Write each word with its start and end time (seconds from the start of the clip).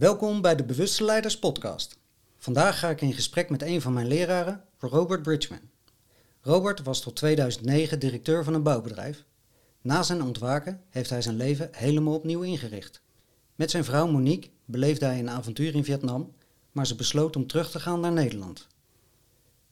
Welkom 0.00 0.40
bij 0.40 0.56
de 0.56 0.64
Bewuste 0.64 1.04
Leiders 1.04 1.38
Podcast. 1.38 1.98
Vandaag 2.38 2.78
ga 2.78 2.88
ik 2.88 3.00
in 3.00 3.12
gesprek 3.12 3.50
met 3.50 3.62
een 3.62 3.80
van 3.80 3.92
mijn 3.92 4.06
leraren, 4.06 4.64
Robert 4.78 5.22
Bridgman. 5.22 5.60
Robert 6.40 6.82
was 6.82 7.00
tot 7.00 7.16
2009 7.16 7.98
directeur 7.98 8.44
van 8.44 8.54
een 8.54 8.62
bouwbedrijf. 8.62 9.24
Na 9.80 10.02
zijn 10.02 10.22
ontwaken 10.22 10.80
heeft 10.90 11.10
hij 11.10 11.22
zijn 11.22 11.36
leven 11.36 11.68
helemaal 11.72 12.14
opnieuw 12.14 12.40
ingericht. 12.42 13.02
Met 13.54 13.70
zijn 13.70 13.84
vrouw 13.84 14.06
Monique 14.06 14.50
beleefde 14.64 15.04
hij 15.04 15.18
een 15.18 15.30
avontuur 15.30 15.74
in 15.74 15.84
Vietnam, 15.84 16.32
maar 16.72 16.86
ze 16.86 16.94
besloot 16.94 17.36
om 17.36 17.46
terug 17.46 17.70
te 17.70 17.80
gaan 17.80 18.00
naar 18.00 18.12
Nederland. 18.12 18.66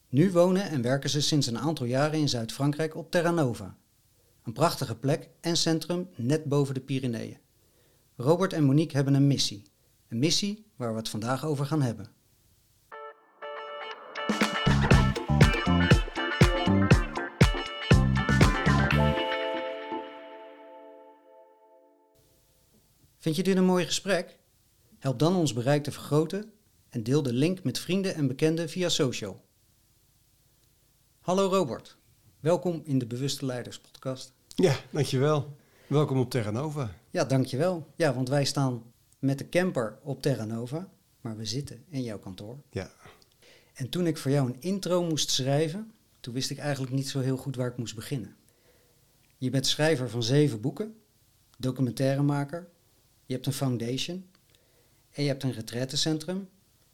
Nu 0.08 0.32
wonen 0.32 0.68
en 0.68 0.82
werken 0.82 1.10
ze 1.10 1.20
sinds 1.20 1.46
een 1.46 1.58
aantal 1.58 1.86
jaren 1.86 2.18
in 2.18 2.28
Zuid-Frankrijk 2.28 2.96
op 2.96 3.10
Terra 3.10 3.30
Nova. 3.30 3.76
Een 4.44 4.52
prachtige 4.52 4.96
plek 4.96 5.28
en 5.40 5.56
centrum 5.56 6.08
net 6.16 6.44
boven 6.44 6.74
de 6.74 6.80
Pyreneeën. 6.80 7.38
Robert 8.16 8.52
en 8.52 8.64
Monique 8.64 8.96
hebben 8.96 9.14
een 9.14 9.26
missie. 9.26 9.62
Een 10.08 10.18
missie 10.18 10.66
waar 10.76 10.90
we 10.92 10.98
het 10.98 11.08
vandaag 11.08 11.44
over 11.44 11.66
gaan 11.66 11.82
hebben. 11.82 12.06
Vind 23.16 23.36
je 23.36 23.42
dit 23.42 23.56
een 23.56 23.64
mooi 23.64 23.84
gesprek? 23.84 24.38
Help 24.98 25.18
dan 25.18 25.36
ons 25.36 25.52
bereik 25.52 25.82
te 25.82 25.92
vergroten 25.92 26.52
en 26.88 27.02
deel 27.02 27.22
de 27.22 27.32
link 27.32 27.64
met 27.64 27.78
vrienden 27.78 28.14
en 28.14 28.26
bekenden 28.26 28.68
via 28.68 28.88
social. 28.88 29.44
Hallo 31.20 31.48
Robert, 31.48 31.96
welkom 32.40 32.80
in 32.84 32.98
de 32.98 33.06
Bewuste 33.06 33.46
Leiders 33.46 33.80
podcast. 33.80 34.32
Ja, 34.46 34.76
dankjewel. 34.90 35.56
Welkom 35.86 36.18
op 36.18 36.30
Terra 36.30 36.50
Nova. 36.50 36.94
Ja, 37.10 37.24
dankjewel. 37.24 37.92
Ja, 37.96 38.14
want 38.14 38.28
wij 38.28 38.44
staan 38.44 38.87
met 39.18 39.38
de 39.38 39.48
camper 39.48 39.98
op 40.02 40.22
Terra 40.22 40.44
Nova, 40.44 40.88
maar 41.20 41.36
we 41.36 41.44
zitten 41.44 41.84
in 41.88 42.02
jouw 42.02 42.18
kantoor. 42.18 42.58
Ja. 42.70 42.90
En 43.74 43.88
toen 43.88 44.06
ik 44.06 44.16
voor 44.16 44.30
jou 44.30 44.48
een 44.48 44.60
intro 44.60 45.04
moest 45.04 45.30
schrijven, 45.30 45.92
toen 46.20 46.34
wist 46.34 46.50
ik 46.50 46.58
eigenlijk 46.58 46.92
niet 46.92 47.08
zo 47.08 47.20
heel 47.20 47.36
goed 47.36 47.56
waar 47.56 47.70
ik 47.70 47.76
moest 47.76 47.94
beginnen. 47.94 48.36
Je 49.36 49.50
bent 49.50 49.66
schrijver 49.66 50.10
van 50.10 50.22
zeven 50.22 50.60
boeken, 50.60 50.96
documentairemaker, 51.58 52.68
je 53.26 53.34
hebt 53.34 53.46
een 53.46 53.52
foundation 53.52 54.26
en 55.10 55.22
je 55.22 55.28
hebt 55.28 55.42
een 55.42 55.52
retraitecentrum 55.52 56.48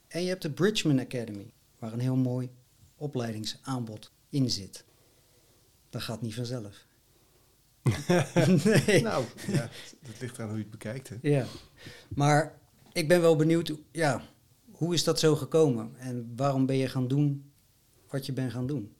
en 0.09 0.23
je 0.23 0.29
hebt 0.29 0.43
de 0.43 0.51
Bridgman 0.51 1.01
Academy, 1.01 1.53
waar 1.79 1.93
een 1.93 2.01
heel 2.01 2.17
mooi 2.17 2.51
opleidingsaanbod 2.97 4.11
in 4.29 4.51
zit. 4.51 4.85
Dat 5.91 6.03
gaat 6.03 6.23
niet 6.23 6.35
vanzelf. 6.35 6.84
Nee. 8.65 9.03
Nou, 9.11 9.25
ja, 9.47 9.69
dat 10.03 10.21
ligt 10.21 10.37
eraan 10.37 10.49
hoe 10.49 10.57
je 10.57 10.63
het 10.63 10.71
bekijkt. 10.71 11.09
Hè? 11.09 11.17
Ja, 11.23 11.47
maar 12.09 12.59
ik 12.93 13.09
ben 13.09 13.21
wel 13.21 13.37
benieuwd, 13.37 13.73
ja, 13.91 14.23
hoe 14.71 14.95
is 14.95 15.05
dat 15.05 15.19
zo 15.19 15.37
gekomen? 15.37 15.95
En 15.99 16.33
waarom 16.37 16.67
ben 16.67 16.77
je 16.77 16.89
gaan 16.89 17.09
doen 17.09 17.53
wat 18.09 18.27
je 18.27 18.33
bent 18.33 18.53
gaan 18.53 18.67
doen? 18.67 18.94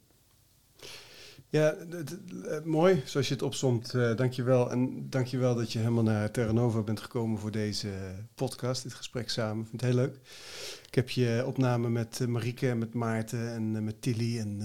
Ja, 1.49 1.71
eh, 1.71 2.61
mooi 2.63 3.01
zoals 3.05 3.27
je 3.27 3.33
het 3.33 3.43
opzomt. 3.43 3.93
Uh, 3.93 4.15
dankjewel. 4.15 4.71
En 4.71 5.09
dankjewel 5.09 5.55
dat 5.55 5.71
je 5.71 5.79
helemaal 5.79 6.03
naar 6.03 6.31
Terra 6.31 6.51
Nova 6.51 6.81
bent 6.81 6.99
gekomen 6.99 7.39
voor 7.39 7.51
deze 7.51 7.89
podcast, 8.35 8.83
dit 8.83 8.93
gesprek 8.93 9.29
samen. 9.29 9.63
Ik 9.63 9.69
vind 9.69 9.81
het 9.81 9.91
heel 9.91 9.99
leuk. 9.99 10.15
Ik 10.87 10.95
heb 10.95 11.09
je 11.09 11.43
opname 11.45 11.89
met 11.89 12.19
uh, 12.21 12.27
Marieke 12.27 12.69
en 12.69 12.77
met 12.77 12.93
Maarten 12.93 13.53
en 13.53 13.83
met 13.83 14.01
Tilly. 14.01 14.39
En 14.39 14.61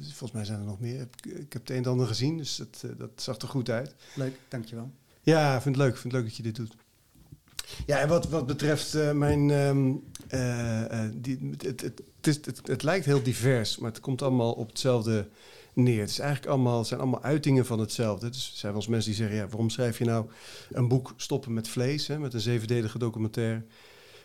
volgens 0.00 0.32
mij 0.32 0.44
zijn 0.44 0.58
er 0.58 0.64
nog 0.64 0.80
meer. 0.80 1.00
Ik, 1.00 1.52
heb 1.52 1.52
het 1.52 1.70
een 1.70 1.76
en 1.76 1.90
ander 1.90 2.06
gezien, 2.06 2.36
dus 2.36 2.56
dat, 2.56 2.84
dat 2.98 3.10
zag 3.16 3.38
er 3.38 3.48
goed 3.48 3.70
uit. 3.70 3.94
Leuk, 4.14 4.38
dankjewel. 4.48 4.90
Ja, 5.22 5.56
ik 5.56 5.62
vind 5.62 5.76
het 5.76 5.84
leuk. 5.84 5.94
Ik 5.94 6.00
vind 6.00 6.12
het 6.12 6.22
leuk 6.22 6.30
dat 6.30 6.36
je 6.36 6.42
dit 6.42 6.56
doet. 6.56 6.74
Ja, 7.86 7.98
en 7.98 8.08
wat, 8.08 8.28
wat 8.28 8.46
betreft 8.46 9.12
mijn. 9.12 9.50
Um, 9.50 10.04
die, 11.14 11.50
het, 11.58 11.80
het, 12.20 12.60
het 12.64 12.82
lijkt 12.82 13.04
heel 13.04 13.22
divers, 13.22 13.78
maar 13.78 13.90
het 13.90 14.00
komt 14.00 14.22
allemaal 14.22 14.52
op 14.52 14.68
hetzelfde 14.68 15.28
neer. 15.74 16.00
Het 16.00 16.10
is 16.10 16.18
eigenlijk 16.18 16.50
allemaal, 16.50 16.84
zijn 16.84 17.00
allemaal 17.00 17.22
uitingen 17.22 17.66
van 17.66 17.78
hetzelfde. 17.78 18.30
Dus 18.30 18.50
er 18.50 18.56
zijn 18.56 18.72
wel 18.72 18.80
eens 18.80 18.90
mensen 18.90 19.10
die 19.10 19.20
zeggen, 19.20 19.36
ja, 19.36 19.48
waarom 19.48 19.70
schrijf 19.70 19.98
je 19.98 20.04
nou 20.04 20.26
een 20.70 20.88
boek 20.88 21.12
Stoppen 21.16 21.52
met 21.52 21.68
Vlees, 21.68 22.06
hè, 22.06 22.18
met 22.18 22.34
een 22.34 22.40
zevendelige 22.40 22.98
documentaire. 22.98 23.62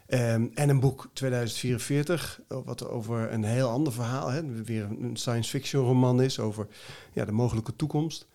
Ehm, 0.08 0.48
en 0.54 0.70
een 0.70 0.80
boek 0.80 1.10
2044, 1.14 2.42
wat 2.48 2.88
over 2.88 3.32
een 3.32 3.44
heel 3.44 3.70
ander 3.70 3.94
verhaal, 3.94 4.30
hè, 4.30 4.64
weer 4.64 4.84
een 4.84 5.18
science 5.18 5.50
fiction 5.50 5.86
roman 5.86 6.22
is 6.22 6.40
over 6.40 6.68
ja, 7.14 7.26
de 7.26 7.32
mogelijke 7.32 7.76
toekomst. 7.76 8.28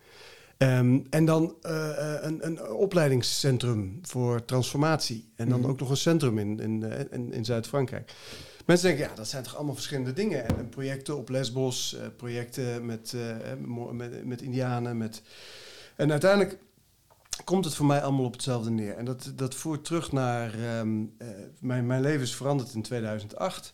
Ehm, 0.57 1.01
en 1.11 1.25
dan 1.25 1.55
uh, 1.63 1.89
een, 2.21 2.47
een, 2.47 2.67
opleidingscentrum 2.67 3.99
voor 4.03 4.45
transformatie. 4.45 5.33
En 5.37 5.49
dan 5.49 5.61
mhm. 5.61 5.71
ook 5.71 5.81
nog 5.81 5.91
een 5.91 5.97
centrum 5.97 6.39
in, 6.39 6.61
in, 6.61 6.83
in, 7.11 7.33
in 7.33 7.45
Zuid-Frankrijk. 7.45 8.13
Mensen 8.65 8.89
denken, 8.89 9.09
ja, 9.09 9.15
dat 9.15 9.29
zijn 9.29 9.43
toch 9.43 9.55
allemaal 9.57 9.75
verschillende 9.75 10.13
dingen. 10.13 10.49
En, 10.49 10.69
projecten 10.69 11.17
op 11.17 11.29
Lesbos, 11.29 11.97
projecten 12.17 12.87
met, 12.87 13.13
uh, 13.17 13.93
met, 13.93 14.25
met 14.25 14.43
Indianen. 14.43 14.97
Met... 14.97 15.23
En 15.97 16.11
uiteindelijk 16.11 16.59
komt 17.45 17.65
het 17.65 17.75
voor 17.75 17.87
mij 17.87 18.03
allemaal 18.03 18.25
op 18.25 18.33
hetzelfde 18.33 18.71
neer. 18.71 18.97
En 18.97 19.05
dat, 19.05 19.33
dat 19.35 19.55
voert 19.55 19.85
terug 19.85 20.13
naar... 20.13 20.79
Um, 20.79 21.17
mijn, 21.61 21.87
mijn 21.87 22.01
leven 22.01 22.23
is 22.23 22.35
veranderd 22.35 22.75
in 22.75 22.83
2008. 22.83 23.73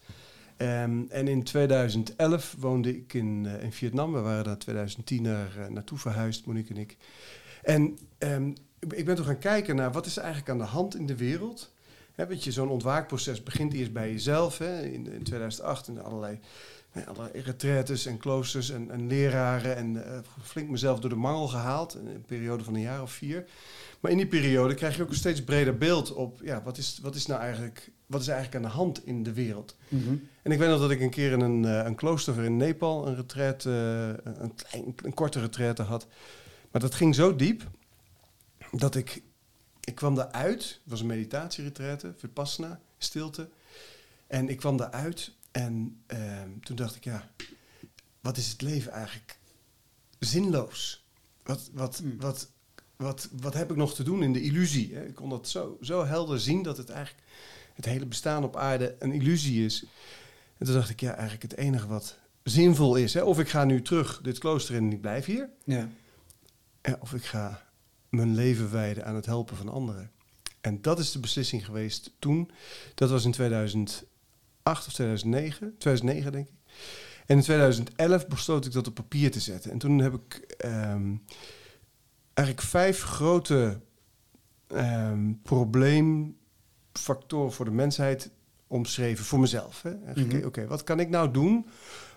Ehm, 0.61 1.03
en 1.09 1.29
in 1.29 1.43
2011 1.43 2.55
woonde 2.59 2.97
ik 2.97 3.15
in, 3.15 3.47
in 3.47 3.73
Vietnam. 3.73 4.13
We 4.13 4.21
waren 4.21 4.45
daar 4.45 4.53
in 4.53 4.59
2010 4.59 5.23
naar, 5.23 5.67
naartoe 5.69 5.99
verhuisd, 5.99 6.47
Monique 6.47 6.75
en 6.75 6.81
ik. 6.81 6.97
En 7.63 7.99
um, 8.19 8.55
ik 8.89 9.05
ben 9.05 9.15
toen 9.15 9.25
gaan 9.25 9.39
kijken 9.39 9.77
naar 9.77 9.93
wat 9.93 10.07
is 10.07 10.17
er 10.17 10.23
eigenlijk 10.23 10.53
aan 10.53 10.59
de 10.59 10.73
hand 10.73 10.97
in 10.97 11.07
de 11.07 11.17
wereld 11.17 11.73
weet 12.27 12.45
je, 12.45 12.53
zo'n 12.53 12.69
ontwaakproces 12.69 13.43
begint 13.43 13.73
eerst 13.73 13.93
bij 13.93 14.11
jezelf. 14.11 14.61
In, 14.61 15.13
in 15.13 15.23
2008 15.23 15.89
in 15.89 16.03
allerlei, 16.03 16.41
hè, 16.91 17.07
allerlei 17.07 17.41
retraites 17.41 18.07
en 18.07 18.19
kloosters 18.19 18.71
en, 18.71 18.91
en 18.91 19.07
leraren. 19.07 19.77
En 19.77 19.95
uh, 19.95 20.19
flink 20.43 20.69
mezelf 20.69 21.01
door 21.01 21.11
de 21.11 21.17
mangel 21.17 21.49
gehaald. 21.49 21.97
In 21.97 22.07
een 22.07 22.25
periode 22.27 22.65
van 22.65 22.75
een 22.75 22.81
jaar 22.81 23.03
of 23.03 23.13
vier. 23.13 23.45
Maar 24.01 24.11
in 24.11 24.17
die 24.17 24.27
periode 24.27 24.75
krijg 24.75 24.97
je 24.97 25.03
ook 25.03 25.09
een 25.09 25.15
steeds 25.15 25.45
breder 25.45 25.79
beeld 25.79 26.13
op... 26.13 26.41
Ja, 26.43 26.63
wat 26.63 26.79
is, 26.79 26.99
wat 27.03 27.15
is 27.15 27.27
nou 27.27 27.41
eigenlijk, 27.41 27.91
wat 28.11 28.21
is 28.21 28.29
eigenlijk 28.29 28.57
aan 28.57 28.71
de 28.71 28.77
hand 28.77 29.07
in 29.07 29.23
de 29.23 29.33
wereld? 29.33 29.77
Mhm. 29.89 30.17
En 30.43 30.53
ik 30.53 30.59
weet 30.59 30.69
nog 30.69 30.81
dat 30.81 30.91
ik 30.91 31.01
een 31.01 31.11
keer 31.11 31.33
in 31.33 31.41
een, 31.41 31.63
uh, 31.63 31.85
een 31.85 31.95
klooster 31.95 32.45
in 32.45 32.57
Nepal... 32.57 33.07
een, 33.07 33.15
retreat, 33.15 33.65
uh, 33.65 34.09
een, 34.25 34.55
klein, 34.55 34.95
een 34.97 35.15
korte 35.15 35.41
retraite 35.41 35.83
had. 35.83 36.07
Maar 36.71 36.81
dat 36.81 36.95
ging 36.95 37.15
zo 37.15 37.37
diep 37.37 37.71
dat 38.73 38.95
ik 38.95 39.23
ik 39.91 39.95
kwam 39.95 40.15
daaruit, 40.15 40.63
het 40.63 40.91
was 40.91 41.01
een 41.01 41.07
meditatieretraite, 41.07 42.15
vipassana, 42.17 42.81
stilte. 42.99 43.49
En 44.27 44.49
ik 44.49 44.57
kwam 44.57 44.77
daaruit 44.77 45.33
en 45.51 46.03
ehm, 46.07 46.51
toen 46.61 46.77
dacht 46.77 46.97
ik, 46.97 47.05
ja, 47.05 47.31
wat 48.21 48.37
is 48.37 48.49
het 48.49 48.63
leven 48.63 48.93
eigenlijk 48.93 49.39
zinloos? 50.19 51.05
Wat, 51.43 51.71
wat, 51.73 51.99
hmm. 51.99 52.17
wat, 52.21 52.51
wat, 52.97 53.29
wat 53.41 53.55
heb 53.55 53.71
ik 53.71 53.77
nog 53.77 53.95
te 53.95 54.03
doen 54.03 54.23
in 54.23 54.33
de 54.33 54.43
illusie? 54.43 54.95
Hè? 54.95 55.07
Ik 55.07 55.15
kon 55.15 55.31
dat 55.31 55.49
zo, 55.49 55.79
zo 55.81 56.05
helder 56.05 56.41
zien 56.41 56.63
dat 56.63 56.77
het 56.77 56.91
eigenlijk 56.91 57.27
het 57.81 57.93
hele 57.93 58.07
bestaan 58.07 58.45
op 58.45 58.57
aarde 58.57 58.97
een 58.99 59.13
illusie 59.13 59.65
is. 59.65 59.85
En 60.59 60.67
toen 60.67 60.75
dacht 60.75 60.91
ik, 60.91 61.01
ja, 61.01 61.13
eigenlijk 61.13 61.43
het 61.43 61.57
enige 61.57 61.87
wat 61.87 62.19
zinvol 62.43 62.97
is, 62.97 63.15
hè, 63.15 63.23
of 63.23 63.39
ik 63.39 63.49
ga 63.49 63.65
nu 63.65 63.83
terug 63.83 64.21
dit 64.23 64.39
klooster 64.39 64.75
in 64.75 64.85
en 64.85 64.93
ik 64.93 65.01
blijf 65.01 65.25
hier. 65.25 65.49
Ja. 65.65 65.89
of 67.01 67.15
ik 67.15 67.25
ga 67.25 67.67
mijn 68.09 68.35
leven 68.35 68.71
wijden 68.71 69.05
aan 69.05 69.15
het 69.15 69.27
helpen 69.27 69.57
van 69.57 69.69
anderen. 69.69 70.11
En 70.61 70.83
dat 70.83 70.99
is 70.99 71.13
de 71.13 71.19
beslissing 71.19 71.65
geweest 71.65 72.15
toen. 72.19 72.51
Dat 72.95 73.11
was 73.11 73.25
in 73.25 73.33
2008 73.33 74.07
of 74.63 74.93
2009, 74.93 75.75
2009 75.79 76.33
denk 76.33 76.49
ik. 76.49 76.55
En 77.27 77.37
in 77.37 77.43
2011 77.43 78.27
besloot 78.27 78.67
ik 78.67 78.73
dat 78.73 78.87
op 78.87 78.95
papier 78.95 79.31
te 79.31 79.41
zetten. 79.41 79.71
En 79.71 79.79
toen 79.79 79.99
heb 79.99 80.15
ik 80.15 80.55
um, 80.65 81.25
eigenlijk 82.35 82.69
vijf 82.69 83.03
grote 83.03 83.81
um, 84.69 85.41
probleemfactoren 86.93 87.53
voor 87.53 87.65
de 87.65 87.71
mensheid 87.71 88.31
omschreven 88.67 89.25
voor 89.25 89.41
mezelf. 89.41 89.85
Mhm. 90.15 90.45
Oké, 90.45 90.67
wat 90.67 90.85
kan 90.85 91.01
ik 91.01 91.09
nou 91.09 91.31
doen 91.31 91.67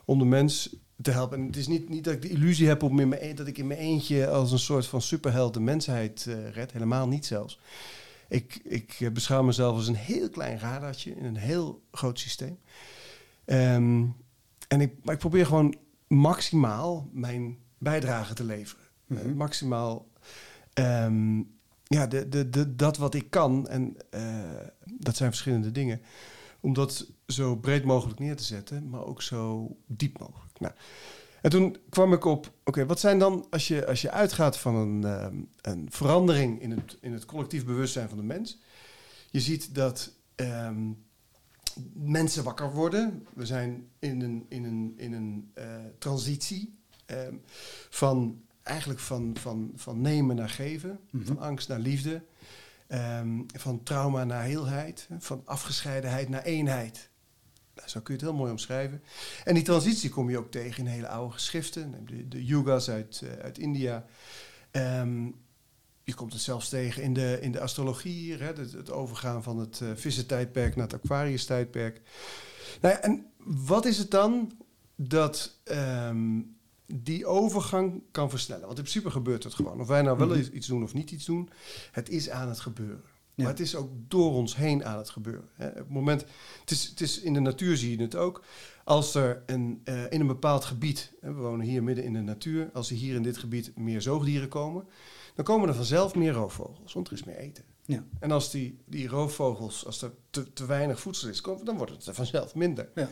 om 0.05 0.19
de 0.19 0.25
mens 0.25 0.75
te 1.01 1.11
helpen. 1.11 1.39
En 1.39 1.45
het 1.45 1.55
is 1.55 1.67
niet, 1.67 1.89
niet 1.89 2.03
dat 2.03 2.13
ik 2.13 2.21
de 2.21 2.29
illusie 2.29 2.67
heb 2.67 2.83
om 2.83 2.99
in 2.99 3.07
mijn, 3.07 3.21
e-, 3.23 3.33
dat 3.33 3.47
ik 3.47 3.57
in 3.57 3.67
mijn 3.67 3.79
eentje 3.79 4.27
als 4.27 4.51
een 4.51 4.59
soort 4.59 4.87
van 4.87 5.01
superheld 5.01 5.53
de 5.53 5.59
mensheid 5.59 6.25
uh, 6.29 6.49
red. 6.49 6.71
Helemaal 6.71 7.07
niet 7.07 7.25
zelfs. 7.25 7.59
Ik, 8.27 8.59
ik 8.63 8.97
eh, 8.99 9.11
beschouw 9.11 9.43
mezelf 9.43 9.75
als 9.75 9.87
een 9.87 9.95
heel 9.95 10.29
klein 10.29 10.59
radartje 10.59 11.15
in 11.15 11.25
een 11.25 11.35
heel 11.35 11.83
groot 11.91 12.19
systeem. 12.19 12.59
Ehm, 13.45 14.05
en 14.67 14.81
ik, 14.81 14.93
maar 15.03 15.13
ik 15.13 15.19
probeer 15.19 15.45
gewoon 15.45 15.75
maximaal 16.07 17.09
mijn 17.11 17.57
bijdrage 17.77 18.33
te 18.33 18.43
leveren. 18.43 18.85
Eh, 19.07 19.17
mhm. 19.17 19.35
maximaal 19.35 20.07
ehm, 20.73 21.41
ja, 21.93 22.07
de, 22.07 22.29
de, 22.29 22.49
de, 22.49 22.75
dat 22.75 22.97
wat 22.97 23.13
ik 23.13 23.29
kan. 23.29 23.67
En 23.67 23.97
dat 24.85 25.15
zijn 25.15 25.29
verschillende 25.29 25.71
dingen. 25.71 26.01
Om 26.59 26.73
dat 26.73 27.07
zo 27.27 27.55
breed 27.55 27.83
mogelijk 27.83 28.19
neer 28.19 28.35
te 28.35 28.43
zetten, 28.43 28.89
maar 28.89 29.05
ook 29.05 29.21
zo 29.21 29.75
diep 29.85 30.19
mogelijk. 30.19 30.59
Nou, 30.59 30.73
en 31.43 31.49
toen 31.49 31.77
kwam 31.89 32.13
ik 32.13 32.25
op, 32.25 32.51
oké, 32.63 32.85
wat 32.85 32.99
zijn 32.99 33.19
dan, 33.19 33.45
als 33.49 33.67
je, 33.67 33.87
als 33.87 34.01
je 34.01 34.11
uitgaat 34.11 34.57
van 34.57 34.75
een, 34.75 35.03
ehm, 35.03 35.35
een 35.61 35.87
verandering 35.91 36.61
in 36.61 36.71
het, 36.71 36.97
in 37.01 37.13
het 37.13 37.25
collectief 37.25 37.65
bewustzijn 37.65 38.09
van 38.09 38.17
de 38.17 38.23
mens, 38.23 38.59
je 39.31 39.39
ziet 39.39 39.75
dat 39.75 40.11
ehm, 40.35 40.91
mensen 41.93 42.43
wakker 42.43 42.73
worden. 42.73 43.27
We 43.33 43.45
zijn 43.45 43.87
in 43.99 44.21
een, 44.21 44.45
in 44.49 44.63
een, 44.63 44.93
in 44.97 45.13
een 45.13 45.51
uh, 45.57 45.63
transitie 45.97 46.77
um, 47.05 47.41
van 47.89 48.41
eigenlijk 48.63 48.99
van, 48.99 49.35
van, 49.39 49.71
van 49.75 50.01
nemen 50.01 50.35
naar 50.35 50.49
geven, 50.49 50.99
Mhm. 51.09 51.25
van 51.25 51.39
angst 51.39 51.67
naar 51.67 51.79
liefde, 51.79 52.23
ehm, 52.87 53.41
van 53.57 53.83
trauma 53.83 54.23
naar 54.23 54.43
heelheid, 54.43 55.07
van 55.19 55.41
afgescheidenheid 55.45 56.29
naar 56.29 56.43
eenheid. 56.43 57.09
Nou, 57.75 57.89
zo 57.89 57.99
kun 57.99 58.13
je 58.13 58.19
het 58.19 58.29
heel 58.29 58.39
mooi 58.39 58.51
omschrijven. 58.51 59.03
En 59.43 59.53
die 59.53 59.63
transitie 59.63 60.09
kom 60.09 60.29
je 60.29 60.37
ook 60.37 60.51
tegen 60.51 60.85
in 60.85 60.91
hele 60.91 61.07
oude 61.07 61.33
geschriften, 61.33 62.05
de, 62.05 62.27
de 62.27 62.45
yugas 62.45 62.89
uit, 62.89 63.21
eh, 63.23 63.43
uit 63.43 63.57
India. 63.57 64.05
Ehm, 64.71 65.25
je 66.03 66.13
komt 66.13 66.33
het 66.33 66.41
zelfs 66.41 66.69
tegen 66.69 67.03
in 67.03 67.13
de, 67.13 67.37
in 67.41 67.51
de 67.51 67.59
astrologie 67.59 68.33
hè, 68.37 68.45
het, 68.45 68.71
het 68.71 68.91
overgaan 68.91 69.43
van 69.43 69.57
het 69.57 69.79
uh, 69.79 69.89
vissentijdperk 69.95 70.75
naar 70.75 70.87
het 70.87 71.03
Aquarius-tijdperk. 71.03 72.01
Nou 72.81 72.93
ja, 72.93 73.01
en 73.01 73.25
wat 73.45 73.85
is 73.85 73.97
het 73.97 74.11
dan 74.11 74.51
dat 74.95 75.59
ehm, 75.63 76.39
die 76.93 77.25
overgang 77.25 78.03
kan 78.11 78.29
versnellen? 78.29 78.65
Want 78.65 78.77
in 78.77 78.83
principe 78.83 79.11
gebeurt 79.11 79.43
het 79.43 79.53
gewoon. 79.53 79.79
Of 79.79 79.87
wij 79.87 80.01
nou 80.01 80.17
wel 80.17 80.27
Mhm. 80.27 80.39
iets 80.53 80.67
doen 80.67 80.83
of 80.83 80.93
niet 80.93 81.11
iets 81.11 81.25
doen, 81.25 81.49
het 81.91 82.09
is 82.09 82.29
aan 82.29 82.47
het 82.47 82.59
gebeuren. 82.59 83.01
Ja. 83.35 83.43
Maar 83.43 83.51
het 83.53 83.61
is 83.61 83.75
ook 83.75 83.89
door 84.07 84.31
ons 84.33 84.55
heen 84.55 84.85
aan 84.85 84.97
het 84.97 85.09
gebeuren. 85.09 85.49
Hè. 85.53 85.67
Op 85.67 85.75
het 85.75 85.89
moment, 85.89 86.25
het 86.61 86.71
is, 86.71 86.87
het 86.87 87.01
is 87.01 87.19
in 87.19 87.33
de 87.33 87.39
natuur 87.39 87.77
zie 87.77 87.97
je 87.97 88.03
het 88.03 88.15
ook. 88.15 88.43
Als 88.83 89.15
er 89.15 89.43
een, 89.45 89.81
eh, 89.83 90.11
in 90.11 90.19
een 90.19 90.27
bepaald 90.27 90.65
gebied, 90.65 91.13
hè, 91.21 91.33
we 91.33 91.41
wonen 91.41 91.65
hier 91.65 91.83
midden 91.83 92.03
in 92.03 92.13
de 92.13 92.21
natuur, 92.21 92.69
als 92.73 92.89
er 92.89 92.95
hier 92.95 93.15
in 93.15 93.23
dit 93.23 93.37
gebied 93.37 93.77
meer 93.77 94.01
zoogdieren 94.01 94.47
komen, 94.49 94.87
dan 95.35 95.45
komen 95.45 95.69
er 95.69 95.75
vanzelf 95.75 96.15
meer 96.15 96.31
roofvogels, 96.33 96.93
want 96.93 97.07
er 97.07 97.13
is 97.13 97.23
meer 97.23 97.37
eten. 97.37 97.63
Ja. 97.85 98.03
En 98.19 98.31
als 98.31 98.51
die, 98.51 98.79
die 98.85 99.07
roofvogels, 99.07 99.85
als 99.85 100.01
er 100.01 100.11
te, 100.29 100.53
te 100.53 100.65
weinig 100.65 100.99
voedsel 100.99 101.29
is, 101.29 101.41
dan 101.41 101.77
wordt 101.77 101.91
het 101.91 102.05
er 102.05 102.13
vanzelf 102.13 102.55
minder. 102.55 102.89
Ja. 102.95 103.09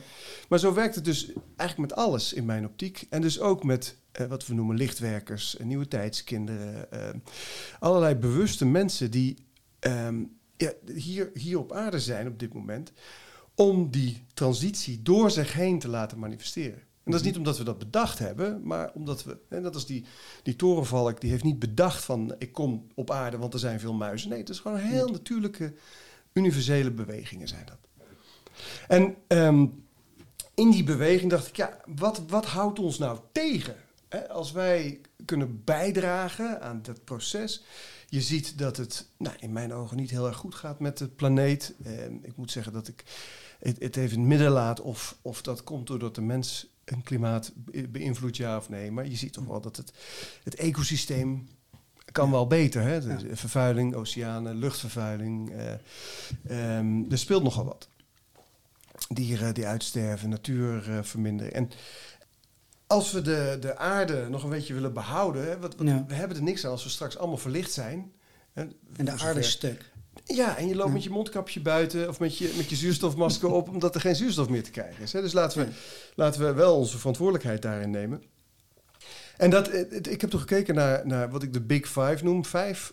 Maar 0.48 0.58
zo 0.58 0.74
werkt 0.74 0.94
het 0.94 1.04
dus 1.04 1.26
eigenlijk 1.56 1.90
met 1.90 1.98
alles 1.98 2.32
in 2.32 2.44
mijn 2.44 2.66
optiek. 2.66 3.06
En 3.10 3.20
dus 3.20 3.40
ook 3.40 3.64
met 3.64 3.96
eh, 4.12 4.26
wat 4.26 4.46
we 4.46 4.54
noemen 4.54 4.76
lichtwerkers, 4.76 5.56
nieuwe 5.62 5.88
tijdskinderen. 5.88 6.90
eh, 6.92 7.20
allerlei 7.78 8.14
bewuste 8.14 8.66
mensen 8.66 9.10
die 9.10 9.36
ehm, 9.78 10.24
ja, 10.56 10.72
hier, 10.94 11.30
hier 11.34 11.58
op 11.58 11.72
aarde 11.72 12.00
zijn 12.00 12.26
op 12.26 12.38
dit 12.38 12.54
moment. 12.54 12.92
Om 13.54 13.90
die 13.90 14.24
transitie 14.34 15.02
door 15.02 15.30
zich 15.30 15.52
heen 15.52 15.78
te 15.78 15.88
laten 15.88 16.18
manifesteren. 16.18 16.82
En 17.04 17.10
dat 17.10 17.20
is 17.20 17.26
niet 17.26 17.36
omdat 17.36 17.58
we 17.58 17.64
dat 17.64 17.78
bedacht 17.78 18.18
hebben, 18.18 18.60
maar 18.62 18.90
omdat 18.94 19.24
we, 19.24 19.38
en 19.48 19.62
dat 19.62 19.74
is 19.74 19.86
die, 19.86 20.04
die 20.42 20.56
torenvalk, 20.56 21.20
die 21.20 21.30
heeft 21.30 21.44
niet 21.44 21.58
bedacht 21.58 22.04
van 22.04 22.34
ik 22.38 22.52
kom 22.52 22.86
op 22.94 23.10
aarde, 23.10 23.38
want 23.38 23.54
er 23.54 23.60
zijn 23.60 23.80
veel 23.80 23.94
muizen. 23.94 24.28
Nee, 24.28 24.38
het 24.38 24.48
is 24.48 24.60
gewoon 24.60 24.78
heel 24.78 25.08
natuurlijke, 25.08 25.72
universele 26.32 26.90
bewegingen 26.90 27.48
zijn 27.48 27.66
dat. 27.66 28.08
En 28.88 29.16
ehm, 29.26 29.66
in 30.54 30.70
die 30.70 30.84
beweging 30.84 31.30
dacht 31.30 31.48
ik, 31.48 31.56
ja, 31.56 31.80
wat, 31.86 32.22
wat 32.28 32.46
houdt 32.46 32.78
ons 32.78 32.98
nou 32.98 33.18
tegen? 33.32 33.76
Als 34.28 34.52
wij 34.52 35.00
kunnen 35.24 35.64
bijdragen 35.64 36.62
aan 36.62 36.82
dat 36.82 37.04
proces. 37.04 37.62
Je 38.08 38.20
ziet 38.20 38.58
dat 38.58 38.76
het 38.76 39.06
nou, 39.16 39.36
in 39.38 39.52
mijn 39.52 39.72
ogen 39.72 39.96
niet 39.96 40.10
heel 40.10 40.26
erg 40.26 40.36
goed 40.36 40.54
gaat 40.54 40.80
met 40.80 40.98
de 40.98 41.08
planeet. 41.08 41.74
Ehm, 41.84 42.14
ik 42.22 42.36
moet 42.36 42.50
zeggen 42.50 42.72
dat 42.72 42.88
ik 42.88 43.04
het, 43.58 43.76
het 43.80 43.96
even 43.96 44.12
in 44.12 44.18
het 44.18 44.28
midden 44.28 44.50
laat 44.50 44.80
of, 44.80 45.16
of 45.22 45.42
dat 45.42 45.64
komt 45.64 45.86
doordat 45.86 46.14
de 46.14 46.20
mens 46.20 46.71
een 46.84 47.02
klimaat 47.02 47.52
be- 47.54 47.88
beïnvloedt, 47.88 48.36
ja 48.36 48.56
of 48.56 48.68
nee. 48.68 48.90
Maar 48.90 49.06
je 49.08 49.16
ziet 49.16 49.32
toch 49.32 49.44
wel 49.44 49.60
dat 49.60 49.76
het, 49.76 49.92
het 50.44 50.54
ecosysteem 50.54 51.48
kan 52.12 52.30
wel 52.30 52.46
beter. 52.46 52.82
Hè? 52.82 53.00
De, 53.00 53.28
Ja. 53.28 53.36
vervuiling, 53.36 53.94
oceanen, 53.94 54.54
luchtvervuiling. 54.56 55.50
eh, 55.50 55.72
ehm, 56.78 57.10
er 57.10 57.18
speelt 57.18 57.42
nogal 57.42 57.64
wat. 57.64 57.88
Dieren 59.08 59.54
die 59.54 59.66
uitsterven, 59.66 60.28
natuur 60.28 60.90
eh, 60.90 61.02
verminderen. 61.02 61.52
En 61.54 61.70
als 62.86 63.12
we 63.12 63.22
de, 63.22 63.56
de 63.60 63.76
aarde 63.76 64.28
nog 64.28 64.42
een 64.44 64.50
beetje 64.50 64.74
willen 64.74 64.92
behouden... 64.92 65.44
Hè, 65.44 65.58
wat, 65.58 65.76
wat- 65.76 65.86
Ja. 65.86 66.04
we 66.08 66.14
hebben 66.14 66.36
er 66.36 66.42
niks 66.42 66.64
aan 66.64 66.70
als 66.70 66.84
we 66.84 66.90
straks 66.90 67.16
allemaal 67.18 67.36
verlicht 67.38 67.72
zijn. 67.72 68.12
Hè, 68.52 68.62
En 68.96 69.04
de 69.04 69.10
aarde 69.10 69.40
is 69.40 69.50
stuk. 69.50 69.91
Ja, 70.24 70.56
en 70.56 70.68
je 70.68 70.74
loopt 70.74 70.88
Ja. 70.88 70.94
met 70.94 71.04
je 71.04 71.10
mondkapje 71.10 71.60
buiten 71.60 72.08
of 72.08 72.18
met 72.20 72.38
je, 72.38 72.54
met 72.56 72.70
je 72.70 72.76
zuurstofmasker 72.76 73.48
op, 73.50 73.68
omdat 73.68 73.94
er 73.94 74.00
geen 74.00 74.16
zuurstof 74.16 74.48
meer 74.48 74.62
te 74.62 74.70
krijgen 74.70 75.02
is. 75.02 75.12
Hè? 75.12 75.20
Dus 75.20 75.32
laten 75.32 75.58
we, 75.58 75.64
Ja. 75.64 75.72
laten 76.14 76.40
we 76.46 76.52
wel 76.52 76.76
onze 76.76 76.98
verantwoordelijkheid 76.98 77.62
daarin 77.62 77.90
nemen. 77.90 78.22
En 79.36 79.50
dat, 79.50 79.68
eh, 79.68 80.12
ik 80.12 80.20
heb 80.20 80.30
toch 80.30 80.40
gekeken 80.40 80.74
naar, 80.74 81.06
naar 81.06 81.30
wat 81.30 81.42
ik 81.42 81.52
de 81.52 81.60
Big 81.60 81.86
Five 81.86 82.18
noem. 82.22 82.44
Vijf 82.44 82.92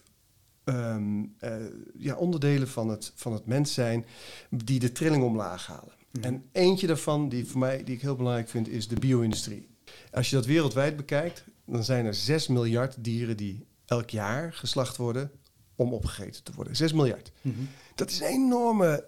ehm, 0.63 1.23
eh, 1.39 1.51
ja, 1.97 2.15
onderdelen 2.15 2.67
van 2.67 2.89
het, 2.89 3.11
van 3.15 3.33
het 3.33 3.45
mens 3.45 3.73
zijn 3.73 4.05
die 4.49 4.79
de 4.79 4.91
trilling 4.91 5.23
omlaag 5.23 5.67
halen. 5.67 5.93
Mhm. 6.11 6.23
En 6.25 6.43
eentje 6.51 6.87
daarvan, 6.87 7.29
die 7.29 7.45
voor 7.45 7.59
mij 7.59 7.83
die 7.83 7.95
ik 7.95 8.01
heel 8.01 8.15
belangrijk 8.15 8.49
vind, 8.49 8.67
is 8.67 8.87
de 8.87 8.99
bio-industrie. 8.99 9.67
Als 10.11 10.29
je 10.29 10.35
dat 10.35 10.45
wereldwijd 10.45 10.95
bekijkt, 10.95 11.43
dan 11.65 11.83
zijn 11.83 12.05
er 12.05 12.13
6 12.13 12.47
miljard 12.47 12.95
dieren 13.03 13.37
die 13.37 13.65
elk 13.85 14.09
jaar 14.09 14.53
geslacht 14.53 14.97
worden 14.97 15.31
om 15.79 15.93
opgegeten 15.93 16.43
te 16.43 16.51
worden. 16.55 16.75
6 16.75 16.93
miljard. 16.93 17.31
Mhm. 17.41 17.55
Dat 17.95 18.09
is 18.09 18.19
een 18.19 18.27
enorme 18.27 19.05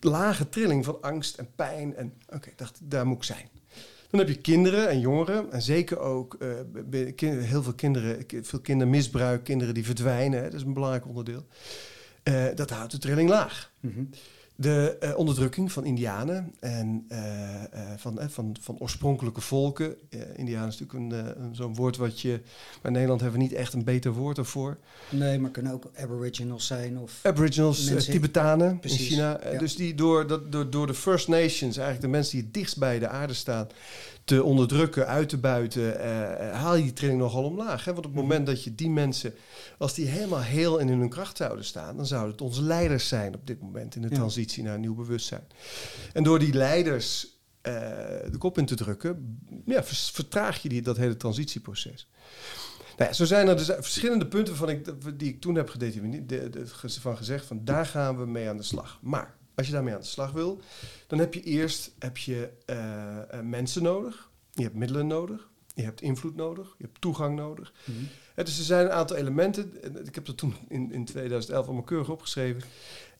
lage 0.00 0.48
trilling 0.48 0.84
van 0.84 1.02
angst 1.02 1.36
en 1.38 1.48
pijn. 1.56 1.96
En 1.96 2.12
oké, 2.28 2.48
ik 2.48 2.58
dacht, 2.58 2.78
daar 2.82 3.06
moet 3.06 3.16
ik 3.16 3.22
zijn. 3.24 3.48
Dan 4.10 4.20
heb 4.20 4.28
je 4.28 4.38
kinderen 4.40 4.88
en 4.88 5.00
jongeren. 5.00 5.52
En 5.52 5.62
zeker 5.62 5.98
ook 5.98 6.36
kin- 7.16 7.38
heel 7.40 7.62
veel 7.62 7.74
kinderen, 7.74 8.26
ki- 8.26 8.44
veel 8.44 8.60
kindermisbruik, 8.60 9.44
kinderen 9.44 9.74
die 9.74 9.84
verdwijnen. 9.84 10.38
Hè, 10.38 10.44
dat 10.50 10.60
is 10.60 10.66
een 10.66 10.72
belangrijk 10.74 11.06
onderdeel. 11.06 11.46
Eh, 12.22 12.44
dat 12.54 12.70
houdt 12.70 12.92
de 12.92 12.98
trilling 12.98 13.28
laag. 13.28 13.72
Mhm. 13.80 14.04
De 14.62 14.96
eh, 15.00 15.16
onderdrukking 15.16 15.72
van 15.72 15.84
Indianen 15.84 16.54
en 16.60 17.04
eh, 17.08 17.62
eh, 17.62 17.68
van, 17.96 18.18
van, 18.28 18.56
van 18.60 18.78
oorspronkelijke 18.78 19.40
volken. 19.40 19.96
Indianen 20.36 20.68
is 20.68 20.78
natuurlijk 20.78 21.12
een, 21.38 21.54
zo'n 21.54 21.74
woord 21.74 21.96
wat 21.96 22.20
je. 22.20 22.40
Maar 22.74 22.84
in 22.84 22.92
Nederland 22.92 23.20
hebben 23.20 23.38
we 23.38 23.44
niet 23.44 23.54
echt 23.54 23.72
een 23.72 23.84
beter 23.84 24.12
woord 24.12 24.38
ervoor. 24.38 24.78
Nee, 25.08 25.38
maar 25.38 25.50
kunnen 25.50 25.72
ook 25.72 25.90
aboriginals 25.96 26.66
zijn 26.66 26.98
of... 26.98 27.20
Aboriginals, 27.22 27.90
Mensen- 27.90 28.12
Tibetanen 28.12 28.78
Precies, 28.78 29.00
in 29.00 29.06
China. 29.06 29.40
Ja. 29.52 29.58
Dus 29.58 29.76
die 29.76 29.94
door, 29.94 30.26
dat, 30.26 30.52
door, 30.52 30.70
door 30.70 30.86
de 30.86 30.94
First 30.94 31.28
Nations, 31.28 31.76
eigenlijk 31.76 32.00
de 32.00 32.08
mensen 32.08 32.32
die 32.32 32.42
het 32.42 32.54
dichtst 32.54 32.78
bij 32.78 32.98
de 32.98 33.08
aarde 33.08 33.34
staan, 33.34 33.66
te 34.24 34.42
onderdrukken, 34.42 35.06
uit 35.06 35.28
te 35.28 35.38
buiten, 35.38 36.00
eh, 36.00 36.48
eh, 36.48 36.54
haal 36.54 36.74
je 36.76 36.82
die 36.82 36.92
trilling 36.92 37.18
nogal 37.20 37.44
omlaag. 37.44 37.84
Hè? 37.84 37.92
Want 37.92 38.06
op 38.06 38.12
het 38.12 38.20
Mhm. 38.22 38.22
moment 38.30 38.46
dat 38.46 38.64
je 38.64 38.74
die 38.74 38.90
mensen, 38.90 39.34
als 39.78 39.94
die 39.94 40.06
helemaal 40.06 40.40
heel 40.42 40.80
en 40.80 40.88
in 40.88 40.98
hun 40.98 41.08
kracht 41.08 41.36
zouden 41.36 41.64
staan, 41.64 41.96
dan 41.96 42.06
zouden 42.06 42.30
het 42.32 42.40
onze 42.40 42.62
leiders 42.62 43.08
zijn 43.08 43.34
op 43.34 43.46
dit 43.46 43.60
moment 43.60 43.94
in 43.96 44.02
de 44.02 44.08
Ja. 44.08 44.14
transitie 44.14 44.62
naar 44.62 44.74
een 44.74 44.80
nieuw 44.80 44.94
bewustzijn. 44.94 45.44
En 46.12 46.22
door 46.22 46.38
die 46.38 46.52
leiders 46.54 47.30
eh, 47.62 47.72
de 48.30 48.38
kop 48.38 48.58
in 48.58 48.66
te 48.66 48.74
drukken, 48.74 49.38
ja, 49.66 49.84
vertraag 49.84 50.62
je 50.62 50.68
die, 50.68 50.82
dat 50.82 50.96
hele 50.96 51.16
transitieproces. 51.16 52.08
Nou 52.96 53.08
ja, 53.10 53.12
zo 53.16 53.24
zijn 53.24 53.48
er 53.48 53.56
dus 53.56 53.66
verschillende 53.66 54.26
punten 54.26 54.56
van 54.56 54.68
ik, 54.68 54.84
die 55.18 55.28
ik 55.28 55.40
toen 55.40 55.54
heb 55.54 55.68
gedetermineerd, 55.68 56.28
de, 56.28 56.50
de- 56.50 56.66
ge- 56.66 57.00
van 57.00 57.16
gezegd 57.16 57.46
van 57.46 57.64
daar 57.64 57.86
gaan 57.86 58.18
we 58.18 58.26
mee 58.26 58.48
aan 58.48 58.56
de 58.56 58.62
slag. 58.62 58.98
Maar 59.02 59.34
als 59.54 59.66
je 59.66 59.72
daarmee 59.72 59.94
aan 59.94 60.00
de 60.00 60.06
slag 60.06 60.32
wil, 60.32 60.60
dan 61.06 61.18
heb 61.18 61.34
je 61.34 61.42
eerst 61.42 61.94
heb 61.98 62.16
je, 62.16 62.52
eh, 62.66 63.38
eh, 63.38 63.44
mensen 63.44 63.82
nodig, 63.82 64.30
je 64.52 64.62
hebt 64.62 64.74
middelen 64.74 65.06
nodig, 65.06 65.48
je 65.74 65.82
hebt 65.82 66.00
invloed 66.00 66.36
nodig, 66.36 66.74
je 66.78 66.84
hebt 66.84 67.00
toegang 67.00 67.36
nodig. 67.36 67.72
Mhm. 67.84 67.98
Dus 68.34 68.58
er 68.58 68.64
zijn 68.64 68.84
een 68.84 68.92
aantal 68.92 69.16
elementen. 69.16 69.82
en 69.82 70.06
Ik 70.06 70.14
heb 70.14 70.24
dat 70.24 70.36
toen 70.36 70.54
in, 70.68 70.92
in 70.92 71.04
2011 71.04 71.64
allemaal 71.64 71.82
keurig 71.82 72.10
opgeschreven. 72.10 72.62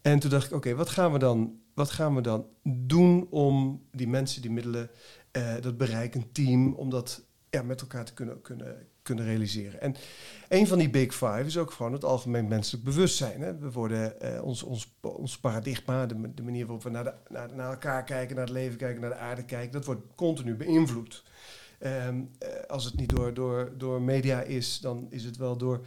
En 0.02 0.18
toen 0.18 0.30
dacht 0.30 0.46
ik, 0.46 0.52
oké, 0.52 0.74
wat 0.74 0.88
gaan 0.90 1.12
we 1.12 1.18
dan, 1.18 1.60
wat 1.74 1.90
gaan 1.90 2.14
we 2.14 2.20
dan 2.20 2.46
doen 2.62 3.26
om 3.30 3.82
die 3.90 4.08
mensen, 4.08 4.42
die 4.42 4.50
middelen, 4.50 4.90
eh, 5.30 5.54
dat 5.60 5.76
bereik, 5.76 6.14
een 6.14 6.32
team, 6.32 6.74
om 6.74 6.90
dat 6.90 7.22
ja, 7.50 7.62
met 7.62 7.80
elkaar 7.80 8.04
te 8.04 8.14
kunnen, 8.14 8.40
kunnen, 8.40 8.86
kunnen 9.02 9.24
realiseren. 9.24 9.80
En 9.80 9.96
een 10.48 10.66
van 10.66 10.78
die 10.78 10.90
big 10.90 11.12
five 11.12 11.42
is 11.44 11.58
ook 11.58 11.70
gewoon 11.70 11.92
het 11.92 12.04
algemeen 12.04 12.48
menselijk 12.48 12.84
bewustzijn. 12.84 13.40
Hè. 13.40 13.58
We 13.58 13.72
worden 13.72 14.20
eh, 14.20 14.44
ons, 14.44 14.62
ons, 14.62 14.94
ons 15.00 15.38
paradigma, 15.38 16.06
de, 16.06 16.42
manier 16.42 16.66
waarop 16.66 16.82
we 16.82 16.90
naar, 16.90 17.14
naar, 17.28 17.54
naar 17.54 17.70
elkaar 17.70 18.04
kijken, 18.04 18.36
naar 18.36 18.44
het 18.44 18.54
leven 18.54 18.78
kijken, 18.78 19.00
naar 19.00 19.10
de 19.10 19.16
aarde 19.16 19.44
kijken, 19.44 19.72
dat 19.72 19.84
wordt 19.84 20.02
continu 20.14 20.54
beïnvloed. 20.54 21.24
Ehm, 21.78 22.20
eh, 22.38 22.48
als 22.68 22.84
het 22.84 22.96
niet 22.96 23.08
door, 23.08 23.34
door, 23.34 23.72
door 23.76 24.02
media 24.02 24.40
is, 24.40 24.80
dan 24.80 25.06
is 25.10 25.24
het 25.24 25.36
wel 25.36 25.56
door 25.56 25.84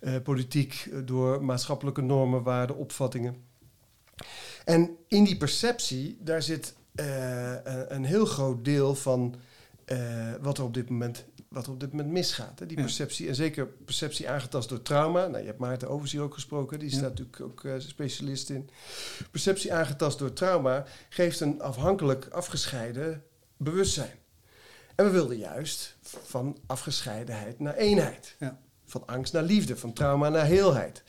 eh, 0.00 0.14
politiek, 0.22 0.90
door 1.04 1.44
maatschappelijke 1.44 2.02
normen, 2.02 2.42
waarden, 2.42 2.76
opvattingen. 2.76 3.36
En 4.64 4.96
in 5.08 5.24
die 5.24 5.36
perceptie, 5.36 6.18
daar 6.20 6.42
zit 6.42 6.76
een 7.88 8.04
heel 8.04 8.26
groot 8.26 8.64
deel 8.64 8.94
van 8.94 9.34
eh, 9.88 10.32
wat, 10.40 10.58
er 10.58 10.64
op 10.64 10.74
dit 10.74 10.88
moment, 10.90 11.24
wat 11.48 11.66
er 11.66 11.72
op 11.72 11.80
dit 11.80 11.90
moment 11.92 12.10
misgaat. 12.10 12.58
Hè? 12.58 12.66
Die 12.66 12.76
Ja. 12.76 12.82
perceptie, 12.82 13.28
en 13.28 13.34
zeker 13.34 13.66
perceptie 13.66 14.28
aangetast 14.30 14.68
door 14.68 14.82
trauma. 14.82 15.26
Nou, 15.26 15.38
je 15.38 15.46
hebt 15.46 15.58
Maarten 15.58 15.88
Overs 15.88 16.12
hier 16.12 16.20
ook 16.20 16.34
gesproken, 16.34 16.78
die 16.78 16.90
Ja. 16.90 16.96
staat 16.96 17.08
natuurlijk 17.10 17.40
ook 17.40 17.64
eh, 17.64 17.72
specialist 17.78 18.50
in. 18.50 18.70
Perceptie 19.30 19.72
aangetast 19.74 20.18
door 20.18 20.32
trauma 20.32 20.84
geeft 21.08 21.40
een 21.40 21.62
afhankelijk 21.62 22.28
afgescheiden 22.30 23.22
bewustzijn. 23.56 24.18
En 24.94 25.04
we 25.04 25.10
wilden 25.10 25.36
juist 25.38 25.96
van 26.02 26.58
afgescheidenheid 26.66 27.58
naar 27.58 27.74
eenheid. 27.74 28.34
Ja. 28.38 28.58
Van 28.86 29.02
angst 29.06 29.32
naar 29.32 29.42
liefde, 29.42 29.76
van 29.76 29.92
trauma 29.92 30.28
naar 30.28 30.46
heelheid. 30.46 31.02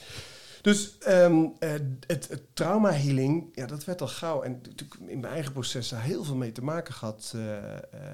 Dus 0.61 0.97
ehm, 0.97 1.45
eh, 1.59 1.71
het, 2.07 2.27
het 2.27 2.41
trauma 2.53 2.91
healing, 2.91 3.49
ja, 3.53 3.65
dat 3.65 3.83
werd 3.85 4.01
al 4.01 4.07
gauw. 4.07 4.41
En 4.41 4.51
natuurlijk 4.51 4.99
in 5.07 5.19
mijn 5.19 5.33
eigen 5.33 5.51
proces 5.51 5.89
daar 5.89 6.03
heel 6.03 6.23
veel 6.23 6.35
mee 6.35 6.51
te 6.51 6.63
maken 6.63 6.93
gehad 6.93 7.33
uh, 7.35 7.57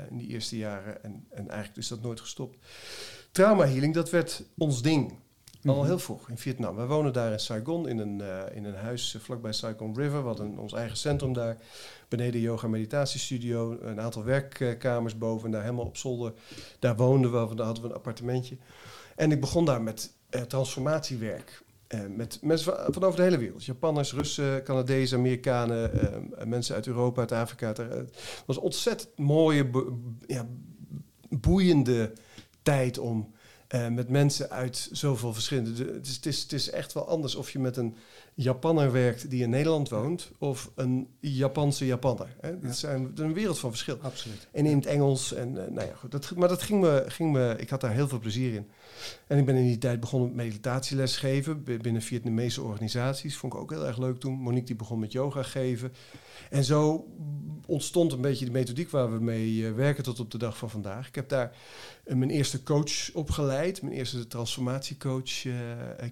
in 0.09 0.17
die 0.17 0.27
eerste 0.27 0.57
jaren. 0.57 1.03
En, 1.03 1.25
en 1.29 1.49
eigenlijk 1.49 1.77
is 1.77 1.87
dat 1.87 2.01
nooit 2.01 2.19
gestopt. 2.19 2.57
Trauma 3.31 3.65
healing, 3.65 3.93
dat 3.93 4.09
werd 4.09 4.43
ons 4.57 4.81
ding. 4.81 5.13
Al 5.63 5.75
mhm. 5.75 5.85
heel 5.85 5.99
vroeg 5.99 6.29
in 6.29 6.37
Vietnam. 6.37 6.75
We 6.75 6.85
wonen 6.85 7.13
daar 7.13 7.31
in 7.31 7.39
Saigon 7.39 7.87
in 7.87 7.97
een, 7.97 8.21
in 8.53 8.65
een 8.65 8.75
huis 8.75 9.17
vlakbij 9.19 9.53
Saigon 9.53 9.95
River. 9.95 10.21
We 10.21 10.27
hadden 10.27 10.57
ons 10.57 10.73
eigen 10.73 10.97
centrum 10.97 11.33
daar. 11.33 11.57
Beneden 12.07 12.41
yoga 12.41 12.67
meditatiestudio. 12.67 13.77
Een 13.81 14.01
aantal 14.01 14.23
werkkamers 14.23 15.17
boven. 15.17 15.45
En 15.45 15.51
daar 15.51 15.63
helemaal 15.63 15.85
op 15.85 15.97
zolder. 15.97 16.33
Daar 16.79 16.95
woonden 16.95 17.31
we. 17.31 17.55
Daar 17.55 17.65
hadden 17.65 17.83
we 17.83 17.89
een 17.89 17.95
appartementje. 17.95 18.57
En 19.15 19.31
ik 19.31 19.39
begon 19.39 19.65
daar 19.65 19.81
met 19.81 20.11
transformatiewerk. 20.47 21.63
Uh, 21.93 21.99
met 22.09 22.39
mensen 22.41 22.73
van, 22.93 23.03
over 23.03 23.15
de 23.15 23.25
hele 23.25 23.37
wereld. 23.37 23.65
Japanners, 23.65 24.13
Russen, 24.13 24.63
Canadezen, 24.63 25.17
Amerikanen, 25.17 25.91
uh, 26.37 26.45
mensen 26.45 26.75
uit 26.75 26.87
Europa, 26.87 27.19
uit 27.19 27.31
Afrika. 27.31 27.67
Het 27.67 28.43
was 28.45 28.55
een 28.55 28.61
ontzettend 28.61 29.17
mooie, 29.17 29.69
ja, 30.27 30.47
boeiende 31.29 32.13
tijd 32.61 32.97
om 32.97 33.33
uh, 33.75 33.87
met 33.87 34.09
mensen 34.09 34.49
uit 34.49 34.89
zoveel 34.91 35.33
verschillende... 35.33 35.85
Het 35.93 36.07
is, 36.07 36.15
het, 36.15 36.25
is, 36.25 36.41
het 36.41 36.53
is 36.53 36.69
echt 36.69 36.93
wel 36.93 37.07
anders 37.07 37.35
of 37.35 37.51
je 37.51 37.59
met 37.59 37.77
een 37.77 37.95
Japanner 38.33 38.91
werkt 38.91 39.29
die 39.29 39.43
in 39.43 39.49
Nederland 39.49 39.89
woont... 39.89 40.31
of 40.37 40.71
een 40.75 41.07
Japanse 41.19 41.85
Japanner. 41.85 42.35
Hè? 42.41 42.49
Ja. 42.49 42.55
Dat, 42.61 42.75
zijn, 42.75 43.11
een 43.15 43.33
wereld 43.33 43.59
van 43.59 43.69
verschil. 43.69 43.97
Absoluut. 44.01 44.47
En 44.51 44.65
in 44.65 44.75
het 44.75 44.85
Engels. 44.85 45.33
En, 45.33 45.53
nou 45.53 45.87
ja, 45.87 45.95
goed, 45.95 46.11
dat, 46.11 46.35
maar 46.35 46.49
dat 46.49 46.61
ging 46.61 46.81
me, 46.81 47.03
ging 47.07 47.31
me... 47.31 47.55
Ik 47.57 47.69
had 47.69 47.81
daar 47.81 47.93
heel 47.93 48.07
veel 48.07 48.19
plezier 48.19 48.53
in. 48.53 48.69
En 49.27 49.37
ik 49.37 49.45
ben 49.45 49.55
in 49.55 49.65
die 49.65 49.77
tijd 49.77 49.99
begonnen 49.99 50.35
met 50.35 50.45
meditatieles 50.45 51.17
geven 51.17 51.63
binnen 51.63 52.01
Vietnamese 52.01 52.61
organisaties. 52.61 53.37
Vond 53.37 53.53
ik 53.53 53.59
ook 53.59 53.69
heel 53.69 53.85
erg 53.85 53.97
leuk 53.97 54.19
toen. 54.19 54.33
Monique 54.33 54.65
die 54.65 54.75
begon 54.75 54.99
met 54.99 55.11
yoga 55.11 55.43
geven. 55.43 55.93
En 56.49 56.63
zo 56.63 57.07
ontstond 57.65 58.11
een 58.11 58.21
beetje 58.21 58.45
de 58.45 58.51
methodiek 58.51 58.89
waar 58.89 59.11
we 59.11 59.19
mee 59.19 59.67
eh, 59.67 59.73
werken 59.73 60.03
tot 60.03 60.19
op 60.19 60.31
de 60.31 60.37
dag 60.37 60.57
van 60.57 60.69
vandaag. 60.69 61.07
Ik 61.07 61.15
heb 61.15 61.29
daar 61.29 61.55
uh, 62.05 62.15
mijn 62.15 62.29
eerste 62.29 62.63
coach 62.63 63.13
opgeleid. 63.13 63.81
Mijn 63.81 63.95
eerste 63.95 64.27
transformatiecoach, 64.27 65.43
uh, 65.43 65.55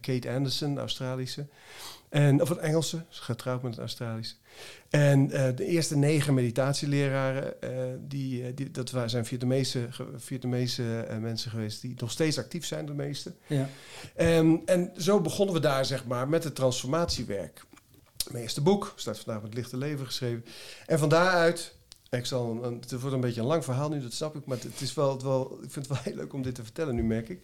Kate 0.01 0.31
Anderson, 0.31 0.79
Australische. 0.79 1.47
En, 2.13 2.41
of 2.41 2.49
een 2.49 2.59
Engelse, 2.59 3.03
getrouwd 3.09 3.61
met 3.61 3.73
een 3.73 3.79
Australische. 3.79 4.35
En 4.89 5.25
uh, 5.25 5.47
de 5.55 5.65
eerste 5.65 5.97
negen 5.97 6.33
meditatieleraren, 6.33 7.53
uh, 7.63 7.69
die, 7.99 8.41
uh, 8.41 8.47
die, 8.55 8.71
dat 8.71 8.93
zijn 9.05 9.25
Vietnamese, 9.25 9.87
Vietnamese 10.15 11.07
mensen 11.19 11.51
geweest 11.51 11.81
die 11.81 11.93
nog 11.97 12.11
steeds 12.11 12.37
actief 12.37 12.65
zijn, 12.65 12.85
de 12.85 12.93
meeste. 12.93 13.33
Ja. 13.47 13.69
Um, 14.17 14.61
en 14.65 14.91
zo 14.97 15.21
begonnen 15.21 15.55
we 15.55 15.61
daar, 15.61 15.85
zeg 15.85 16.05
maar, 16.05 16.29
met 16.29 16.43
het 16.43 16.55
transformatiewerk. 16.55 17.65
Mijn 18.31 18.43
eerste 18.43 18.61
boek, 18.61 18.93
staat 18.95 19.19
vandaag 19.19 19.43
met 19.43 19.53
Lichte 19.53 19.77
Leven 19.77 20.05
geschreven. 20.05 20.45
En 20.85 20.99
van 20.99 21.09
daaruit, 21.09 21.75
ik 22.09 22.25
zal 22.25 22.63
een, 22.63 22.79
het 22.79 22.91
wordt 22.91 23.15
een 23.15 23.21
beetje 23.21 23.41
een 23.41 23.47
lang 23.47 23.63
verhaal 23.63 23.89
nu, 23.89 24.01
dat 24.01 24.13
snap 24.13 24.35
ik, 24.35 24.45
maar 24.45 24.57
het 24.57 24.81
is 24.81 24.93
wel, 24.93 25.11
het 25.11 25.23
wel, 25.23 25.59
ik 25.63 25.71
vind 25.71 25.87
het 25.87 25.87
wel 25.87 26.03
heel 26.13 26.15
leuk 26.15 26.33
om 26.33 26.41
dit 26.41 26.55
te 26.55 26.63
vertellen 26.63 26.95
nu, 26.95 27.03
merk 27.03 27.29
ik. 27.29 27.41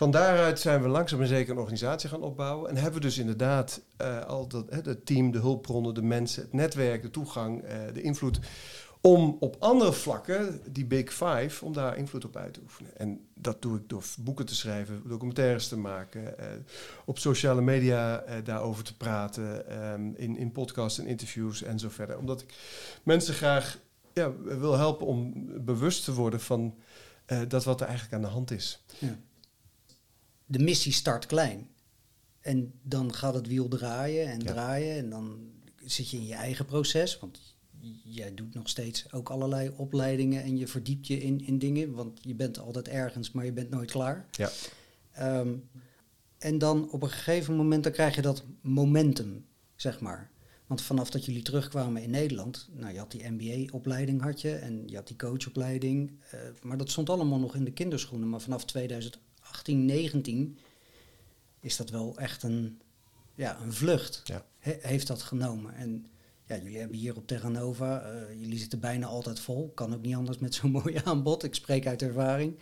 Van 0.00 0.10
daaruit 0.10 0.60
zijn 0.60 0.82
we 0.82 0.88
langzaam 0.88 1.20
en 1.20 1.26
zeker 1.26 1.52
een 1.52 1.58
organisatie 1.58 2.08
gaan 2.08 2.22
opbouwen. 2.22 2.70
En 2.70 2.76
hebben 2.76 2.94
we 2.94 3.00
dus 3.00 3.18
inderdaad 3.18 3.80
uh, 4.00 4.24
al 4.24 4.46
dat, 4.46 4.66
het 4.70 5.06
team, 5.06 5.30
de 5.30 5.38
hulpbronnen, 5.38 5.94
de 5.94 6.02
mensen, 6.02 6.42
het 6.42 6.52
netwerk, 6.52 7.02
de 7.02 7.10
toegang, 7.10 7.62
uh, 7.62 7.70
de 7.92 8.02
invloed. 8.02 8.40
Om 9.00 9.36
op 9.40 9.56
andere 9.58 9.92
vlakken, 9.92 10.60
die 10.70 10.84
Big 10.84 11.12
Five, 11.12 11.64
om 11.64 11.72
daar 11.72 11.96
invloed 11.96 12.24
op 12.24 12.36
uit 12.36 12.54
te 12.54 12.60
oefenen. 12.62 12.96
En 12.96 13.26
dat 13.34 13.62
doe 13.62 13.76
ik 13.76 13.88
door 13.88 14.04
boeken 14.18 14.46
te 14.46 14.54
schrijven, 14.54 15.02
documentaires 15.06 15.68
te 15.68 15.76
maken, 15.76 16.22
uh, 16.22 16.46
op 17.04 17.18
sociale 17.18 17.62
media 17.62 18.24
daarover 18.44 18.84
te 18.84 18.96
praten, 18.96 19.82
um, 19.92 20.14
in, 20.16 20.36
in 20.36 20.52
podcasts 20.52 20.98
en 20.98 21.06
interviews 21.06 21.62
en 21.62 21.78
zo 21.78 21.88
verder. 21.88 22.18
Omdat 22.18 22.40
ik 22.40 22.54
mensen 23.02 23.34
graag 23.34 23.78
ja, 24.12 24.32
wil 24.42 24.76
helpen 24.76 25.06
om 25.06 25.32
bewust 25.64 26.04
te 26.04 26.14
worden 26.14 26.40
van 26.40 26.74
dat 27.48 27.64
wat 27.64 27.80
er 27.80 27.86
eigenlijk 27.86 28.16
aan 28.16 28.28
de 28.28 28.34
hand 28.36 28.50
is. 28.50 28.84
Ja 28.98 29.18
de 30.50 30.58
missie 30.58 30.92
start 30.92 31.26
klein. 31.26 31.68
En 32.40 32.72
dan 32.82 33.14
gaat 33.14 33.34
het 33.34 33.46
wiel 33.46 33.68
draaien 33.68 34.26
en 34.26 34.38
draaien. 34.38 34.96
En 34.96 35.10
dan 35.10 35.38
zit 35.84 36.10
je 36.10 36.16
in 36.16 36.26
je 36.26 36.34
eigen 36.34 36.64
proces. 36.64 37.18
Want 37.18 37.56
jij 38.04 38.34
doet 38.34 38.54
nog 38.54 38.68
steeds 38.68 39.12
ook 39.12 39.30
allerlei 39.30 39.72
opleidingen 39.76 40.42
en 40.42 40.56
je 40.56 40.66
verdiept 40.66 41.06
je 41.06 41.20
in, 41.20 41.46
in 41.46 41.58
dingen. 41.58 41.92
Want 41.92 42.18
je 42.22 42.34
bent 42.34 42.58
altijd 42.58 42.88
ergens, 42.88 43.32
maar 43.32 43.44
je 43.44 43.52
bent 43.52 43.70
nooit 43.70 43.90
klaar. 43.90 44.26
Ja. 44.30 44.50
Um, 45.38 45.68
en 46.38 46.58
dan 46.58 46.90
op 46.90 47.02
een 47.02 47.10
gegeven 47.10 47.56
moment 47.56 47.82
dan 47.82 47.92
krijg 47.92 48.14
je 48.14 48.22
dat 48.22 48.44
momentum, 48.60 49.46
zeg 49.76 50.00
maar. 50.00 50.30
Want 50.66 50.82
vanaf 50.82 51.10
dat 51.10 51.24
jullie 51.24 51.42
terugkwamen 51.42 52.02
in 52.02 52.10
Nederland, 52.10 52.68
nou 52.72 52.92
je 52.92 52.98
had 52.98 53.10
die 53.10 53.28
MBA-opleiding 53.28 54.22
had 54.22 54.40
je 54.40 54.54
en 54.54 54.82
je 54.86 54.96
had 54.96 55.06
die 55.06 55.16
coachopleiding, 55.16 56.10
uh, 56.10 56.40
maar 56.62 56.76
dat 56.76 56.90
stond 56.90 57.10
allemaal 57.10 57.38
nog 57.38 57.54
in 57.54 57.64
de 57.64 57.72
kinderschoenen. 57.72 58.28
Maar 58.28 58.40
vanaf 58.40 58.64
2000 58.64 59.18
18, 59.50 59.84
19 59.84 60.58
is 61.60 61.76
dat 61.76 61.90
wel 61.90 62.18
echt 62.18 62.42
een, 62.42 62.80
ja, 63.34 63.60
een 63.60 63.72
vlucht. 63.72 64.20
Ja. 64.24 64.44
heeft 64.58 65.06
dat 65.06 65.22
genomen. 65.22 65.74
En 65.74 66.06
ja, 66.46 66.56
jullie 66.56 66.78
hebben 66.78 66.96
hier 66.96 67.16
op 67.16 67.26
Terra 67.26 67.48
Nova, 67.48 68.12
uh, 68.12 68.40
jullie 68.40 68.58
zitten 68.58 68.80
bijna 68.80 69.06
altijd 69.06 69.40
vol. 69.40 69.72
Kan 69.74 69.94
ook 69.94 70.02
niet 70.02 70.14
anders 70.14 70.38
met 70.38 70.54
zo'n 70.54 70.70
mooi 70.82 71.00
aanbod. 71.04 71.44
Ik 71.44 71.54
spreek 71.54 71.86
uit 71.86 72.02
ervaring. 72.02 72.58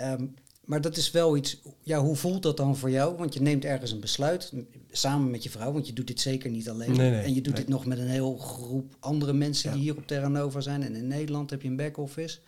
Um, 0.00 0.34
maar 0.64 0.80
dat 0.80 0.96
is 0.96 1.10
wel 1.10 1.36
iets, 1.36 1.60
ja, 1.82 2.00
hoe 2.00 2.16
voelt 2.16 2.42
dat 2.42 2.56
dan 2.56 2.76
voor 2.76 2.90
jou? 2.90 3.16
Want 3.16 3.34
je 3.34 3.40
neemt 3.40 3.64
ergens 3.64 3.90
een 3.90 4.00
besluit 4.00 4.52
samen 4.90 5.30
met 5.30 5.42
je 5.42 5.50
vrouw, 5.50 5.72
want 5.72 5.86
je 5.86 5.92
doet 5.92 6.06
dit 6.06 6.20
zeker 6.20 6.50
niet 6.50 6.68
alleen. 6.68 6.96
Nee, 6.96 7.10
nee, 7.10 7.22
en 7.22 7.34
je 7.34 7.40
doet 7.40 7.56
dit 7.56 7.68
nog 7.68 7.86
met 7.86 7.98
een 7.98 8.08
heel 8.08 8.36
groep 8.36 8.96
andere 9.00 9.32
mensen 9.32 9.72
die 9.72 9.82
hier 9.82 9.96
op 9.96 10.06
Terra 10.06 10.28
Nova 10.28 10.60
zijn. 10.60 10.82
En 10.82 10.94
in 10.94 11.06
Nederland 11.06 11.50
heb 11.50 11.62
je 11.62 11.68
een 11.68 11.76
back-office. 11.76 12.38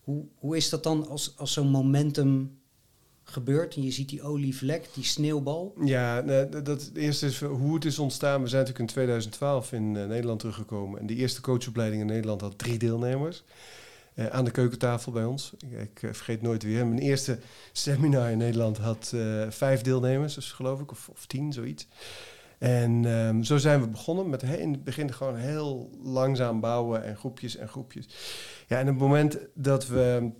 Hoe, 0.00 0.24
hoe 0.34 0.56
is 0.56 0.68
dat 0.68 0.82
dan 0.82 1.08
als, 1.08 1.34
als 1.36 1.52
zo'n 1.52 1.70
momentum 1.70 2.58
gebeurt 3.28 3.74
en 3.74 3.82
je 3.82 3.90
ziet 3.90 4.08
die 4.08 4.22
olievlek, 4.22 4.88
die 4.94 5.04
sneeuwbal? 5.04 5.74
Ja, 5.84 6.22
dat 6.62 6.90
eerste 6.94 7.26
is 7.26 7.40
hoe 7.40 7.74
het 7.74 7.84
is 7.84 7.98
ontstaan. 7.98 8.42
We 8.42 8.48
zijn 8.48 8.60
natuurlijk 8.60 8.88
in 8.88 8.94
2012 8.94 9.72
in 9.72 9.94
uh, 9.94 10.06
Nederland 10.06 10.38
teruggekomen 10.38 11.00
en 11.00 11.06
de 11.06 11.14
eerste 11.14 11.40
coachopleiding 11.40 12.00
in 12.00 12.08
Nederland 12.08 12.40
had 12.40 12.58
drie 12.58 12.78
deelnemers. 12.78 13.44
Uh, 14.14 14.26
aan 14.26 14.44
de 14.44 14.50
keukentafel 14.50 15.12
bij 15.12 15.24
ons. 15.24 15.52
Ik, 15.70 16.02
ik 16.02 16.14
vergeet 16.14 16.42
nooit 16.42 16.62
weer. 16.62 16.86
Mijn 16.86 17.00
eerste 17.00 17.38
seminar 17.72 18.30
in 18.30 18.38
Nederland 18.38 18.78
had 18.78 19.14
vijf 19.48 19.80
deelnemers, 19.80 20.34
dus 20.34 20.52
geloof 20.52 20.80
ik, 20.80 20.90
of, 20.90 21.08
of 21.08 21.26
tien, 21.26 21.52
zoiets. 21.52 21.86
En 22.58 23.04
um, 23.04 23.44
zo 23.44 23.56
zijn 23.56 23.80
we 23.80 23.88
begonnen 23.88 24.28
met 24.28 24.42
in 24.42 24.72
het 24.72 24.84
begin 24.84 25.12
gewoon 25.12 25.36
heel 25.36 25.90
langzaam 26.02 26.60
bouwen 26.60 27.04
en 27.04 27.16
groepjes 27.16 27.56
en 27.56 27.68
groepjes. 27.68 28.08
Ja, 28.66 28.76
en 28.78 28.82
op 28.82 28.88
het 28.88 29.02
moment 29.02 29.38
dat 29.54 29.86
we 29.86 30.30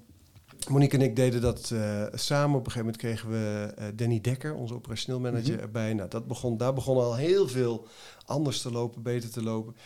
Monique 0.68 0.98
en 0.98 1.04
ik 1.04 1.16
deden 1.16 1.40
dat 1.40 1.70
uh, 1.72 2.06
samen. 2.12 2.58
Op 2.58 2.66
een 2.66 2.72
gegeven 2.72 2.78
moment 2.78 2.96
kregen 2.96 3.30
we 3.30 3.74
uh, 3.78 3.84
Danny 3.94 4.20
Dekker, 4.20 4.54
onze 4.54 4.74
operationeel 4.74 5.20
manager, 5.20 5.48
mm 5.48 5.54
-hmm. 5.54 5.62
erbij. 5.62 5.94
Nou, 5.94 6.08
dat 6.08 6.26
begon, 6.26 6.56
daar 6.56 6.72
begon 6.72 6.96
al 6.96 7.16
heel 7.16 7.48
veel 7.48 7.86
anders 8.24 8.60
te 8.60 8.70
lopen, 8.70 9.02
beter 9.02 9.30
te 9.30 9.42
lopen. 9.42 9.76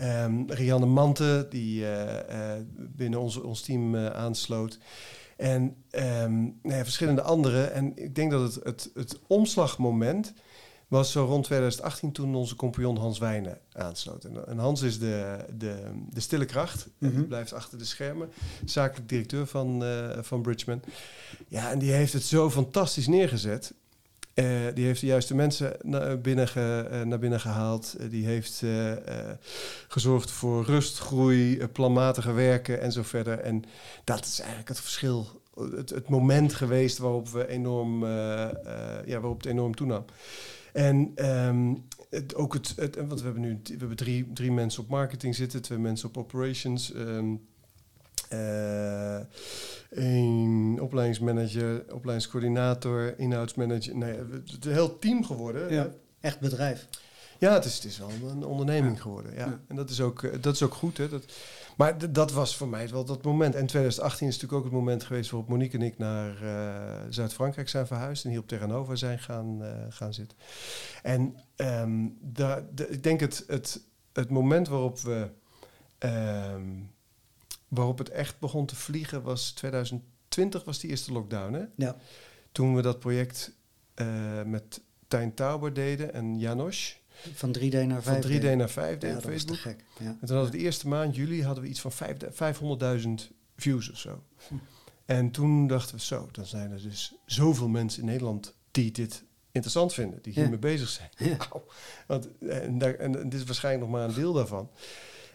Um, 0.00 0.50
Rianne 0.50 0.86
Mante, 0.86 1.46
die 1.50 1.80
uh, 1.80 2.14
binnen 2.76 3.20
ons, 3.20 3.40
ons 3.40 3.60
team 3.60 3.96
aansloot. 3.96 4.78
En 5.36 5.62
um, 5.90 6.58
nou 6.62 6.76
ja, 6.76 6.82
verschillende 6.82 7.22
anderen. 7.22 7.72
En 7.72 7.92
ik 7.94 8.14
denk 8.14 8.30
dat 8.30 8.54
het, 8.54 8.64
het, 8.64 8.90
het 8.94 9.18
omslagmoment 9.26 10.32
was 10.92 11.12
zo 11.12 11.24
rond 11.24 11.44
2018 11.44 12.12
toen 12.12 12.34
onze 12.34 12.56
compagnon 12.56 12.96
Hans 12.96 13.18
Wijnen 13.18 13.58
aansloot. 13.72 14.24
En, 14.24 14.58
Hans 14.58 14.82
is 14.82 14.98
de, 14.98 15.36
de, 15.58 15.74
de 16.10 16.20
stille 16.20 16.44
kracht. 16.44 16.88
Mm 16.98 17.08
-hmm. 17.08 17.18
Die 17.18 17.26
blijft 17.26 17.52
achter 17.52 17.78
de 17.78 17.84
schermen. 17.84 18.28
Zakelijk 18.64 19.08
directeur 19.08 19.46
van, 19.46 19.84
uh, 19.84 20.18
van 20.20 20.42
Bridgman. 20.42 20.80
Ja, 21.48 21.70
en 21.70 21.78
die 21.78 21.92
heeft 21.92 22.12
het 22.12 22.22
zo 22.22 22.50
fantastisch 22.50 23.06
neergezet. 23.06 23.74
Uh, 24.34 24.46
die 24.74 24.84
heeft 24.84 25.00
de 25.00 25.06
juiste 25.06 25.34
mensen 25.34 25.76
na 25.82 26.16
binnen 26.16 26.48
ge, 26.48 26.88
uh, 26.92 27.02
naar 27.02 27.18
binnen 27.18 27.40
gehaald. 27.40 27.96
die 28.10 28.26
heeft 28.26 28.62
gezorgd 29.88 30.30
voor 30.30 30.64
rust, 30.64 30.98
groei, 30.98 31.66
planmatige 31.66 32.32
werken 32.32 32.80
en 32.80 32.92
zo 32.92 33.02
verder. 33.02 33.38
En 33.38 33.64
dat 34.04 34.24
is 34.24 34.38
eigenlijk 34.38 34.68
het 34.68 34.80
verschil 34.80 35.26
het, 35.76 35.90
het, 35.90 36.08
moment 36.08 36.54
geweest 36.54 36.98
waarop 36.98 37.28
we 37.28 37.48
enorm, 37.48 38.04
ja, 39.06 39.20
waarop 39.20 39.36
het 39.36 39.46
enorm 39.46 39.74
toenam. 39.74 40.04
En 40.72 41.12
um, 41.30 41.84
het, 42.10 42.34
ook 42.34 42.52
het, 42.52 42.72
het, 42.76 42.96
want 42.96 43.18
we 43.18 43.24
hebben 43.24 43.42
nu 43.42 43.60
we 43.64 43.76
hebben 43.78 43.96
drie, 43.96 44.32
drie 44.32 44.52
mensen 44.52 44.82
op 44.82 44.88
marketing 44.88 45.34
zitten, 45.34 45.62
twee 45.62 45.78
mensen 45.78 46.08
op 46.08 46.16
operations. 46.16 46.94
Um, 46.94 47.40
uh, 48.32 49.18
een 49.90 50.78
opleidingsmanager, 50.80 51.84
opleidingscoördinator, 51.92 53.18
inhoudsmanager. 53.18 53.96
Nee, 53.96 54.16
het 54.16 54.48
is 54.48 54.58
een 54.60 54.72
heel 54.72 54.98
team 54.98 55.24
geworden. 55.24 55.72
Ja, 55.72 55.90
echt 56.20 56.40
bedrijf. 56.40 56.88
Ja, 57.38 57.52
het 57.52 57.64
is, 57.64 57.74
het 57.74 57.84
is 57.84 57.98
wel 57.98 58.10
een 58.30 58.44
onderneming 58.44 59.02
geworden. 59.02 59.34
Ja. 59.34 59.60
En 59.68 59.76
dat 59.76 59.90
is 59.90 60.00
ook, 60.00 60.22
eh, 60.22 60.32
dat 60.40 60.54
is 60.54 60.62
ook 60.62 60.74
goed. 60.74 60.96
Hè? 60.96 61.08
Dat, 61.08 61.24
maar 61.76 62.12
dat 62.12 62.32
was 62.32 62.56
voor 62.56 62.68
mij 62.68 62.88
wel 62.88 63.04
dat 63.04 63.22
moment. 63.22 63.54
En 63.54 63.66
2018 63.66 64.28
is 64.28 64.32
natuurlijk 64.34 64.58
ook 64.58 64.70
het 64.70 64.78
moment 64.78 65.04
geweest 65.04 65.30
waarop 65.30 65.48
Monique 65.48 65.78
en 65.78 65.84
ik 65.84 65.98
naar 65.98 66.42
uh, 66.42 67.10
Zuid-Frankrijk 67.10 67.68
zijn 67.68 67.86
verhuisd. 67.86 68.24
En 68.24 68.30
hier 68.30 68.38
op 68.38 68.48
Terranova 68.48 68.94
zijn 68.94 69.18
gaan, 69.18 69.58
uh, 69.62 69.68
gaan 69.88 70.14
zitten. 70.14 70.38
En 71.02 71.36
um, 71.56 72.18
de, 72.20 72.64
ik 72.88 73.02
denk 73.02 73.20
het, 73.20 73.44
het, 73.46 73.80
het 74.12 74.30
moment 74.30 74.68
waarop 74.68 75.00
we... 75.00 75.30
Um, 75.98 76.90
waarop 77.68 77.98
het 77.98 78.10
echt 78.10 78.38
begon 78.38 78.66
te 78.66 78.76
vliegen 78.76 79.22
was 79.22 79.50
2020 79.50 80.64
was 80.64 80.78
die 80.78 80.90
eerste 80.90 81.12
lockdown. 81.12 81.52
Hè? 81.52 81.64
Ja. 81.76 81.96
Toen 82.52 82.74
we 82.74 82.82
dat 82.82 82.98
project 82.98 83.56
uh, 83.94 84.42
met 84.42 84.80
Tijn 85.08 85.34
Tauber 85.34 85.72
deden 85.72 86.12
en 86.12 86.38
Janos. 86.38 87.01
Van 87.34 87.56
3D 87.58 87.86
naar 87.86 88.02
5D. 88.02 88.04
Van 88.04 88.22
3D 88.30 88.56
naar 88.56 88.70
5D 88.70 88.98
ja, 88.98 89.16
op 89.16 89.22
Facebook. 89.22 89.56
gek. 89.56 89.84
Ja. 89.98 90.06
En 90.06 90.26
toen 90.26 90.36
hadden 90.36 90.52
we 90.52 90.58
de 90.58 90.64
eerste 90.64 90.88
maand, 90.88 91.16
juli, 91.16 91.44
hadden 91.44 91.64
we 91.64 91.70
iets 91.70 91.80
van 91.80 91.92
500.000 93.02 93.08
views 93.56 93.90
of 93.90 93.98
zo. 93.98 94.22
Hm. 94.48 94.54
En 95.04 95.30
toen 95.30 95.66
dachten 95.66 95.94
we, 95.94 96.00
zo, 96.00 96.28
dan 96.32 96.46
zijn 96.46 96.70
er 96.70 96.82
dus 96.82 97.14
zoveel 97.26 97.68
mensen 97.68 98.00
in 98.00 98.08
Nederland 98.08 98.54
die 98.70 98.92
dit 98.92 99.24
interessant 99.52 99.94
vinden, 99.94 100.18
die 100.22 100.32
hiermee 100.32 100.52
ja. 100.52 100.58
bezig 100.58 100.88
zijn. 100.88 101.08
Ja. 101.16 101.36
Want, 102.06 102.28
en, 102.38 102.78
daar, 102.78 102.94
en 102.94 103.12
dit 103.12 103.34
is 103.34 103.44
waarschijnlijk 103.44 103.84
nog 103.84 103.98
maar 103.98 104.08
een 104.08 104.14
deel 104.14 104.32
daarvan. 104.32 104.70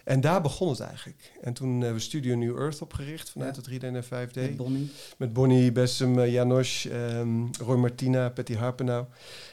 En 0.04 0.20
daar 0.20 0.42
begon 0.42 0.68
het 0.68 0.80
eigenlijk. 0.80 1.32
En 1.40 1.52
toen 1.52 1.70
hebben 1.70 1.92
we 1.92 1.98
Studio 2.00 2.36
New 2.36 2.58
Earth 2.60 2.82
opgericht 2.82 3.30
vanuit 3.30 3.56
ja. 3.56 3.62
het 3.62 3.82
3D 3.82 3.84
en 3.84 4.04
5D. 4.04 4.34
Met 4.34 4.56
Bonnie. 4.56 4.90
Met 5.16 5.32
Bonnie, 5.32 5.72
Bessem, 5.72 6.18
uh, 6.18 6.32
Janos, 6.32 6.88
um, 6.92 7.50
Roy 7.60 7.76
Martina, 7.76 8.30
Patty 8.30 8.54
Harpenau. 8.54 9.06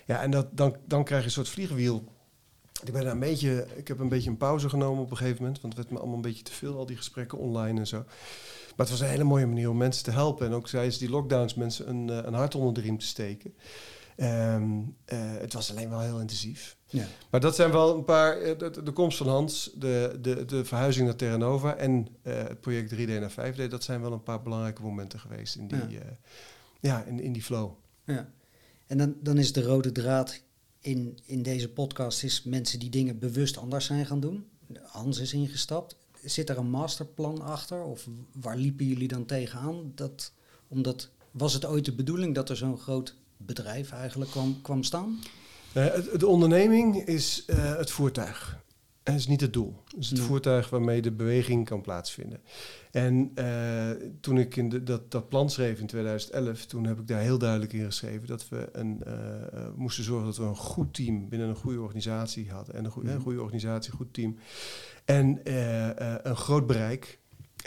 Ja, 0.05 0.21
en 0.21 0.31
dat, 0.31 0.47
dan, 0.51 0.75
dan 0.85 1.03
krijg 1.03 1.21
je 1.21 1.27
een 1.27 1.33
soort 1.33 1.49
vliegwiel. 1.49 2.03
Ik, 2.83 2.93
ben 2.93 3.07
een 3.07 3.19
beetje, 3.19 3.67
ik 3.75 3.87
heb 3.87 3.99
een 3.99 4.09
beetje 4.09 4.29
een 4.29 4.37
pauze 4.37 4.69
genomen 4.69 5.03
op 5.03 5.11
een 5.11 5.17
gegeven 5.17 5.41
moment. 5.41 5.61
Want 5.61 5.73
het 5.73 5.81
werd 5.81 5.93
me 5.93 5.99
allemaal 5.99 6.15
een 6.15 6.29
beetje 6.29 6.43
te 6.43 6.51
veel, 6.51 6.77
al 6.77 6.85
die 6.85 6.97
gesprekken 6.97 7.37
online 7.37 7.79
en 7.79 7.87
zo. 7.87 7.97
Maar 7.97 8.85
het 8.85 8.89
was 8.89 8.99
een 8.99 9.07
hele 9.07 9.23
mooie 9.23 9.45
manier 9.45 9.69
om 9.69 9.77
mensen 9.77 10.03
te 10.03 10.11
helpen. 10.11 10.45
En 10.45 10.53
ook 10.53 10.67
tijdens 10.67 10.97
die 10.97 11.09
lockdowns 11.09 11.53
mensen 11.53 11.89
een, 11.89 12.07
een 12.27 12.33
hart 12.33 12.55
onder 12.55 12.73
de 12.73 12.81
riem 12.81 12.97
te 12.97 13.05
steken. 13.05 13.53
Um, 14.17 14.81
uh, 15.13 15.19
het 15.37 15.53
was 15.53 15.71
alleen 15.71 15.89
wel 15.89 15.99
heel 15.99 16.19
intensief. 16.19 16.77
Ja. 16.85 17.05
Maar 17.29 17.39
dat 17.39 17.55
zijn 17.55 17.71
wel 17.71 17.95
een 17.95 18.03
paar. 18.03 18.57
De, 18.57 18.83
de 18.83 18.91
komst 18.91 19.17
van 19.17 19.27
Hans, 19.27 19.71
de, 19.75 20.17
de, 20.21 20.45
de 20.45 20.65
verhuizing 20.65 21.05
naar 21.05 21.15
Terra 21.15 21.37
Nova 21.37 21.75
en 21.75 22.07
uh, 22.23 22.33
het 22.33 22.61
project 22.61 22.95
3D 22.95 23.07
naar 23.07 23.53
5D, 23.53 23.69
dat 23.69 23.83
zijn 23.83 24.01
wel 24.01 24.11
een 24.11 24.23
paar 24.23 24.41
belangrijke 24.41 24.81
momenten 24.81 25.19
geweest 25.19 25.55
in 25.55 25.67
die, 25.67 25.77
ja. 25.77 25.99
Uh, 25.99 26.11
ja 26.79 27.03
in, 27.03 27.19
in 27.19 27.33
die 27.33 27.43
flow. 27.43 27.71
Ja. 28.03 28.29
En 28.87 28.97
dan, 28.97 29.15
dan 29.21 29.37
is 29.37 29.53
de 29.53 29.63
rode 29.63 29.91
draad 29.91 30.41
in, 30.85 31.17
in 31.25 31.43
deze 31.43 31.69
podcast 31.69 32.23
is 32.23 32.43
mensen 32.43 32.79
die 32.79 32.89
dingen 32.89 33.19
bewust 33.19 33.57
anders 33.57 33.85
zijn 33.85 34.05
gaan 34.05 34.19
doen. 34.19 34.45
Hans 34.81 35.19
is 35.19 35.33
ingestapt. 35.33 35.95
Zit 36.23 36.49
er 36.49 36.57
een 36.57 36.69
masterplan 36.69 37.41
achter? 37.41 37.83
Of 37.83 38.07
waar 38.31 38.57
liepen 38.57 38.85
jullie 38.85 39.07
dan 39.07 39.25
tegenaan? 39.25 39.91
Dat, 39.95 40.31
omdat, 40.67 41.09
was 41.31 41.53
het 41.53 41.65
ooit 41.65 41.85
de 41.85 41.93
bedoeling 41.93 42.35
dat 42.35 42.49
er 42.49 42.57
zo'n 42.57 42.77
groot 42.77 43.15
bedrijf 43.37 43.91
eigenlijk 43.91 44.31
kwam, 44.31 44.61
kwam 44.61 44.83
staan? 44.83 45.19
Uh, 45.73 45.95
de 46.17 46.27
onderneming 46.27 47.05
is 47.05 47.43
uh, 47.47 47.77
het 47.77 47.91
voertuig. 47.91 48.63
Het 49.05 49.15
is 49.15 49.27
niet 49.27 49.41
het 49.41 49.53
doel. 49.53 49.75
Het 49.87 49.99
is 49.99 50.09
het 50.09 50.17
Nee. 50.19 50.27
voertuig 50.27 50.69
waarmee 50.69 51.01
de 51.01 51.11
beweging 51.11 51.65
kan 51.65 51.81
plaatsvinden. 51.81 52.39
En 52.91 53.31
uh, 53.39 53.89
toen 54.19 54.37
ik 54.37 54.55
in 54.55 54.69
de, 54.69 54.83
dat, 54.83 55.11
dat 55.11 55.29
plan 55.29 55.49
schreef 55.49 55.79
in 55.79 55.87
2011, 55.87 56.65
toen 56.65 56.85
heb 56.85 56.99
ik 56.99 57.07
daar 57.07 57.21
heel 57.21 57.37
duidelijk 57.37 57.73
in 57.73 57.85
geschreven 57.85 58.27
dat 58.27 58.49
we 58.49 58.69
een, 58.71 59.03
moesten 59.75 60.03
zorgen 60.03 60.25
dat 60.25 60.37
we 60.37 60.43
een 60.43 60.55
goed 60.55 60.93
team 60.93 61.29
binnen 61.29 61.47
een 61.49 61.55
goede 61.55 61.81
organisatie 61.81 62.49
hadden. 62.51 62.75
En 62.75 62.85
een, 62.85 62.91
goede, 62.91 63.07
Mhm. 63.07 63.17
een 63.17 63.23
goede 63.23 63.41
organisatie, 63.41 63.91
een 63.91 63.97
goed 63.97 64.13
team. 64.13 64.37
En 65.05 65.39
een 66.29 66.35
groot 66.35 66.67
bereik. 66.67 67.19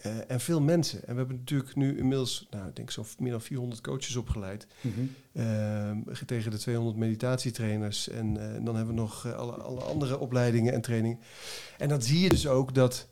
Uh, 0.07 0.12
en 0.28 0.40
veel 0.40 0.61
mensen. 0.61 0.99
En 1.07 1.12
we 1.12 1.19
hebben 1.19 1.37
natuurlijk 1.37 1.75
nu 1.75 1.99
inmiddels, 1.99 2.47
nou, 2.50 2.69
ik 2.69 2.76
denk 2.76 2.90
zo 2.90 3.05
meer 3.19 3.31
dan 3.31 3.40
400 3.40 3.81
coaches 3.81 4.17
opgeleid. 4.17 4.67
Mm 4.81 4.93
-hmm. 4.95 5.14
uh, 5.33 6.17
tegen 6.26 6.50
de 6.50 6.59
200 6.59 6.97
meditatietrainers. 6.97 8.09
En, 8.09 8.35
uh, 8.35 8.55
en 8.55 8.64
dan 8.64 8.76
hebben 8.76 8.95
we 8.95 9.00
nog 9.00 9.35
alle, 9.35 9.52
alle, 9.52 9.81
andere 9.81 10.19
opleidingen 10.19 10.73
en 10.73 10.81
trainingen. 10.81 11.19
En 11.78 11.88
dan 11.88 12.02
zie 12.02 12.21
je 12.21 12.28
dus 12.28 12.47
ook 12.47 12.75
dat, 12.75 13.09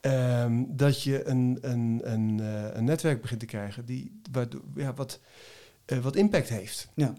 um, 0.00 0.76
dat 0.76 1.02
je 1.02 1.26
een, 1.26 1.58
een, 1.60 2.00
een, 2.02 2.38
een, 2.78 2.84
netwerk 2.84 3.20
begint 3.20 3.40
te 3.40 3.46
krijgen 3.46 3.84
die, 3.84 4.20
waardoor, 4.32 4.62
ja, 4.74 4.94
wat, 4.94 5.20
wat 6.02 6.16
impact 6.16 6.48
heeft. 6.48 6.88
Ja. 6.94 7.14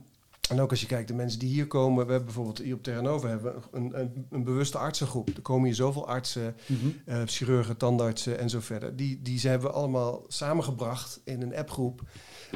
En 0.49 0.59
ook 0.59 0.69
als 0.69 0.81
je 0.81 0.85
kijkt, 0.85 1.07
de 1.07 1.13
mensen 1.13 1.39
die 1.39 1.49
hier 1.49 1.67
komen, 1.67 2.05
we 2.05 2.12
hebben 2.12 2.25
bijvoorbeeld 2.25 2.57
hier 2.57 2.73
op 2.73 2.83
Terra 2.83 3.01
Nova 3.01 3.27
hebben 3.27 3.55
een, 3.71 3.99
een, 3.99 4.25
een 4.29 4.43
bewuste 4.43 4.77
artsengroep. 4.77 5.29
Er 5.35 5.41
komen 5.41 5.65
hier 5.65 5.75
zoveel 5.75 6.07
artsen, 6.07 6.55
mm 6.65 6.77
-hmm. 6.79 7.01
uh, 7.05 7.21
chirurgen, 7.25 7.77
tandartsen 7.77 8.39
en 8.39 8.49
zo 8.49 8.59
verder. 8.59 8.95
Die, 8.95 9.21
die 9.21 9.39
zijn 9.39 9.59
we 9.59 9.69
allemaal 9.69 10.25
samengebracht 10.27 11.19
in 11.23 11.41
een 11.41 11.55
appgroep. 11.55 12.01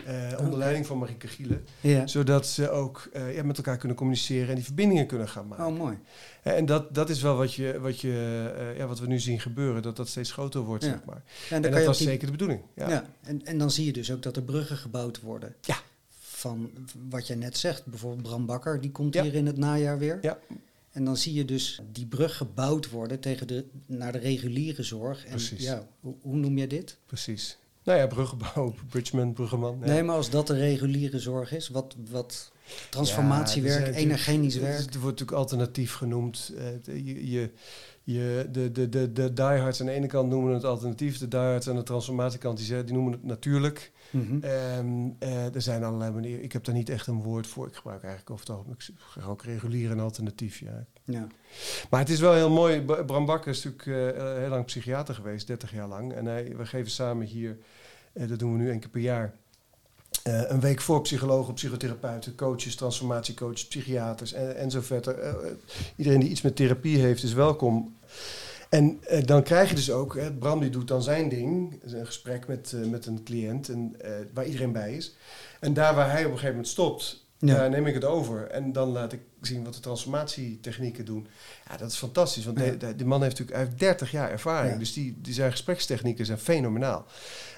Uh, 0.07 0.39
onder 0.39 0.59
leiding 0.59 0.85
van 0.85 0.97
Marieke 0.97 1.27
Gielen. 1.27 1.65
Zodat 2.05 2.47
ze 2.47 2.69
ook 2.69 3.09
uh, 3.13 3.35
ja, 3.35 3.43
met 3.43 3.57
elkaar 3.57 3.77
kunnen 3.77 3.97
communiceren 3.97 4.49
en 4.49 4.55
die 4.55 4.63
verbindingen 4.63 5.07
kunnen 5.07 5.29
gaan 5.29 5.47
maken. 5.47 5.65
Oh, 5.65 5.77
mooi. 5.77 5.97
En 6.43 6.65
dat, 6.65 6.95
dat 6.95 7.09
is 7.09 7.21
wel 7.21 7.35
wat, 7.35 7.53
je, 7.53 7.79
wat, 7.79 7.99
je, 7.99 8.53
uh, 8.57 8.77
ja, 8.77 8.87
wat 8.87 8.99
we 8.99 9.07
nu 9.07 9.19
zien 9.19 9.39
gebeuren, 9.39 9.81
dat 9.81 9.95
dat 9.95 10.07
steeds 10.07 10.31
groter 10.31 10.61
wordt, 10.61 10.83
ja. 10.83 10.89
zeg 10.89 11.05
maar. 11.05 11.23
Ja, 11.49 11.55
en, 11.55 11.63
en 11.63 11.71
dat 11.71 11.85
was 11.85 11.97
die... 11.97 12.07
zeker 12.07 12.25
de 12.25 12.31
bedoeling. 12.31 12.61
Ja. 12.75 13.05
En, 13.21 13.45
en 13.45 13.57
dan 13.57 13.71
zie 13.71 13.85
je 13.85 13.93
dus 13.93 14.11
ook 14.11 14.21
dat 14.21 14.35
er 14.35 14.43
bruggen 14.43 14.77
gebouwd 14.77 15.21
worden. 15.21 15.55
Ja. 15.61 15.75
Van 16.43 16.71
wat 17.09 17.27
jij 17.27 17.35
net 17.35 17.57
zegt, 17.57 17.85
bijvoorbeeld 17.85 18.23
Bram 18.23 18.45
Bakker, 18.45 18.81
die 18.81 18.91
komt 18.91 19.13
ja. 19.13 19.23
hier 19.23 19.33
in 19.33 19.45
het 19.45 19.57
najaar 19.57 19.97
weer. 19.97 20.17
Ja. 20.21 20.39
En 20.91 21.05
dan 21.05 21.17
zie 21.17 21.33
je 21.33 21.45
dus 21.45 21.81
die 21.91 22.05
brug 22.05 22.37
gebouwd 22.37 22.89
worden 22.89 23.19
tegen 23.19 23.47
de, 23.47 23.65
naar 23.85 24.11
de 24.11 24.17
reguliere 24.17 24.83
zorg. 24.83 25.25
En 25.25 25.29
Precies. 25.29 25.63
Ja, 25.63 25.87
hoe, 25.99 26.15
hoe 26.21 26.35
noem 26.35 26.57
je 26.57 26.67
dit? 26.67 26.97
Precies. 27.05 27.57
Nou 27.83 27.99
ja, 27.99 28.07
bruggenbouw, 28.07 28.73
Bridgman, 28.89 29.33
Bruggeman. 29.33 29.77
Ja. 29.79 29.85
Nee, 29.85 30.03
maar 30.03 30.15
als 30.15 30.29
dat 30.29 30.47
de 30.47 30.57
reguliere 30.57 31.19
zorg 31.19 31.51
is, 31.51 31.69
wat, 31.69 31.95
wat 32.09 32.51
transformatiewerk, 32.89 33.85
ja, 33.85 33.93
energetisch 33.93 34.55
werk. 34.55 34.77
Het 34.77 34.99
wordt 34.99 35.19
natuurlijk 35.19 35.37
alternatief 35.37 35.93
genoemd. 35.93 36.53
Uh, 36.55 37.05
je, 37.05 37.31
je, 37.31 37.51
je, 38.03 38.47
de, 38.51 38.71
de, 38.71 38.89
de, 38.89 39.13
de 39.13 39.33
diehards 39.33 39.79
aan 39.79 39.85
de 39.85 39.91
ene 39.91 40.07
kant 40.07 40.29
noemen 40.29 40.53
het 40.53 40.63
alternatief, 40.63 41.17
de 41.17 41.27
diehards 41.27 41.69
aan 41.69 41.75
de 41.75 41.83
transformatiekant 41.83 42.57
die, 42.57 42.83
die 42.83 42.93
noemen 42.93 43.11
het 43.11 43.23
natuurlijk. 43.23 43.91
Mm 44.13 44.27
-hmm. 44.27 44.43
um, 44.79 45.15
uh, 45.19 45.55
er 45.55 45.61
zijn 45.61 45.83
allerlei 45.83 46.11
manieren. 46.11 46.43
Ik 46.43 46.51
heb 46.51 46.63
daar 46.63 46.75
niet 46.75 46.89
echt 46.89 47.07
een 47.07 47.21
woord 47.21 47.47
voor. 47.47 47.67
Ik 47.67 47.75
gebruik 47.75 48.03
eigenlijk 48.03 48.31
over 48.31 48.45
het 48.45 48.55
algemeen 48.55 48.77
ook 49.27 49.43
regulier 49.43 49.91
en 49.91 49.99
alternatief. 49.99 50.59
Ja. 50.59 50.85
ja. 51.03 51.27
Maar 51.89 51.99
het 51.99 52.09
is 52.09 52.19
wel 52.19 52.33
heel 52.33 52.49
mooi. 52.49 52.81
Bram 52.81 53.25
Bakker 53.25 53.51
is 53.51 53.63
natuurlijk 53.63 54.17
uh, 54.17 54.37
heel 54.37 54.49
lang 54.49 54.65
psychiater 54.65 55.15
geweest, 55.15 55.47
30 55.47 55.71
jaar 55.71 55.87
lang. 55.87 56.13
En 56.13 56.25
hij, 56.25 56.55
we 56.57 56.65
geven 56.65 56.91
samen 56.91 57.25
hier, 57.25 57.57
uh, 58.13 58.27
dat 58.27 58.39
doen 58.39 58.51
we 58.51 58.57
nu 58.57 58.69
één 58.69 58.79
keer 58.79 58.89
per 58.89 59.01
jaar, 59.01 59.33
een 60.23 60.59
week 60.59 60.81
voor 60.81 61.01
psychologen, 61.01 61.53
psychotherapeuten, 61.53 62.35
coaches, 62.35 62.75
transformatiecoaches, 62.75 63.67
psychiaters 63.67 64.33
en, 64.33 64.55
en 64.55 64.71
zo 64.71 64.81
verder. 64.81 65.35
Iedereen 65.95 66.19
die 66.19 66.29
iets 66.29 66.41
met 66.41 66.55
therapie 66.55 66.97
heeft 66.97 67.23
is 67.23 67.33
welkom. 67.33 67.95
En 68.73 68.99
uh, 69.11 69.23
dan 69.25 69.43
krijg 69.43 69.69
je 69.69 69.75
dus 69.75 69.91
ook, 69.91 70.15
hè, 70.15 70.33
Bram 70.33 70.59
die 70.59 70.69
doet 70.69 70.87
dan 70.87 71.03
zijn 71.03 71.29
ding, 71.29 71.79
een 71.83 72.05
gesprek 72.05 72.47
met, 72.47 72.75
met 72.89 73.05
een 73.05 73.23
cliënt 73.23 73.69
en, 73.69 73.95
waar 74.33 74.45
iedereen 74.45 74.71
bij 74.71 74.93
is. 74.95 75.15
En 75.59 75.73
daar 75.73 75.95
waar 75.95 76.11
hij 76.11 76.19
op 76.19 76.25
een 76.25 76.31
gegeven 76.31 76.49
moment 76.49 76.67
stopt, 76.67 77.25
ja. 77.37 77.55
daar 77.55 77.69
neem 77.69 77.87
ik 77.87 77.93
het 77.93 78.05
over. 78.05 78.47
En 78.47 78.71
dan 78.71 78.89
laat 78.89 79.13
ik 79.13 79.19
zien 79.41 79.63
wat 79.63 79.73
de 79.73 79.79
transformatietechnieken 79.79 81.05
doen. 81.05 81.27
Ja, 81.69 81.77
dat 81.77 81.91
is 81.91 81.97
fantastisch, 81.97 82.45
want 82.45 82.59
ja. 82.59 82.65
de, 82.65 82.77
de, 82.77 82.95
de, 82.95 83.05
man 83.05 83.21
heeft 83.21 83.39
natuurlijk 83.39 83.57
hij 83.57 83.67
heeft 83.67 83.79
30 83.79 84.11
jaar 84.11 84.31
ervaring. 84.31 84.73
Ja. 84.73 84.79
Dus 84.79 84.93
die, 84.93 85.17
die 85.21 85.33
zijn 85.33 85.51
gesprekstechnieken 85.51 86.25
zijn 86.25 86.37
fenomenaal. 86.37 87.05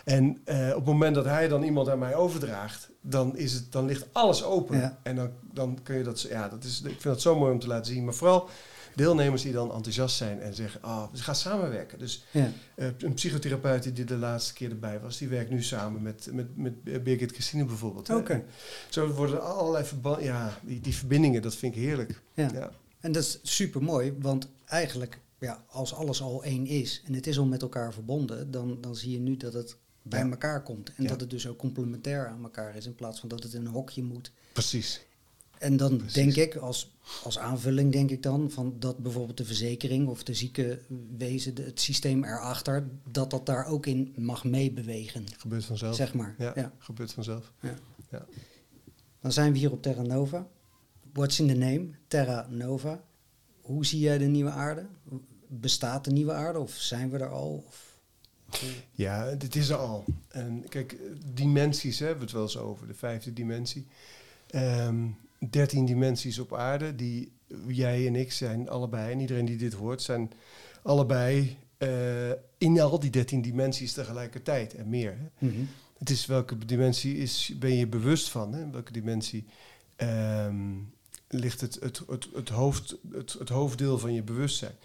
En 0.04 0.30
op 0.48 0.76
het 0.76 0.86
moment 0.86 1.16
dat 1.16 1.26
hij 1.26 1.48
dan 1.48 1.64
iemand 1.64 1.90
aan 1.90 2.00
mij 2.00 2.16
overdraagt, 2.16 2.90
dan, 3.02 3.38
is 3.38 3.54
het, 3.54 3.72
dan 3.72 3.86
ligt 3.86 4.06
alles 4.12 4.44
open. 4.44 4.98
En 5.04 5.16
dan, 5.16 5.30
dan 5.52 5.80
kun 5.84 5.98
je 5.98 6.04
dat, 6.04 6.22
ja, 6.22 6.50
dat 6.50 6.64
is, 6.64 6.82
ik 6.82 6.88
vind 6.90 7.04
dat 7.04 7.22
zo 7.22 7.38
mooi 7.38 7.52
om 7.52 7.60
te 7.60 7.68
laten 7.68 7.94
zien. 7.94 8.04
Maar 8.06 8.14
vooral 8.14 8.50
deelnemers 8.96 9.42
die 9.42 9.52
dan 9.52 9.74
enthousiast 9.74 10.16
zijn 10.16 10.42
en 10.42 10.54
zeggen, 10.54 10.82
ah, 10.82 10.92
oh, 10.92 11.12
we 11.12 11.18
gaan 11.18 11.36
samenwerken. 11.36 12.00
Dus 12.00 12.24
ja. 12.32 12.52
uh, 12.76 12.88
een 12.98 13.14
psychotherapeut 13.14 13.96
die 13.96 14.06
de 14.06 14.18
laatste 14.18 14.54
keer 14.54 14.70
erbij 14.70 15.00
was, 15.00 15.18
die 15.18 15.28
werkt 15.28 15.50
nu 15.50 15.64
samen 15.64 16.02
met, 16.02 16.30
met, 16.32 16.58
met 16.58 17.04
Birgit 17.04 17.32
Christine 17.32 17.66
bijvoorbeeld. 17.66 18.10
Oké. 18.10 18.20
Okay. 18.20 18.44
Zo 18.90 19.08
worden 19.08 19.44
allerlei 19.44 19.86
verbanden, 19.86 20.24
ja, 20.24 20.60
die, 20.64 20.82
die 20.82 20.96
verbindingen, 20.96 21.42
dat 21.42 21.56
vind 21.56 21.76
ik 21.76 21.82
heerlijk. 21.82 22.22
Ja. 22.34 22.50
ja. 22.54 22.72
En 23.00 23.12
dat 23.12 23.24
is 23.24 23.40
super 23.44 23.84
mooi, 23.84 24.14
want 24.20 24.48
eigenlijk, 24.66 25.20
ja, 25.40 25.64
als 25.68 25.94
alles 25.94 26.22
al 26.22 26.44
één 26.44 26.66
is 26.66 27.02
en 27.06 27.14
het 27.14 27.28
is 27.28 27.38
al 27.38 27.46
met 27.46 27.62
elkaar 27.62 27.94
verbonden, 27.94 28.52
dan, 28.52 28.82
dan 28.82 28.96
zie 28.96 29.12
je 29.12 29.20
nu 29.20 29.38
dat 29.38 29.54
het 29.54 29.78
bij 30.02 30.30
elkaar 30.30 30.64
komt. 30.64 30.94
En 30.96 31.04
Ja. 31.04 31.10
dat 31.10 31.20
het 31.20 31.30
dus 31.30 31.48
ook 31.48 31.58
complementair 31.58 32.28
aan 32.28 32.44
elkaar 32.44 32.76
is, 32.76 32.86
in 32.86 32.96
plaats 32.96 33.20
van 33.20 33.30
dat 33.30 33.44
het 33.44 33.54
in 33.54 33.66
een 33.66 33.72
hokje 33.72 34.04
moet. 34.04 34.32
Precies. 34.52 35.06
En 35.60 35.78
dan 35.78 35.98
Precies. 35.98 36.14
denk 36.14 36.36
ik, 36.36 36.56
als, 36.56 36.96
als 37.24 37.38
aanvulling 37.40 37.92
denk 37.92 38.10
ik 38.12 38.24
dan, 38.24 38.52
van 38.52 38.76
dat 38.80 38.98
bijvoorbeeld 38.98 39.38
de 39.38 39.46
verzekering 39.46 40.08
of 40.08 40.24
de 40.24 40.34
ziekenwezen, 40.34 41.56
de- 41.56 41.62
het 41.64 41.80
systeem 41.80 42.24
erachter, 42.24 42.88
dat 43.12 43.30
dat 43.30 43.46
daar 43.46 43.66
ook 43.66 43.86
in 43.86 44.14
mag 44.18 44.44
meebewegen, 44.44 45.24
Gebeurt 45.38 45.66
vanzelf. 45.66 45.96
zeg 45.96 46.14
maar. 46.14 46.36
Ja, 46.38 46.52
Ja. 46.56 46.72
gebeurt 46.78 47.14
vanzelf. 47.14 47.52
Dan 49.22 49.32
zijn 49.32 49.52
we 49.52 49.58
hier 49.58 49.72
op 49.72 49.82
Terra 49.82 50.02
Nova. 50.02 50.48
What's 51.14 51.40
in 51.40 51.48
the 51.48 51.54
name? 51.54 51.88
Terra 52.08 52.48
Nova. 52.50 53.04
hoe 53.62 53.86
zie 53.86 54.00
jij 54.00 54.18
de 54.18 54.26
nieuwe 54.26 54.50
aarde? 54.50 54.86
Bestaat 55.48 56.04
de 56.06 56.12
nieuwe 56.12 56.32
aarde 56.34 56.60
of 56.60 56.72
zijn 56.74 57.10
we 57.10 57.18
er 57.18 57.30
al? 57.30 57.64
Of, 57.68 57.98
ja, 58.92 59.36
dit 59.36 59.56
is 59.56 59.70
er 59.70 59.76
al. 59.78 60.04
En 60.28 60.66
kijk, 60.70 60.98
dimensies 61.34 62.00
hè, 62.00 62.06
hebben 62.06 62.26
we 62.26 62.32
het 62.32 62.40
wel 62.42 62.44
eens 62.44 62.58
over, 62.70 62.88
de 62.88 62.94
vijfde 62.94 63.34
dimensie. 63.34 63.88
Um, 64.56 65.18
dertien 65.50 65.86
dimensies 65.86 66.40
op 66.40 66.54
aarde, 66.54 66.96
die 66.96 67.32
jij 67.68 68.08
en 68.08 68.16
ik 68.16 68.32
zijn 68.32 68.70
allebei, 68.70 69.12
en 69.12 69.20
iedereen 69.20 69.46
die 69.46 69.58
dit 69.58 69.74
hoort, 69.74 70.02
zijn 70.02 70.32
allebei 70.84 71.58
uh, 71.80 72.32
in 72.58 72.80
al 72.80 73.00
die 73.00 73.10
dertien 73.10 73.42
dimensies 73.42 73.94
tegelijkertijd 73.94 74.74
en 74.74 74.90
meer. 74.90 75.18
Hè. 75.18 75.48
Mhm. 75.48 75.64
Het 75.98 76.10
is 76.10 76.26
welke 76.26 76.66
dimensie 76.66 77.18
is, 77.18 77.54
ben 77.60 77.76
je 77.76 77.88
bewust 77.88 78.30
van? 78.30 78.54
Hè? 78.54 78.70
Welke 78.70 78.92
dimensie 78.92 79.46
um, 79.98 80.94
ligt 81.28 81.62
het, 81.62 81.78
het, 81.82 82.02
het, 82.08 82.28
het, 82.34 82.50
hoofd, 82.50 82.98
het, 83.12 83.34
het 83.34 83.50
hoofddeel 83.50 84.00
van 84.00 84.14
je 84.14 84.24
bewustzijn? 84.24 84.76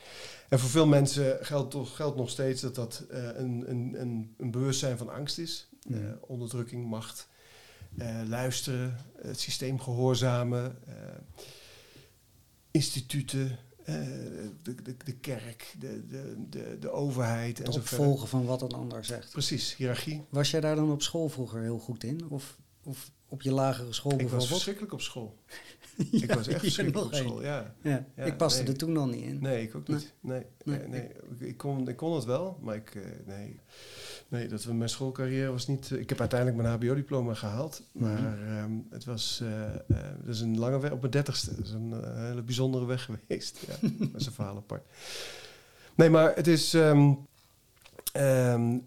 En 0.48 0.58
voor 0.58 0.70
veel 0.70 0.86
mensen 0.86 1.38
geldt, 1.40 1.70
toch, 1.70 1.96
geldt 1.96 2.16
nog 2.16 2.30
steeds 2.30 2.60
dat 2.60 2.74
dat 2.74 3.04
uh, 3.10 3.24
een, 3.24 3.70
een, 3.70 4.00
een, 4.00 4.34
een 4.36 4.50
bewustzijn 4.50 4.98
van 4.98 5.12
angst 5.12 5.38
is. 5.38 5.68
Uh, 5.86 5.98
onderdrukking, 6.20 6.86
macht, 6.86 7.28
luisteren, 8.28 8.96
het 9.22 9.40
systeem 9.40 9.80
gehoorzamen, 9.80 10.78
instituten, 12.70 13.58
de, 14.62 14.74
de, 14.82 14.96
de, 15.04 15.12
kerk, 15.12 15.74
de, 15.78 16.06
de, 16.06 16.34
de, 16.48 16.76
de 16.80 16.90
overheid 16.90 17.58
het 17.58 17.76
en 17.76 17.84
volgen 17.84 18.28
van 18.28 18.44
wat 18.44 18.62
een 18.62 18.72
ander 18.72 19.04
zegt. 19.04 19.32
Precies, 19.32 19.76
hiërarchie. 19.76 20.24
Was 20.28 20.50
jij 20.50 20.60
daar 20.60 20.76
dan 20.76 20.90
op 20.90 21.02
school 21.02 21.28
vroeger 21.28 21.60
heel 21.60 21.78
goed 21.78 22.04
in? 22.04 22.30
Of, 22.30 22.58
of 22.82 23.10
op 23.28 23.42
je 23.42 23.52
lagere 23.52 23.92
school 23.92 24.12
ik 24.12 24.18
bijvoorbeeld? 24.18 24.48
Ik 24.48 24.54
was 24.54 24.62
verschrikkelijk 24.62 24.92
op 24.92 25.00
school. 25.00 25.38
ik 26.22 26.32
was 26.32 26.46
echt 26.46 26.60
verschrikkelijk 26.60 27.04
op 27.06 27.14
school, 27.14 27.42
ja. 27.42 27.74
ja. 27.82 28.06
ik 28.16 28.36
paste 28.36 28.62
er 28.62 28.76
toen 28.76 28.96
al 28.96 29.06
niet 29.06 29.24
in. 29.24 29.38
Nee, 29.40 29.62
ik 29.62 29.74
ook 29.74 29.88
niet. 29.88 30.14
Nee, 30.20 30.42
nee, 30.64 30.88
nee, 30.88 31.08
Ik, 31.38 31.56
kon, 31.56 31.88
ik 31.88 31.96
kon 31.96 32.14
het 32.14 32.24
wel, 32.24 32.58
maar 32.60 32.74
ik... 32.74 32.94
Nee. 33.26 33.60
Nee, 34.30 34.48
dat 34.48 34.64
we, 34.64 34.74
mijn 34.74 34.90
schoolcarrière 34.90 35.50
was 35.50 35.66
niet... 35.66 35.90
ik 35.90 36.08
heb 36.08 36.20
uiteindelijk 36.20 36.62
mijn 36.62 36.74
hbo-diploma 36.74 37.34
gehaald. 37.34 37.82
Mhm. 37.92 38.04
Maar 38.04 38.62
um, 38.62 38.86
het 38.90 39.04
was... 39.04 39.40
Uh, 39.42 39.50
uh, 39.50 39.96
dat 40.24 40.34
is 40.34 40.40
een 40.40 40.58
lange 40.58 40.80
weg... 40.80 40.90
Op 40.90 41.00
mijn 41.00 41.12
dertigste. 41.12 41.54
Dat 41.54 41.64
is 41.64 41.72
een 41.72 41.94
hele 42.14 42.42
bijzondere 42.42 42.86
weg 42.86 43.04
geweest. 43.26 43.58
Ja, 43.66 43.88
dat 43.98 44.20
is 44.20 44.26
een 44.26 44.32
verhaal 44.32 44.56
apart. 44.56 44.86
Nee, 45.94 46.10
maar 46.10 46.34
het 46.34 46.46
is... 46.46 46.72
Um, 46.72 47.26
um, 48.16 48.86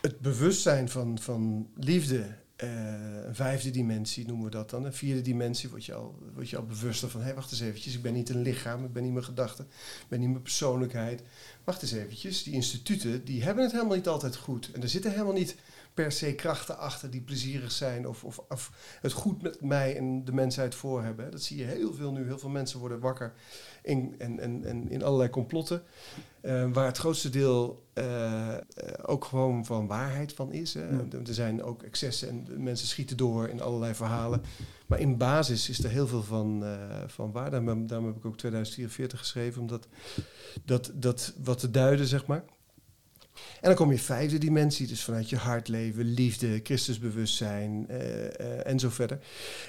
het 0.00 0.20
bewustzijn 0.20 0.88
van, 0.88 1.18
van 1.18 1.68
liefde 1.74 2.26
een 3.26 3.34
vijfde 3.34 3.70
dimensie 3.70 4.26
noemen 4.26 4.44
we 4.44 4.50
dat 4.50 4.70
dan. 4.70 4.84
Een 4.84 4.92
vierde 4.92 5.22
dimensie 5.22 5.68
word 5.70 5.84
je 5.84 5.94
al, 5.94 6.18
word 6.34 6.50
je 6.50 6.56
al 6.56 6.64
bewuster 6.64 7.10
van... 7.10 7.20
hé, 7.20 7.34
wacht 7.34 7.50
eens 7.50 7.60
eventjes, 7.60 7.94
ik 7.94 8.02
ben 8.02 8.12
niet 8.12 8.28
een 8.28 8.42
lichaam, 8.42 8.84
ik 8.84 8.92
ben 8.92 9.02
niet 9.02 9.12
mijn 9.12 9.24
gedachten... 9.24 9.64
ik 10.00 10.08
ben 10.08 10.20
niet 10.20 10.30
mijn 10.30 10.42
persoonlijkheid. 10.42 11.22
Wacht 11.64 11.82
eens 11.82 11.92
eventjes, 11.92 12.42
die 12.42 12.54
instituten 12.54 13.24
die 13.24 13.42
hebben 13.42 13.64
het 13.64 13.72
helemaal 13.72 13.96
niet 13.96 14.08
altijd 14.08 14.36
goed. 14.36 14.70
En 14.72 14.82
er 14.82 14.88
zitten 14.88 15.10
helemaal 15.10 15.32
niet 15.32 15.56
per 15.94 16.12
se 16.12 16.34
krachten 16.34 16.78
achter 16.78 17.10
die 17.10 17.20
plezierig 17.20 17.72
zijn... 17.72 18.08
of, 18.08 18.24
of, 18.24 18.38
of 18.48 18.72
het 19.00 19.12
goed 19.12 19.42
met 19.42 19.60
mij 19.60 19.96
en 19.96 20.24
de 20.24 20.32
mensheid 20.32 20.74
voor 20.74 21.02
hebben. 21.02 21.30
Dat 21.30 21.42
zie 21.42 21.58
je 21.58 21.64
heel 21.64 21.94
veel 21.94 22.12
nu. 22.12 22.24
Heel 22.24 22.38
veel 22.38 22.48
mensen 22.48 22.78
worden 22.78 23.00
wakker 23.00 23.34
in, 23.84 24.14
en, 24.18 24.40
en, 24.40 24.64
en 24.64 24.90
in 24.90 25.02
allerlei 25.02 25.30
complotten... 25.30 25.82
Uh, 26.42 26.72
waar 26.72 26.86
het 26.86 26.98
grootste 26.98 27.30
deel 27.30 27.84
uh, 27.94 28.56
ook 29.02 29.24
gewoon 29.24 29.64
van 29.64 29.86
waarheid 29.86 30.32
van 30.32 30.52
is. 30.52 30.74
Hè. 30.74 30.86
Er 31.10 31.34
zijn 31.34 31.62
ook 31.62 31.82
excessen 31.82 32.28
en 32.28 32.62
mensen 32.62 32.86
schieten 32.86 33.16
door 33.16 33.48
in 33.48 33.60
allerlei 33.60 33.94
verhalen. 33.94 34.42
Maar 34.86 35.00
in 35.00 35.16
basis 35.16 35.68
is 35.68 35.84
er 35.84 35.90
heel 35.90 36.06
veel 36.06 36.22
van, 36.22 36.64
uh, 36.64 36.72
van 37.06 37.32
waar. 37.32 37.50
Daarom, 37.50 37.86
daarom, 37.86 38.06
heb 38.06 38.16
ik 38.16 38.24
ook 38.24 38.36
2044 38.36 39.18
geschreven, 39.18 39.60
om 39.60 39.66
dat, 39.66 39.88
dat, 40.64 40.90
dat 40.94 41.34
wat 41.42 41.58
te 41.58 41.70
duiden, 41.70 42.06
zeg 42.06 42.26
maar. 42.26 42.44
En 43.34 43.68
dan 43.68 43.74
kom 43.74 43.90
je 43.90 43.98
vijfde 43.98 44.38
dimensie, 44.38 44.86
dus 44.86 45.04
vanuit 45.04 45.28
je 45.28 45.36
hartleven, 45.36 46.04
liefde, 46.04 46.60
Christusbewustzijn 46.62 47.88
en 48.64 48.78
zo 48.78 48.88
verder. 48.88 49.18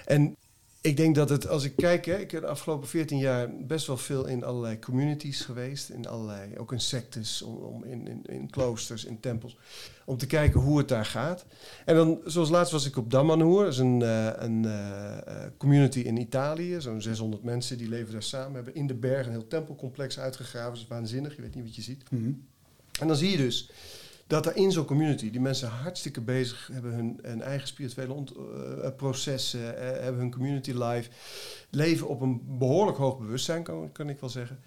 En 0.06 0.36
ik 0.86 0.98
denk 0.98 1.16
dat 1.16 1.30
het, 1.30 1.48
als 1.48 1.64
ik 1.64 1.76
kijk, 1.76 2.06
hè, 2.06 2.18
ik 2.18 2.32
heb 2.32 2.42
de 2.42 2.48
afgelopen 2.48 2.88
14 2.88 3.18
jaar 3.18 3.50
best 3.68 3.88
wel 3.88 3.98
veel 3.98 4.26
in 4.26 4.44
allerlei 4.44 4.80
communities 4.80 5.42
geweest. 5.42 5.90
In 5.90 6.08
allerlei, 6.08 6.58
ook 6.58 6.72
in 6.72 6.80
sectes, 6.80 7.42
om, 7.42 7.56
om 7.56 7.84
in, 7.84 8.08
in, 8.08 8.22
in, 8.26 8.50
kloosters, 8.50 9.06
in 9.06 9.20
tempels. 9.20 9.58
Om 10.06 10.18
te 10.18 10.28
kijken 10.28 10.60
hoe 10.60 10.78
het 10.78 10.88
daar 10.88 11.06
gaat. 11.06 11.46
En 11.86 11.96
dan, 11.96 12.20
zoals 12.26 12.50
laatst 12.50 12.72
was 12.72 12.86
ik 12.86 12.98
op 12.98 13.12
Damanhoer. 13.12 13.64
Dat 13.64 13.74
is 13.74 13.80
een, 13.80 14.00
uh, 14.02 14.30
een 14.36 14.64
uh, 14.64 15.18
community 15.58 16.00
in 16.00 16.18
Italië. 16.18 16.82
Zo'n 16.82 17.02
600 17.02 17.44
mensen 17.44 17.78
die 17.78 17.90
leven 17.90 18.12
daar 18.12 18.24
samen. 18.24 18.56
Hebben 18.56 18.76
in 18.76 18.88
de 18.88 18.94
berg 18.94 19.26
een 19.26 19.32
heel 19.32 19.48
tempelcomplex 19.48 20.20
uitgegraven. 20.20 20.72
Dat 20.72 20.82
is 20.82 20.88
waanzinnig, 20.88 21.36
je 21.36 21.42
weet 21.42 21.56
niet 21.56 21.64
wat 21.64 21.76
je 21.76 21.82
ziet. 21.82 22.12
Mm 22.12 22.24
-hmm. 22.24 22.46
En 23.00 23.08
dan 23.08 23.16
zie 23.16 23.32
je 23.32 23.38
dus 23.38 23.70
dat 24.28 24.46
er 24.46 24.56
in 24.56 24.72
zo'n 24.72 24.86
community, 24.86 25.32
die 25.32 25.42
mensen 25.42 25.70
hartstikke 25.70 26.22
bezig 26.22 26.70
hebben 26.72 26.94
hun, 26.94 27.20
hun 27.22 27.42
eigen 27.42 27.68
spirituele 27.68 28.24
uh, 28.38 28.88
processen, 28.98 29.60
uh, 29.60 29.80
hebben 29.80 30.22
hun 30.22 30.32
community 30.32 30.72
life, 30.72 31.10
leven 31.70 32.08
op 32.08 32.22
een 32.22 32.58
behoorlijk 32.58 32.98
hoog 32.98 33.18
bewustzijn, 33.18 33.64
kan, 33.64 33.92
kan 33.92 34.10
ik 34.10 34.20
wel 34.20 34.30
zeggen. 34.30 34.60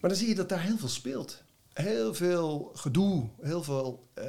Maar 0.00 0.10
dan 0.10 0.18
zie 0.18 0.28
je 0.28 0.34
dat 0.34 0.48
daar 0.48 0.62
heel 0.62 0.78
veel 0.78 0.88
speelt. 0.88 1.42
Heel 1.72 2.14
veel 2.14 2.70
gedoe, 2.74 3.28
heel 3.40 3.62
veel 3.62 4.08
uh, 4.18 4.24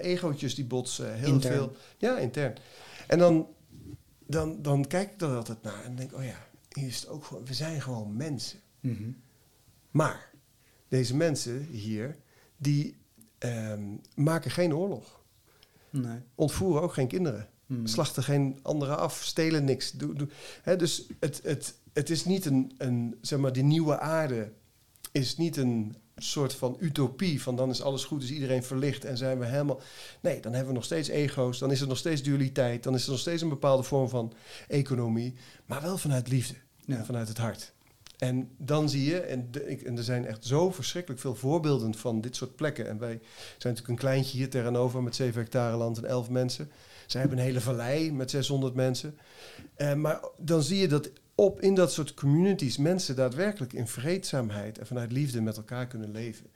egootjes 0.00 0.54
die 0.54 0.64
botsen, 0.64 1.14
heel 1.14 1.32
intern. 1.32 1.54
veel. 1.54 1.76
Ja, 1.98 2.18
intern. 2.18 2.54
En 3.06 3.18
dan, 3.18 3.48
dan, 4.26 4.62
dan 4.62 4.86
kijk 4.86 5.12
ik 5.12 5.20
er 5.20 5.36
altijd 5.36 5.62
naar 5.62 5.84
en 5.84 5.96
denk, 5.96 6.14
oh 6.14 6.24
ja, 6.24 6.46
hier 6.72 6.86
is 6.86 7.00
het 7.00 7.08
ook 7.08 7.24
gewoon, 7.24 7.44
we 7.44 7.54
zijn 7.54 7.80
gewoon 7.80 8.16
mensen. 8.16 8.60
Mm 8.80 8.96
-hmm. 8.96 9.16
Maar 9.90 10.30
deze 10.88 11.16
mensen 11.16 11.62
hier, 11.62 12.16
die 12.56 12.96
um, 13.38 14.00
maken 14.14 14.50
geen 14.50 14.74
oorlog. 14.74 15.20
Nee. 15.90 16.18
Ontvoeren 16.34 16.82
ook 16.82 16.92
geen 16.92 17.08
kinderen. 17.08 17.48
Hmm. 17.66 17.86
Slachten 17.86 18.22
geen 18.22 18.58
anderen 18.62 18.98
af. 18.98 19.22
Stelen 19.22 19.64
niks. 19.64 19.92
Doe, 19.92 20.14
doe. 20.14 20.28
He, 20.62 20.76
dus 20.76 21.06
het, 21.20 21.40
het, 21.42 21.74
het 21.92 22.10
is 22.10 22.24
niet 22.24 22.44
een, 22.44 22.74
een, 22.78 23.18
zeg 23.20 23.38
maar, 23.38 23.52
die 23.52 23.62
nieuwe 23.62 23.98
aarde 23.98 24.52
is 25.12 25.36
niet 25.36 25.56
een 25.56 25.96
soort 26.16 26.54
van 26.54 26.76
utopie 26.80 27.42
van 27.42 27.56
dan 27.56 27.70
is 27.70 27.82
alles 27.82 28.04
goed, 28.04 28.22
is 28.22 28.30
iedereen 28.30 28.62
verlicht 28.62 29.04
en 29.04 29.16
zijn 29.16 29.38
we 29.38 29.46
helemaal... 29.46 29.80
Nee, 30.20 30.40
dan 30.40 30.52
hebben 30.52 30.68
we 30.68 30.74
nog 30.74 30.84
steeds 30.84 31.08
ego's, 31.08 31.58
dan 31.58 31.70
is 31.70 31.80
er 31.80 31.88
nog 31.88 31.98
steeds 31.98 32.22
dualiteit, 32.22 32.82
dan 32.82 32.94
is 32.94 33.04
er 33.04 33.10
nog 33.10 33.18
steeds 33.18 33.42
een 33.42 33.48
bepaalde 33.48 33.82
vorm 33.82 34.08
van 34.08 34.32
economie, 34.68 35.34
maar 35.66 35.82
wel 35.82 35.98
vanuit 35.98 36.28
liefde, 36.28 36.54
ja. 36.84 37.04
vanuit 37.04 37.28
het 37.28 37.38
hart. 37.38 37.72
En 38.18 38.50
dan 38.58 38.88
zie 38.88 39.04
je, 39.04 39.20
en, 39.20 39.50
ik, 39.66 39.86
er 39.86 40.04
zijn 40.04 40.26
echt 40.26 40.44
zo 40.44 40.70
verschrikkelijk 40.70 41.20
veel 41.20 41.34
voorbeelden 41.34 41.94
van 41.94 42.20
dit 42.20 42.36
soort 42.36 42.56
plekken. 42.56 42.88
En 42.88 42.98
wij 42.98 43.18
zijn 43.18 43.22
natuurlijk 43.58 43.88
een 43.88 44.08
kleintje 44.08 44.36
hier 44.36 44.50
tegenover 44.50 45.02
met 45.02 45.16
7 45.16 45.40
hectare 45.40 45.76
land 45.76 45.98
en 45.98 46.04
11 46.04 46.30
mensen. 46.30 46.70
Zij 47.06 47.20
hebben 47.20 47.38
een 47.38 47.44
hele 47.44 47.60
vallei 47.60 48.12
met 48.12 48.30
600 48.30 48.74
mensen. 48.74 49.18
Uh, 49.76 49.94
maar 49.94 50.20
dan 50.38 50.62
zie 50.62 50.78
je 50.78 50.88
dat 50.88 51.10
op 51.34 51.60
in 51.60 51.74
dat 51.74 51.92
soort 51.92 52.14
communities 52.14 52.76
mensen 52.76 53.16
daadwerkelijk 53.16 53.72
in 53.72 53.86
vreedzaamheid 53.86 54.78
en 54.78 54.86
vanuit 54.86 55.12
liefde 55.12 55.40
met 55.40 55.56
elkaar 55.56 55.86
kunnen 55.86 56.10
leven. 56.10 56.46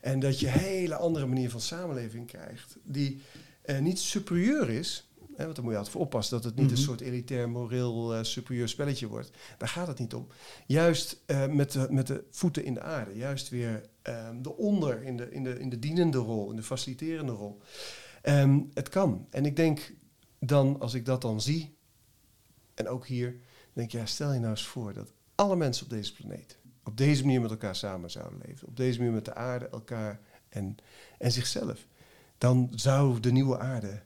En 0.00 0.20
dat 0.20 0.40
je 0.40 0.46
een 0.46 0.52
hele 0.52 0.94
andere 0.94 1.26
manier 1.26 1.50
van 1.50 1.60
samenleving 1.60 2.26
krijgt, 2.26 2.76
die 2.82 3.22
uh, 3.64 3.78
niet 3.78 3.98
superieur 3.98 4.70
is, 4.70 5.09
Hè, 5.40 5.46
want 5.46 5.56
dan 5.56 5.64
moet 5.64 5.72
je 5.72 5.78
altijd 5.78 5.96
voor 5.96 6.06
oppassen 6.06 6.34
dat 6.36 6.44
het 6.44 6.56
niet 6.56 6.70
een 6.70 6.76
mhm. 6.76 6.82
soort 6.82 7.00
elitair, 7.00 7.50
moreel, 7.50 8.16
uh, 8.16 8.22
superieur 8.22 8.68
spelletje 8.68 9.06
wordt. 9.06 9.30
Daar 9.58 9.68
gaat 9.68 9.86
het 9.86 9.98
niet 9.98 10.14
om. 10.14 10.26
Juist 10.66 11.22
uh, 11.26 11.46
met, 11.46 11.72
de, 11.72 11.86
met 11.90 12.06
de 12.06 12.24
voeten 12.30 12.64
in 12.64 12.74
de 12.74 12.82
aarde. 12.82 13.16
Juist 13.16 13.48
weer 13.48 13.82
um, 14.02 14.42
de 14.42 14.56
onder 14.56 15.02
in 15.02 15.16
de, 15.16 15.30
in, 15.30 15.44
de, 15.44 15.58
in 15.58 15.68
de 15.68 15.78
dienende 15.78 16.18
rol, 16.18 16.50
in 16.50 16.56
de 16.56 16.62
faciliterende 16.62 17.32
rol. 17.32 17.60
Um, 18.22 18.70
het 18.74 18.88
kan. 18.88 19.26
En 19.30 19.44
ik 19.46 19.56
denk 19.56 19.92
dan, 20.38 20.80
als 20.80 20.94
ik 20.94 21.04
dat 21.04 21.22
dan 21.22 21.40
zie, 21.40 21.76
en 22.74 22.88
ook 22.88 23.06
hier, 23.06 23.36
denk 23.72 23.92
ik, 23.92 24.00
ja, 24.00 24.06
stel 24.06 24.32
je 24.32 24.38
nou 24.38 24.50
eens 24.50 24.66
voor 24.66 24.92
dat 24.92 25.12
alle 25.34 25.56
mensen 25.56 25.84
op 25.84 25.90
deze 25.90 26.14
planeet 26.14 26.58
op 26.84 26.96
deze 26.96 27.24
manier 27.24 27.40
met 27.40 27.50
elkaar 27.50 27.76
samen 27.76 28.10
zouden 28.10 28.40
leven. 28.46 28.68
Op 28.68 28.76
deze 28.76 28.98
manier 28.98 29.14
met 29.14 29.24
de 29.24 29.34
aarde, 29.34 29.68
elkaar 29.68 30.20
en, 30.48 30.76
en 31.18 31.32
zichzelf. 31.32 31.86
Dan 32.38 32.72
zou 32.74 33.20
de 33.20 33.32
nieuwe 33.32 33.58
aarde 33.58 34.02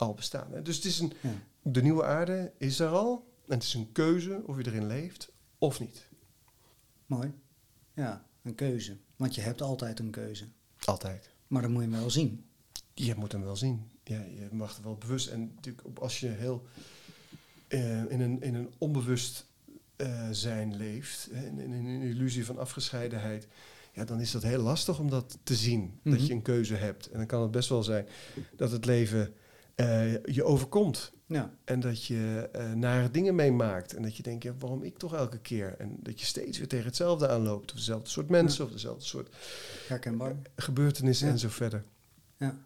al 0.00 0.14
bestaan. 0.14 0.52
Hè? 0.52 0.62
Dus 0.62 0.76
het 0.76 0.84
is 0.84 0.98
een, 0.98 1.12
ja. 1.20 1.34
de 1.62 1.82
nieuwe 1.82 2.04
aarde 2.04 2.52
is 2.58 2.80
er 2.80 2.88
al. 2.88 3.28
En 3.46 3.54
het 3.54 3.62
is 3.62 3.74
een 3.74 3.92
keuze 3.92 4.42
of 4.46 4.56
je 4.56 4.66
erin 4.66 4.86
leeft 4.86 5.32
of 5.58 5.80
niet. 5.80 6.08
Mooi. 7.06 7.32
Ja, 7.94 8.26
een 8.42 8.54
keuze. 8.54 8.96
Want 9.16 9.34
je 9.34 9.40
hebt 9.40 9.62
altijd 9.62 9.98
een 9.98 10.10
keuze. 10.10 10.44
Altijd. 10.84 11.30
Maar 11.46 11.62
dan 11.62 11.72
moet 11.72 11.82
je 11.82 11.88
hem 11.88 11.98
wel 11.98 12.10
zien. 12.10 12.44
Je 12.94 13.14
moet 13.14 13.32
hem 13.32 13.42
wel 13.42 13.56
zien. 13.56 13.90
Ja, 14.04 14.20
je 14.20 14.48
mag 14.52 14.76
er 14.76 14.82
wel 14.82 14.96
bewust. 14.96 15.28
En 15.28 15.52
natuurlijk, 15.54 15.98
als 15.98 16.20
je 16.20 16.28
heel 16.28 16.66
uh, 17.68 18.10
in, 18.10 18.20
een, 18.20 18.42
in 18.42 18.54
een 18.54 18.72
onbewust 18.78 19.46
uh, 19.96 20.28
zijn 20.30 20.76
leeft, 20.76 21.28
in, 21.30 21.58
in, 21.58 21.72
een 21.72 22.02
illusie 22.02 22.44
van 22.44 22.58
afgescheidenheid, 22.58 23.48
ja, 23.92 24.04
dan 24.04 24.20
is 24.20 24.30
dat 24.30 24.42
heel 24.42 24.62
lastig 24.62 24.98
om 24.98 25.10
dat 25.10 25.38
te 25.42 25.54
zien. 25.54 25.80
Mm 25.80 25.98
-hmm. 26.02 26.12
Dat 26.12 26.26
je 26.26 26.32
een 26.32 26.42
keuze 26.42 26.74
hebt. 26.74 27.06
En 27.06 27.18
dan 27.18 27.26
kan 27.26 27.42
het 27.42 27.50
best 27.50 27.68
wel 27.68 27.82
zijn 27.82 28.06
dat 28.56 28.70
het 28.70 28.84
leven 28.84 29.34
eh, 29.80 30.34
je 30.34 30.44
overkomt. 30.44 31.12
Ja. 31.26 31.54
En 31.64 31.80
dat 31.80 32.04
je 32.04 32.50
uh, 32.56 32.72
nare 32.72 33.10
dingen 33.10 33.34
meemaakt. 33.34 33.94
En 33.94 34.02
dat 34.02 34.16
je 34.16 34.22
denkt, 34.22 34.42
ja, 34.42 34.54
waarom 34.58 34.82
ik 34.82 34.98
toch 34.98 35.14
elke 35.14 35.38
keer? 35.38 35.74
En 35.78 35.96
dat 36.00 36.20
je 36.20 36.26
steeds 36.26 36.58
weer 36.58 36.68
tegen 36.68 36.86
hetzelfde 36.86 37.28
aanloopt. 37.28 37.72
Of 37.72 37.76
dezelfde 37.76 38.08
soort 38.08 38.28
mensen, 38.28 38.64
of 38.64 38.70
dezelfde 38.70 39.04
soort 39.04 39.36
herkenbaar. 39.88 40.36
gebeurtenissen 40.56 41.28
en 41.28 41.38
zo 41.38 41.48
verder. 41.48 41.84
Ja. 42.36 42.58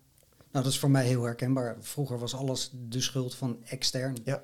Nou, 0.51 0.65
dat 0.65 0.67
is 0.67 0.79
voor 0.79 0.91
mij 0.91 1.07
heel 1.07 1.23
herkenbaar. 1.23 1.77
Vroeger 1.81 2.19
was 2.19 2.35
alles 2.35 2.71
de 2.89 3.01
schuld 3.01 3.35
van 3.35 3.65
extern. 3.65 4.17
Ja. 4.25 4.43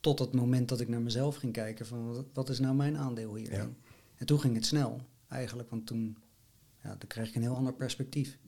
Tot 0.00 0.18
het 0.18 0.32
moment 0.32 0.68
dat 0.68 0.80
ik 0.80 0.88
naar 0.88 1.00
mezelf 1.00 1.36
ging 1.36 1.52
kijken 1.52 1.86
van 1.86 2.26
wat 2.32 2.48
is 2.48 2.58
nou 2.58 2.74
mijn 2.74 2.96
aandeel 2.96 3.34
hierin. 3.34 3.58
Ja. 3.58 3.70
En 4.16 4.26
toen 4.26 4.40
ging 4.40 4.54
het 4.54 4.66
snel 4.66 5.00
eigenlijk, 5.28 5.70
want 5.70 5.86
toen, 5.86 6.18
ja, 6.82 6.88
dan 6.88 7.08
kreeg 7.08 7.28
ik 7.28 7.34
een 7.34 7.42
heel 7.42 7.56
ander 7.56 7.74
perspectief. 7.74 8.38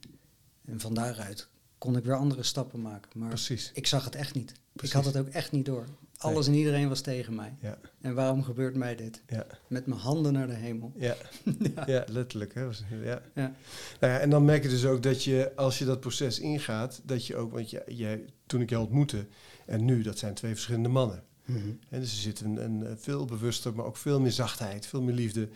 En 0.65 0.81
van 0.81 0.95
daaruit 0.95 1.49
kon 1.79 1.97
ik 1.97 2.05
weer 2.05 2.17
andere 2.17 2.43
stappen 2.43 2.81
maken. 2.83 3.11
Maar 3.15 3.29
Precies. 3.29 3.71
ik 3.75 3.87
zag 3.87 4.05
het 4.05 4.15
echt 4.15 4.35
niet. 4.35 4.53
Precies. 4.73 4.97
Ik 4.97 5.05
had 5.05 5.15
het 5.15 5.23
ook 5.27 5.33
echt 5.33 5.53
niet 5.53 5.65
door. 5.65 5.87
Alles 6.19 6.47
en 6.47 6.55
iedereen 6.55 6.89
was 6.89 7.01
tegen 7.01 7.35
mij. 7.35 7.55
Ja. 7.61 7.79
En 8.01 8.15
waarom 8.15 8.43
gebeurt 8.43 8.75
mij 8.75 8.97
dit? 8.97 9.23
Ja. 9.29 9.47
Met 9.69 9.87
mijn 9.87 10.01
handen 10.01 10.33
naar 10.33 10.47
de 10.47 10.55
hemel. 10.55 10.93
Ja, 10.97 11.17
ja. 11.75 11.85
ja 11.87 12.05
letterlijk. 12.09 12.55
Hè? 12.55 12.63
Ja. 12.63 13.23
Ja. 13.35 13.55
Nou 14.01 14.13
ja, 14.13 14.19
en 14.19 14.31
dan 14.31 14.45
merk 14.45 14.63
je 14.63 14.69
dus 14.69 14.85
ook 14.85 15.03
dat 15.03 15.25
je, 15.25 15.53
als 15.57 15.79
je 15.79 15.85
dat 15.85 16.01
proces 16.01 16.41
ingaat, 16.41 17.01
dat 17.05 17.27
je 17.27 17.37
ook, 17.37 17.53
want 17.53 17.71
jij, 17.71 17.83
jij, 17.87 18.25
toen 18.47 18.61
ik 18.61 18.71
je 18.71 18.79
ontmoette 18.79 19.27
en 19.67 19.85
nu, 19.85 20.03
dat 20.03 20.19
zijn 20.19 20.35
twee 20.35 20.53
verschillende 20.53 20.89
mannen. 20.89 21.23
Mhm. 21.45 21.69
En 21.89 22.01
dus 22.01 22.13
er 22.13 22.19
zit 22.19 22.41
een, 22.41 22.65
een 22.65 22.99
veel 22.99 23.25
bewuster, 23.25 23.75
maar 23.75 23.85
ook 23.85 23.97
veel 23.97 24.21
meer 24.21 24.33
zachtheid, 24.33 24.87
veel 24.87 25.03
meer 25.03 25.15
liefde. 25.15 25.49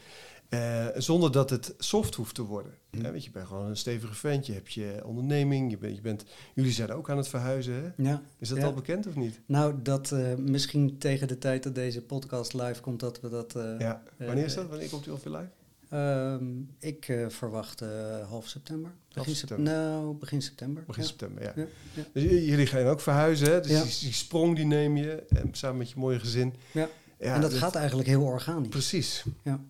Eh, 0.50 0.86
zonder 0.96 1.32
dat 1.32 1.50
het 1.50 1.74
soft 1.78 2.14
hoeft 2.14 2.34
te 2.34 2.42
worden. 2.42 2.72
Mhm. 2.90 3.04
Hè, 3.04 3.10
want 3.10 3.24
je 3.24 3.30
bent 3.30 3.46
gewoon 3.46 3.66
een 3.66 3.76
stevige 3.76 4.14
vent, 4.14 4.46
je 4.46 4.52
hebt 4.52 4.72
je 4.72 5.00
onderneming, 5.04 5.70
je 5.70 5.78
bent, 5.78 5.96
je 5.96 6.00
bent, 6.02 6.24
jullie 6.54 6.72
zijn 6.72 6.92
ook 6.92 7.10
aan 7.10 7.16
het 7.16 7.28
verhuizen. 7.28 7.74
Hè? 7.74 8.02
Ja. 8.10 8.22
Is 8.38 8.48
dat 8.48 8.58
Ja. 8.58 8.64
al 8.64 8.72
bekend 8.74 9.06
of 9.06 9.14
niet? 9.14 9.40
Nou, 9.46 9.74
dat 9.82 10.12
eh, 10.12 10.34
misschien 10.34 10.98
tegen 10.98 11.28
de 11.28 11.38
tijd 11.38 11.62
dat 11.62 11.74
deze 11.74 12.02
podcast 12.02 12.52
live 12.54 12.80
komt, 12.80 13.00
dat 13.00 13.20
we 13.20 13.28
dat. 13.28 13.56
eh, 13.56 13.78
Ja. 13.78 14.02
Wanneer 14.16 14.44
is 14.44 14.54
dat? 14.54 14.68
Wanneer 14.68 14.88
komt 14.88 15.06
u 15.06 15.10
ongeveer 15.10 15.30
live? 15.30 15.48
ehm, 15.88 16.44
ik 16.78 17.12
verwacht 17.28 17.82
half 18.28 18.48
september. 18.48 18.90
Begin 19.12 19.34
sep- 19.34 19.48
september. 19.48 19.74
Nou, 19.74 20.14
begin 20.14 20.42
september. 20.42 20.82
Begin 20.86 21.02
ja. 21.02 21.08
september, 21.08 21.42
ja. 21.42 21.66
Dus 22.12 22.22
jullie 22.22 22.66
gaan 22.66 22.86
ook 22.86 23.00
verhuizen, 23.00 23.50
hè? 23.52 23.60
Dus 23.60 23.70
Ja. 23.70 23.82
die, 23.82 23.98
die 24.00 24.12
sprong 24.12 24.56
die 24.56 24.64
neem 24.64 24.96
je 24.96 25.22
samen 25.52 25.78
met 25.78 25.90
je 25.90 25.98
mooie 25.98 26.18
gezin. 26.18 26.54
Ja. 26.72 26.88
Ja, 27.18 27.34
en 27.34 27.40
dat 27.40 27.52
gaat 27.54 27.74
eigenlijk 27.74 28.08
heel 28.08 28.22
organisch. 28.22 28.68
Precies. 28.68 29.24
Ja. 29.42 29.60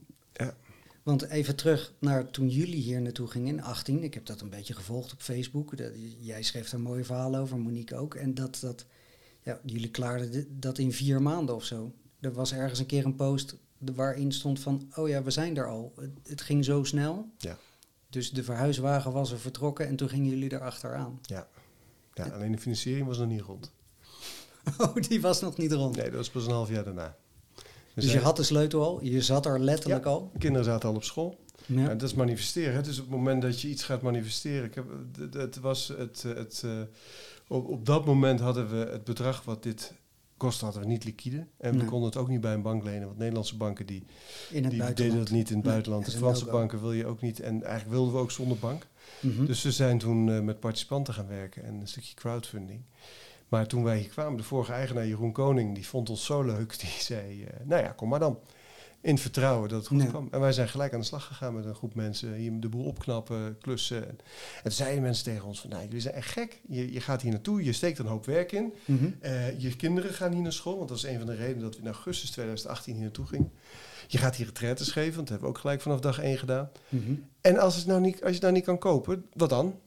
Want 1.10 1.28
even 1.28 1.56
terug 1.56 1.92
naar 1.98 2.30
toen 2.30 2.48
jullie 2.48 2.80
hier 2.80 3.00
naartoe 3.00 3.26
gingen 3.26 3.48
in 3.48 3.62
18. 3.62 4.02
Ik 4.02 4.14
heb 4.14 4.26
dat 4.26 4.40
een 4.40 4.50
beetje 4.50 4.74
gevolgd 4.74 5.12
op 5.12 5.20
Facebook. 5.20 5.76
Dat, 5.76 5.92
jij 6.20 6.42
schreef 6.42 6.72
er 6.72 6.80
mooie 6.80 7.04
verhalen 7.04 7.40
over, 7.40 7.58
Monique 7.58 7.96
ook. 7.96 8.14
En 8.14 8.34
dat, 8.34 8.58
dat 8.60 8.86
ja, 9.42 9.60
jullie 9.64 9.90
klaarden 9.90 10.60
dat 10.60 10.78
in 10.78 10.92
vier 10.92 11.22
maanden 11.22 11.54
of 11.54 11.64
zo. 11.64 11.92
Er 12.20 12.32
was 12.32 12.52
ergens 12.52 12.78
een 12.78 12.86
keer 12.86 13.04
een 13.04 13.14
post 13.14 13.56
waarin 13.78 14.32
stond 14.32 14.60
van... 14.60 14.92
oh 14.96 15.08
ja, 15.08 15.22
we 15.22 15.30
zijn 15.30 15.56
er 15.56 15.68
al. 15.68 15.92
Het, 15.96 16.10
het 16.22 16.40
ging 16.40 16.64
zo 16.64 16.84
snel. 16.84 17.30
Ja. 17.38 17.58
Dus 18.08 18.30
de 18.30 18.42
verhuiswagen 18.42 19.12
was 19.12 19.32
er 19.32 19.38
vertrokken 19.38 19.86
en 19.86 19.96
toen 19.96 20.08
gingen 20.08 20.30
jullie 20.30 20.52
erachteraan. 20.52 21.18
Ja. 21.22 21.48
ja, 22.14 22.24
alleen 22.28 22.52
de 22.52 22.58
financiering 22.58 23.06
was 23.06 23.18
nog 23.18 23.28
niet 23.28 23.40
rond. 23.40 23.72
Oh, 24.78 24.94
die 24.94 25.20
was 25.20 25.40
nog 25.40 25.56
niet 25.56 25.72
rond. 25.72 25.96
Nee, 25.96 26.04
dat 26.04 26.14
was 26.14 26.30
pas 26.30 26.46
een 26.46 26.52
half 26.52 26.70
jaar 26.70 26.84
daarna. 26.84 27.16
Dus 27.94 28.12
je 28.12 28.18
had 28.20 28.36
de 28.36 28.42
sleutel 28.42 28.82
al, 28.82 29.04
je 29.04 29.22
zat 29.22 29.46
er 29.46 29.60
letterlijk 29.60 30.04
Ja. 30.04 30.10
al. 30.10 30.30
De 30.32 30.38
kinderen 30.38 30.64
zaten 30.66 30.88
al 30.88 30.94
op 30.94 31.04
school. 31.04 31.38
Ja. 31.66 31.88
Dat 31.94 32.02
is 32.02 32.14
manifesteren. 32.14 32.74
Hè? 32.74 32.82
Dus 32.82 32.98
op 32.98 33.04
het 33.04 33.14
moment 33.14 33.42
dat 33.42 33.60
je 33.60 33.68
iets 33.68 33.82
gaat 33.82 34.02
manifesteren. 34.02 34.64
Ik 34.64 34.74
heb, 34.74 34.84
het, 35.18 35.34
het 35.34 35.58
was 35.58 35.88
het, 35.98 36.24
eh, 36.26 36.34
het, 36.34 36.62
eh, 36.64 36.70
op, 37.48 37.68
op 37.68 37.86
dat 37.86 38.04
moment 38.04 38.40
hadden 38.40 38.70
we 38.70 38.76
het 38.90 39.04
bedrag 39.04 39.44
wat 39.44 39.62
dit 39.62 39.92
kostte, 40.36 40.64
hadden 40.64 40.82
we 40.82 40.88
niet 40.88 41.04
liquide. 41.04 41.46
En 41.58 41.78
we 41.78 41.84
konden 41.84 42.08
het 42.08 42.16
ook 42.18 42.28
niet 42.28 42.40
bij 42.40 42.54
een 42.54 42.62
bank 42.62 42.84
lenen. 42.84 43.06
Want 43.06 43.18
Nederlandse 43.18 43.56
banken 43.56 43.86
die, 43.86 44.04
het 44.06 44.50
die 44.50 44.60
buitenland. 44.62 44.96
deden 44.96 45.18
dat 45.18 45.30
niet 45.30 45.50
in 45.50 45.56
het 45.56 45.64
buitenland. 45.64 46.04
De 46.04 46.10
is 46.10 46.16
Franse 46.16 46.44
banken 46.44 46.80
wil 46.80 46.92
je 46.92 47.06
ook 47.06 47.20
niet. 47.20 47.40
En 47.40 47.62
eigenlijk 47.62 47.90
wilden 47.90 48.12
we 48.14 48.18
ook 48.20 48.30
zonder 48.30 48.58
bank. 48.58 48.86
Mhm. 49.20 49.44
Dus 49.46 49.62
we 49.62 49.72
zijn 49.72 49.98
toen 49.98 50.30
eh, 50.30 50.40
met 50.40 50.60
participanten 50.60 51.14
gaan 51.14 51.28
werken 51.28 51.64
en 51.64 51.74
een 51.80 51.88
stukje 51.88 52.14
crowdfunding. 52.14 52.82
Maar 53.50 53.66
toen 53.66 53.84
wij 53.84 53.98
hier 53.98 54.08
kwamen, 54.08 54.36
de 54.36 54.42
vorige 54.42 54.72
eigenaar 54.72 55.06
Jeroen 55.06 55.32
Koning, 55.32 55.74
die 55.74 55.86
vond 55.86 56.10
ons 56.10 56.24
zo 56.24 56.42
leuk. 56.42 56.78
Die 56.80 56.90
zei, 56.98 57.44
eh, 57.44 57.66
nou 57.66 57.82
ja, 57.82 57.88
kom 57.88 58.08
maar 58.08 58.18
dan. 58.18 58.38
In 59.02 59.18
vertrouwen 59.18 59.68
dat 59.68 59.78
het 59.78 59.88
goed 59.88 60.08
kwam. 60.08 60.28
En 60.30 60.40
wij 60.40 60.52
zijn 60.52 60.68
gelijk 60.68 60.92
aan 60.94 61.00
de 61.00 61.06
slag 61.06 61.26
gegaan 61.26 61.54
met 61.54 61.64
een 61.64 61.74
groep 61.74 61.94
mensen. 61.94 62.34
Hier 62.34 62.60
de 62.60 62.68
boel 62.68 62.84
opknappen, 62.84 63.58
klussen. 63.58 64.02
En, 64.02 64.18
en 64.56 64.62
toen 64.62 64.72
zeiden 64.72 65.02
mensen 65.02 65.24
tegen 65.24 65.46
ons 65.46 65.60
van, 65.60 65.70
nou, 65.70 65.82
jullie 65.84 66.00
zijn 66.00 66.14
echt 66.14 66.30
gek. 66.30 66.60
Je, 66.68 66.92
je 66.92 67.00
gaat 67.00 67.22
hier 67.22 67.30
naartoe, 67.30 67.64
je 67.64 67.72
steekt 67.72 67.98
een 67.98 68.06
hoop 68.06 68.26
werk 68.26 68.52
in. 68.52 68.74
Mhm. 68.84 69.10
Eh, 69.20 69.60
je 69.60 69.76
kinderen 69.76 70.14
gaan 70.14 70.32
hier 70.32 70.42
naar 70.42 70.52
school, 70.52 70.76
want 70.76 70.88
dat 70.88 70.98
is 70.98 71.04
een 71.04 71.18
van 71.18 71.26
de 71.26 71.34
redenen 71.34 71.62
dat 71.62 71.74
we 71.74 71.80
in 71.80 71.86
augustus 71.86 72.30
2018 72.30 72.94
hier 72.94 73.02
naartoe 73.02 73.26
gingen. 73.26 73.52
Je 74.06 74.18
gaat 74.18 74.36
hier 74.36 74.46
retraites 74.46 74.90
geven, 74.90 75.14
want 75.14 75.28
dat 75.28 75.28
hebben 75.28 75.48
we 75.48 75.54
ook 75.54 75.60
gelijk 75.60 75.80
vanaf 75.80 76.00
dag 76.00 76.18
één 76.18 76.38
gedaan. 76.38 76.70
Mhm. 76.88 77.14
En 77.40 77.58
als, 77.58 77.76
het 77.76 77.86
nou 77.86 78.00
niet, 78.00 78.14
als 78.14 78.28
je 78.28 78.32
het 78.32 78.42
nou 78.42 78.54
niet 78.54 78.64
kan 78.64 78.78
kopen, 78.78 79.26
wat 79.32 79.48
dan? 79.48 79.78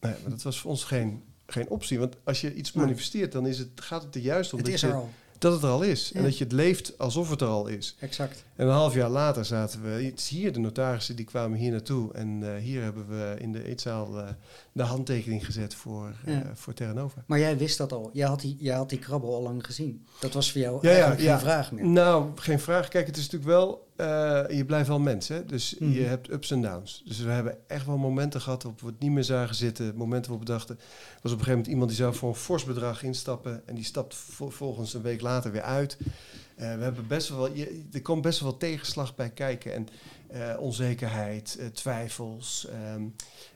Nee, 0.00 0.14
maar 0.22 0.30
dat 0.30 0.42
was 0.42 0.60
voor 0.60 0.70
ons 0.70 0.84
geen, 0.84 1.22
geen 1.46 1.68
optie. 1.68 1.98
Want 1.98 2.16
als 2.24 2.40
je 2.40 2.54
iets 2.54 2.72
manifesteert, 2.72 3.32
dan 3.32 3.46
is 3.46 3.58
het, 3.58 3.68
gaat 3.74 4.02
het 4.02 4.14
er 4.14 4.20
juist 4.20 4.52
om 4.52 4.58
Het 4.58 4.66
dat, 4.66 4.74
is 4.74 4.80
je, 4.80 4.86
er 4.86 4.94
al, 4.94 5.10
dat 5.38 5.52
het 5.52 5.62
er 5.62 5.68
al 5.68 5.82
is. 5.82 6.12
En 6.12 6.22
dat 6.22 6.38
je 6.38 6.44
het 6.44 6.52
leeft 6.52 6.98
alsof 6.98 7.30
het 7.30 7.40
er 7.40 7.46
al 7.46 7.66
is. 7.66 7.96
exact. 8.00 8.44
En 8.56 8.66
een 8.66 8.72
half 8.72 8.94
jaar 8.94 9.08
later 9.08 9.44
zaten 9.44 9.82
we... 9.82 9.88
Het 9.88 10.18
is 10.18 10.28
hier, 10.28 10.52
de 10.52 10.58
notarissen 10.58 11.16
die 11.16 11.24
kwamen 11.24 11.58
hier 11.58 11.70
naartoe. 11.70 12.12
En 12.12 12.54
eh, 12.54 12.62
hier 12.62 12.82
hebben 12.82 13.08
we 13.08 13.34
in 13.38 13.52
de 13.52 13.64
eetzaal 13.64 14.18
eh, 14.18 14.28
de 14.72 14.82
handtekening 14.82 15.44
gezet 15.44 15.74
voor, 15.74 16.14
eh 16.24 16.34
Ja. 16.34 16.50
voor 16.54 16.74
Terranova. 16.74 17.24
Maar 17.26 17.38
jij 17.38 17.56
wist 17.58 17.78
dat 17.78 17.92
al. 17.92 18.10
Jij 18.12 18.26
had 18.26 18.40
die, 18.40 18.56
jij 18.58 18.76
had 18.76 18.88
die 18.88 18.98
krabbel 18.98 19.34
al 19.34 19.42
lang 19.42 19.66
gezien. 19.66 20.06
Dat 20.20 20.32
was 20.32 20.52
voor 20.52 20.60
jou 20.60 20.88
ja. 20.88 21.10
geen 21.14 21.38
vraag 21.38 21.72
meer. 21.72 21.86
Nou, 21.86 22.30
geen 22.34 22.60
vraag. 22.60 22.88
Kijk, 22.88 23.06
het 23.06 23.16
is 23.16 23.22
natuurlijk 23.22 23.50
wel... 23.50 23.85
eh, 23.96 24.42
je 24.56 24.64
blijft 24.66 24.88
wel 24.88 24.98
mens, 25.00 25.28
hè? 25.28 25.44
Dus 25.44 25.76
Mhm. 25.78 25.92
je 25.92 26.02
hebt 26.02 26.30
ups 26.30 26.50
en 26.50 26.62
downs. 26.62 27.02
Dus 27.06 27.18
we 27.20 27.30
hebben 27.30 27.56
echt 27.66 27.86
wel 27.86 27.96
momenten 27.98 28.40
gehad 28.40 28.62
waarop 28.62 28.80
we 28.80 28.86
het 28.86 28.98
niet 28.98 29.10
meer 29.10 29.24
zagen 29.24 29.54
zitten. 29.54 29.96
Momenten 29.96 30.30
waarop 30.30 30.46
we 30.46 30.52
dachten... 30.52 30.76
Er 30.78 30.82
was 31.22 31.32
op 31.32 31.38
een 31.38 31.44
gegeven 31.44 31.50
moment 31.50 31.66
iemand 31.66 31.88
die 31.88 31.98
zou 31.98 32.14
voor 32.14 32.28
een 32.28 32.34
fors 32.34 32.64
bedrag 32.64 33.02
instappen... 33.02 33.62
en 33.66 33.74
die 33.74 33.84
stapt 33.84 34.14
vol- 34.14 34.50
volgens 34.50 34.94
een 34.94 35.02
week 35.02 35.20
later 35.20 35.52
weer 35.52 35.62
uit. 35.62 35.96
Eh, 36.56 36.74
we 36.76 36.82
hebben 36.82 37.06
best 37.06 37.28
wel... 37.28 37.54
Je, 37.54 37.82
er 37.92 38.02
komt 38.02 38.22
best 38.22 38.40
wel 38.40 38.56
tegenslag 38.56 39.14
bij 39.14 39.30
kijken. 39.30 39.74
En 39.74 39.88
eh, 40.28 40.56
onzekerheid, 40.60 41.56
eh, 41.58 41.66
twijfels, 41.66 42.66
ehm, 42.68 43.02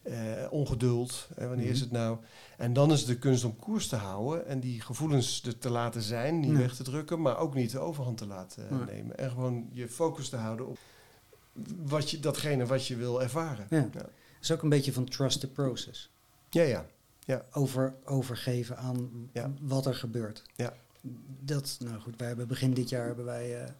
eh, 0.02 0.46
ongeduld. 0.50 1.28
Wanneer 1.36 1.66
is 1.66 1.72
Mhm. 1.74 1.82
het 1.82 1.90
nou? 1.90 2.18
En 2.56 2.72
dan 2.72 2.92
is 2.92 2.98
het 2.98 3.08
de 3.08 3.18
kunst 3.18 3.44
om 3.44 3.56
koers 3.56 3.88
te 3.88 3.96
houden... 3.96 4.46
en 4.46 4.60
die 4.60 4.80
gevoelens 4.80 5.42
er 5.42 5.58
te 5.58 5.70
laten 5.70 6.02
zijn, 6.02 6.40
niet 6.40 6.50
Ja. 6.50 6.56
weg 6.58 6.74
te 6.76 6.82
drukken... 6.82 7.20
maar 7.22 7.38
ook 7.38 7.54
niet 7.54 7.70
de 7.70 7.78
overhand 7.78 8.18
te 8.18 8.26
laten 8.26 8.66
Ja. 8.70 8.84
nemen. 8.84 9.18
En 9.18 9.30
gewoon 9.30 9.68
je 9.72 9.88
focus 9.88 10.28
te 10.28 10.36
houden 10.36 10.66
op 10.66 10.78
wat 11.76 12.10
je, 12.10 12.20
datgene 12.20 12.66
wat 12.66 12.86
je 12.86 12.96
wil 12.96 13.22
ervaren. 13.22 13.66
Ja. 13.70 13.88
Ja, 13.92 13.98
Het 13.98 14.10
is 14.40 14.52
ook 14.52 14.62
een 14.62 14.68
beetje 14.68 14.92
van 14.92 15.04
trust 15.04 15.40
the 15.40 15.48
process. 15.48 16.10
ja. 16.50 16.86
ja. 17.24 17.44
Over, 17.52 17.94
overgeven 18.04 18.76
aan 18.76 19.28
Ja. 19.32 19.52
wat 19.60 19.86
er 19.86 19.94
gebeurt. 19.94 20.42
Ja. 20.56 20.74
Dat, 21.40 21.76
nou 21.84 22.00
goed, 22.00 22.16
wij 22.16 22.28
hebben 22.28 22.48
begin 22.48 22.74
dit 22.74 22.88
jaar 22.88 23.06
hebben 23.06 23.24
wij 23.24 23.74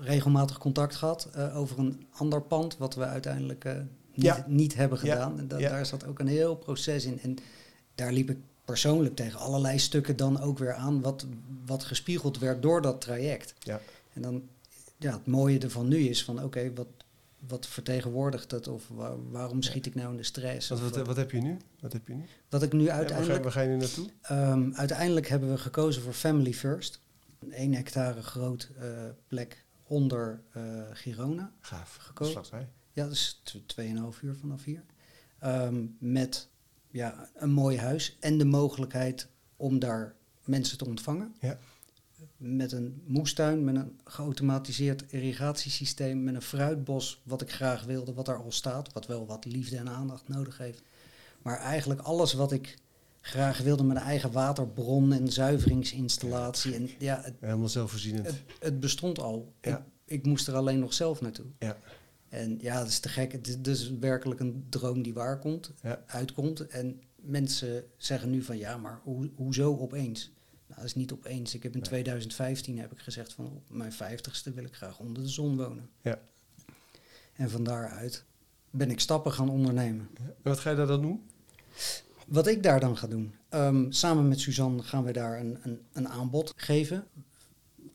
regelmatig 0.00 0.58
contact 0.58 0.94
gehad 0.94 1.28
eh, 1.34 1.56
over 1.58 1.78
een 1.78 2.06
ander 2.12 2.42
pand, 2.42 2.76
wat 2.76 2.94
we 2.94 3.04
uiteindelijk 3.04 3.64
eh, 3.64 3.72
niet, 4.14 4.24
Ja. 4.24 4.44
niet 4.48 4.74
hebben 4.74 4.98
Ja. 5.02 5.12
gedaan. 5.14 5.38
En 5.38 5.48
da- 5.48 5.58
Ja. 5.58 5.68
daar 5.70 5.86
zat 5.86 6.06
ook 6.06 6.18
een 6.18 6.26
heel 6.26 6.56
proces 6.56 7.04
in. 7.04 7.20
En 7.20 7.36
daar 7.94 8.12
liep 8.12 8.30
ik 8.30 8.38
persoonlijk 8.64 9.16
tegen 9.16 9.38
allerlei 9.38 9.78
stukken 9.78 10.16
dan 10.16 10.40
ook 10.40 10.58
weer 10.58 10.74
aan, 10.74 11.00
wat, 11.00 11.26
wat 11.66 11.84
gespiegeld 11.84 12.38
werd 12.38 12.62
door 12.62 12.82
dat 12.82 13.00
traject. 13.00 13.54
Ja. 13.58 13.80
En 14.12 14.22
dan, 14.22 14.42
ja, 14.98 15.12
het 15.12 15.26
mooie 15.26 15.58
ervan 15.58 15.88
nu 15.88 15.96
is 15.98 16.24
van, 16.24 16.42
oké, 16.42 16.72
wat, 16.74 16.86
wat 17.46 17.66
vertegenwoordigt 17.66 18.50
het? 18.50 18.68
Of 18.68 18.88
wa- 18.88 19.14
waarom 19.30 19.62
schiet 19.62 19.86
ik 19.86 19.94
nou 19.94 20.10
in 20.10 20.16
de 20.16 20.22
stress? 20.22 20.68
Wat, 20.68 20.80
wat, 20.80 21.06
wat 21.06 21.16
heb 21.16 21.30
je 21.30 21.40
nu? 21.40 21.56
Wat 21.80 21.92
heb 21.92 22.08
je 22.08 22.14
nu? 22.14 22.24
wat 22.48 22.62
ik 22.62 22.72
nu 22.72 22.80
Ja, 22.80 22.84
waar, 22.86 22.94
ga, 22.94 22.98
uiteindelijk... 23.00 23.42
waar 23.42 23.52
ga 23.52 23.60
je 23.60 23.68
nu 23.68 23.76
naartoe? 23.76 24.08
Ehm, 24.22 24.70
uiteindelijk 24.72 25.28
hebben 25.28 25.50
we 25.50 25.58
gekozen 25.58 26.02
voor 26.02 26.12
Family 26.12 26.52
First. 26.52 27.00
Een 27.38 27.52
1 27.52 27.74
hectare 27.74 28.22
groot 28.22 28.70
eh, 28.78 28.88
plek 29.26 29.64
onder 29.82 30.42
eh, 30.52 30.82
Girona. 30.92 31.52
Gaaf. 31.60 31.96
Gekozen. 31.96 32.68
Ja, 32.92 33.04
dat 33.04 33.12
is 33.12 33.40
tw- 33.44 33.80
2,5 33.80 34.20
uur 34.22 34.36
vanaf 34.36 34.64
hier. 34.64 34.84
Ehm, 35.38 35.86
met 35.98 36.48
ja, 36.90 37.28
een 37.34 37.50
mooi 37.50 37.78
huis 37.78 38.16
en 38.20 38.38
de 38.38 38.44
mogelijkheid 38.44 39.28
om 39.56 39.78
daar 39.78 40.14
mensen 40.44 40.78
te 40.78 40.86
ontvangen. 40.86 41.34
Ja. 41.40 41.58
Met 42.36 42.72
een 42.72 43.02
moestuin, 43.06 43.64
met 43.64 43.74
een 43.74 44.00
geautomatiseerd 44.04 45.12
irrigatiesysteem, 45.12 46.24
met 46.24 46.34
een 46.34 46.42
fruitbos, 46.42 47.22
wat 47.24 47.42
ik 47.42 47.52
graag 47.52 47.84
wilde, 47.84 48.12
wat 48.12 48.28
er 48.28 48.36
al 48.36 48.52
staat, 48.52 48.92
wat 48.92 49.06
wel 49.06 49.26
wat 49.26 49.44
liefde 49.44 49.76
en 49.76 49.88
aandacht 49.88 50.28
nodig 50.28 50.58
heeft. 50.58 50.82
Maar 51.42 51.58
eigenlijk 51.58 52.00
alles 52.00 52.32
wat 52.32 52.52
ik 52.52 52.78
graag 53.26 53.58
wilde 53.58 53.82
met 53.84 53.96
een 53.96 54.02
eigen 54.02 54.32
waterbron 54.32 55.12
en 55.12 55.32
zuiveringsinstallatie. 55.32 56.74
En 56.74 56.90
ja, 56.98 57.20
het, 57.22 57.34
Helemaal 57.40 57.68
zelfvoorzienend. 57.68 58.26
het, 58.26 58.42
het 58.60 58.80
bestond 58.80 59.18
al. 59.18 59.52
Ja. 59.60 59.76
Ik, 59.78 60.14
ik 60.18 60.26
moest 60.26 60.48
er 60.48 60.54
alleen 60.54 60.78
nog 60.78 60.92
zelf 60.94 61.20
naartoe. 61.20 61.46
Ja. 61.58 61.76
En 62.28 62.58
ja, 62.60 62.78
dat 62.78 62.88
is 62.88 62.98
te 62.98 63.08
gek. 63.08 63.32
Het 63.32 63.66
is, 63.66 63.80
is 63.82 63.90
werkelijk 64.00 64.40
een 64.40 64.66
droom 64.68 65.02
die 65.02 65.14
waar 65.14 65.38
komt, 65.38 65.72
Ja. 65.82 66.02
uitkomt. 66.06 66.66
En 66.66 67.02
mensen 67.16 67.84
zeggen 67.96 68.30
nu 68.30 68.42
van 68.42 68.58
ja, 68.58 68.76
maar 68.76 69.00
ho 69.04 69.26
hoezo 69.36 69.76
opeens? 69.78 70.30
Nou, 70.66 70.80
dat 70.80 70.84
is 70.84 70.94
niet 70.94 71.12
opeens. 71.12 71.54
Ik 71.54 71.62
heb 71.62 71.74
in 71.74 71.82
2015 71.82 72.78
heb 72.78 72.92
ik 72.92 72.98
gezegd 72.98 73.32
van 73.32 73.46
op 73.46 73.62
mijn 73.68 73.92
vijftigste 73.92 74.52
wil 74.52 74.64
ik 74.64 74.74
graag 74.74 74.98
onder 74.98 75.22
de 75.22 75.28
zon 75.28 75.56
wonen. 75.56 75.88
Ja. 76.02 76.18
En 77.32 77.50
van 77.50 77.64
daaruit 77.64 78.24
ben 78.70 78.90
ik 78.90 79.00
stappen 79.00 79.32
gaan 79.32 79.48
ondernemen. 79.48 80.08
En 80.18 80.34
wat 80.42 80.58
ga 80.58 80.70
je 80.70 80.76
daar 80.76 80.86
dan 80.86 81.02
doen? 81.02 81.22
Wat 82.26 82.46
ik 82.46 82.62
daar 82.62 82.80
dan 82.80 82.96
ga 82.96 83.06
doen. 83.06 83.34
Um, 83.50 83.92
samen 83.92 84.28
met 84.28 84.40
Suzanne 84.40 84.82
gaan 84.82 85.04
we 85.04 85.12
daar 85.12 85.40
een, 85.40 85.58
een, 85.62 85.80
een 85.92 86.08
aanbod 86.08 86.52
geven. 86.56 87.06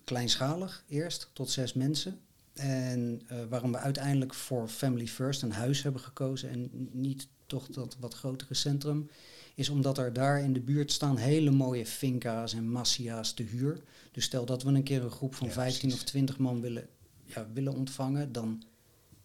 Kleinschalig 0.03 0.83
eerst, 0.87 1.29
tot 1.33 1.49
zes 1.49 1.73
mensen. 1.73 2.19
En 2.53 3.21
uh, 3.31 3.37
waarom 3.49 3.71
we 3.71 3.77
uiteindelijk 3.77 4.33
voor 4.33 4.67
Family 4.67 5.07
First 5.07 5.41
een 5.41 5.51
huis 5.51 5.83
hebben 5.83 6.01
gekozen 6.01 6.49
en 6.49 6.69
niet 6.91 7.27
toch 7.45 7.67
dat 7.67 7.97
wat 7.99 8.13
grotere 8.13 8.53
centrum, 8.53 9.09
is 9.55 9.69
omdat 9.69 9.97
er 9.97 10.13
daar 10.13 10.41
in 10.41 10.53
de 10.53 10.61
buurt 10.61 10.91
staan 10.91 11.17
hele 11.17 11.51
mooie 11.51 11.85
finca's 11.85 12.53
en 12.53 12.69
massia's 12.69 13.33
te 13.33 13.43
huur. 13.43 13.83
Dus 14.11 14.23
stel 14.23 14.45
dat 14.45 14.63
we 14.63 14.71
een 14.71 14.83
keer 14.83 15.03
een 15.03 15.11
groep 15.11 15.35
van 15.35 15.47
ja, 15.47 15.53
15 15.53 15.93
of 15.93 16.03
20 16.03 16.37
man 16.37 16.61
willen, 16.61 16.87
ja, 17.23 17.47
willen 17.53 17.73
ontvangen, 17.73 18.31
dan, 18.31 18.63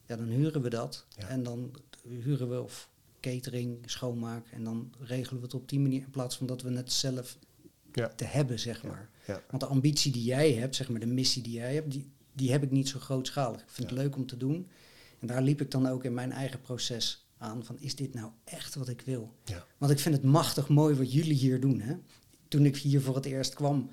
ja, 0.07 0.17
dan 0.17 0.29
huren 0.29 0.63
we 0.63 0.71
dat. 0.71 1.07
Ja. 1.17 1.29
En 1.29 1.43
dan 1.43 1.71
huren 2.03 2.49
we 2.51 2.63
of 2.63 2.89
catering, 3.31 3.79
schoonmaak 3.85 4.47
en 4.51 4.65
dan 4.65 4.93
regelen 4.99 5.41
we 5.41 5.47
het 5.47 5.55
op 5.55 5.69
die 5.69 5.81
manier 5.81 6.03
in 6.03 6.11
plaats 6.11 6.37
van 6.37 6.47
dat 6.47 6.63
we 6.63 6.73
het 6.73 6.93
zelf 6.93 7.39
ja. 7.93 8.09
te 8.09 8.25
hebben, 8.25 8.59
zeg 8.59 8.83
maar. 8.83 9.11
Want 9.27 9.63
de 9.63 9.67
ambitie 9.67 10.13
die 10.13 10.25
jij 10.25 10.53
hebt, 10.53 10.75
zeg 10.75 10.89
maar 10.89 11.01
de 11.01 11.07
missie 11.07 11.43
die 11.43 11.53
jij 11.53 11.75
hebt, 11.75 11.91
die, 11.91 12.11
die 12.33 12.51
heb 12.51 12.63
ik 12.63 12.71
niet 12.71 12.89
zo 12.89 12.99
grootschalig. 12.99 13.61
Ik 13.61 13.71
vind 13.71 13.91
het 13.91 13.99
leuk 13.99 14.17
om 14.17 14.27
te 14.27 14.37
doen. 14.37 14.69
En 15.19 15.27
daar 15.27 15.43
liep 15.43 15.61
ik 15.61 15.71
dan 15.71 15.89
ook 15.89 16.05
in 16.05 16.15
mijn 16.15 16.33
eigen 16.33 16.61
proces 16.61 17.27
aan 17.39 17.65
van 17.65 17.79
is 17.79 17.97
dit 17.97 18.15
nou 18.15 18.31
echt 18.45 18.75
wat 18.75 18.89
ik 18.89 19.01
wil? 19.01 19.35
Ja. 19.45 19.67
Want 19.79 19.93
ik 19.93 19.99
vind 19.99 20.15
het 20.15 20.25
machtig 20.25 20.69
mooi 20.69 20.95
wat 20.95 21.13
jullie 21.13 21.35
hier 21.35 21.61
doen. 21.61 21.81
Hè? 21.81 21.97
Toen 22.49 22.65
ik 22.65 22.77
hier 22.77 23.01
voor 23.01 23.15
het 23.15 23.25
eerst 23.25 23.55
kwam, 23.55 23.91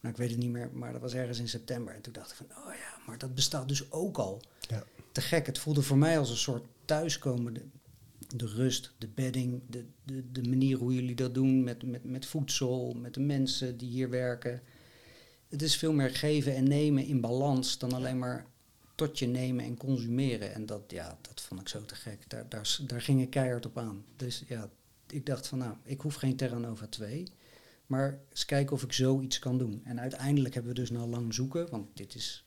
nou 0.00 0.14
ik 0.14 0.16
weet 0.16 0.30
het 0.30 0.38
niet 0.38 0.50
meer, 0.50 0.70
maar 0.72 0.92
dat 0.92 1.00
was 1.00 1.14
ergens 1.14 1.38
in 1.38 1.48
september. 1.48 1.94
En 1.94 2.00
toen 2.00 2.12
dacht 2.12 2.30
ik 2.30 2.36
van, 2.36 2.46
oh 2.46 2.74
ja, 2.74 3.02
maar 3.06 3.18
dat 3.18 3.34
bestaat 3.34 3.68
dus 3.68 3.92
ook 3.92 4.18
al. 4.18 4.42
Ja. 4.60 4.84
Te 5.12 5.20
gek. 5.20 5.46
Het 5.46 5.58
voelde 5.58 5.82
voor 5.82 5.98
mij 5.98 6.18
als 6.18 6.30
een 6.30 6.36
soort 6.36 6.64
thuiskomen. 6.84 7.72
De, 8.36 8.46
rust, 8.46 8.92
de 8.98 9.08
bedding, 9.08 9.62
de, 9.66 9.84
de, 10.04 10.32
de 10.32 10.48
manier 10.48 10.76
hoe 10.76 10.94
jullie 10.94 11.14
dat 11.14 11.34
doen 11.34 11.64
met, 11.64 11.82
met, 11.82 12.04
met 12.04 12.26
voedsel, 12.26 12.94
met 12.94 13.14
de 13.14 13.20
mensen 13.20 13.76
die 13.76 13.90
hier 13.90 14.10
werken. 14.10 14.62
Het 15.48 15.62
is 15.62 15.76
veel 15.76 15.92
meer 15.92 16.10
geven 16.10 16.54
en 16.54 16.68
nemen 16.68 17.04
in 17.04 17.20
balans 17.20 17.78
dan 17.78 17.92
alleen 17.92 18.18
maar 18.18 18.46
tot 18.94 19.18
je 19.18 19.26
nemen 19.26 19.64
en 19.64 19.76
consumeren. 19.76 20.54
En 20.54 20.66
dat, 20.66 20.82
ja, 20.88 21.18
dat 21.20 21.40
vond 21.40 21.60
ik 21.60 21.68
zo 21.68 21.84
te 21.84 21.94
gek. 21.94 22.30
Daar, 22.30 22.48
daar, 22.48 22.78
daar 22.86 23.02
ging 23.02 23.20
ik 23.20 23.30
keihard 23.30 23.66
op 23.66 23.78
aan. 23.78 24.04
Dus 24.16 24.44
ja, 24.48 24.70
ik 25.06 25.26
dacht 25.26 25.46
van 25.46 25.58
nou, 25.58 25.74
ik 25.82 26.00
hoef 26.00 26.14
geen 26.14 26.36
Terra 26.36 26.58
Nova 26.58 26.86
2. 26.86 27.26
Maar 27.86 28.20
eens 28.30 28.44
kijken 28.44 28.76
of 28.76 28.82
ik 28.82 28.92
zoiets 28.92 29.38
kan 29.38 29.58
doen. 29.58 29.80
En 29.84 30.00
uiteindelijk 30.00 30.54
hebben 30.54 30.72
we 30.72 30.80
dus 30.80 30.90
na 30.90 31.06
lang 31.06 31.34
zoeken, 31.34 31.70
want 31.70 31.96
dit 31.96 32.14
is 32.14 32.44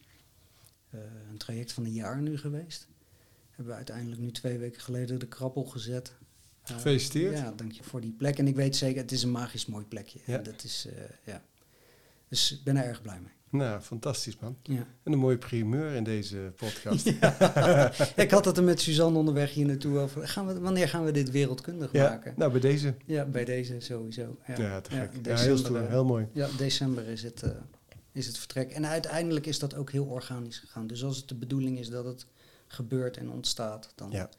uh, 0.94 1.02
een 1.30 1.38
traject 1.38 1.72
van 1.72 1.86
een 1.86 1.94
jaar 1.94 2.22
nu 2.22 2.38
geweest. 2.38 2.88
Hebben 3.62 3.80
we 3.80 3.86
uiteindelijk 3.86 4.22
nu 4.22 4.32
twee 4.32 4.58
weken 4.58 4.82
geleden 4.82 5.20
de 5.20 5.28
krabbel 5.28 5.64
gezet. 5.64 6.14
Uh, 6.70 6.76
Gefeliciteerd. 6.76 7.38
Ja, 7.38 7.54
dank 7.56 7.72
je 7.72 7.84
voor 7.84 8.02
die 8.02 8.12
plek. 8.12 8.38
En 8.38 8.48
ik 8.48 8.56
weet 8.56 8.76
zeker, 8.76 9.02
het 9.02 9.12
is 9.12 9.24
een 9.24 9.32
magisch 9.32 9.66
mooi 9.66 9.86
plekje. 9.86 10.20
Ja. 10.26 10.38
Dat 10.38 10.64
is, 10.64 10.88
uh, 10.88 10.94
ja. 11.26 11.44
Dus 12.28 12.52
ik 12.52 12.64
ben 12.64 12.78
er 12.78 12.84
erg 12.84 13.02
blij 13.02 13.20
mee. 13.20 13.62
Nou, 13.62 13.82
fantastisch 13.82 14.38
man. 14.40 14.58
Ja. 14.64 14.88
En 15.04 15.12
een 15.12 15.20
mooie 15.20 15.38
primeur 15.38 15.94
in 15.94 16.04
deze 16.04 16.54
podcast. 16.56 17.10
Ja. 17.20 17.92
ik 18.16 18.32
had 18.32 18.46
het 18.46 18.58
er 18.58 18.64
met 18.64 18.82
Suzanne 18.82 19.18
onderweg 19.18 19.54
hier 19.54 19.66
naartoe 19.66 19.98
over. 19.98 20.28
Gaan 20.28 20.48
we, 20.48 20.60
wanneer 20.60 20.90
gaan 20.90 21.06
we 21.06 21.12
dit 21.12 21.32
wereldkundig 21.32 21.92
ja. 21.92 22.10
maken? 22.10 22.34
Nou, 22.38 22.52
bij 22.52 22.62
deze. 22.62 22.96
Ja, 23.06 23.26
bij 23.26 23.46
deze 23.46 23.80
sowieso. 23.80 24.38
Ja, 24.48 24.58
ja 24.58 24.82
te 24.82 24.90
gek. 24.90 25.24
December, 25.24 25.44
heel 25.44 25.58
stoer, 25.58 25.90
heel 25.90 26.06
mooi. 26.06 26.28
Ja, 26.34 26.48
december 26.58 27.08
is 27.08 27.24
het, 27.24 27.44
uh, 27.44 27.52
is 28.12 28.28
het 28.28 28.38
vertrek. 28.38 28.72
En 28.72 28.86
uiteindelijk 28.86 29.46
is 29.46 29.60
dat 29.60 29.76
ook 29.76 29.92
heel 29.92 30.06
organisch 30.06 30.60
gegaan. 30.60 30.88
Dus 30.88 31.04
als 31.04 31.18
het 31.18 31.28
de 31.28 31.36
bedoeling 31.36 31.80
is 31.80 31.90
dat 31.90 32.06
het 32.06 32.26
gebeurt 32.72 33.18
en 33.18 33.30
ontstaat, 33.30 33.92
dan, 33.96 34.12
ja. 34.12 34.30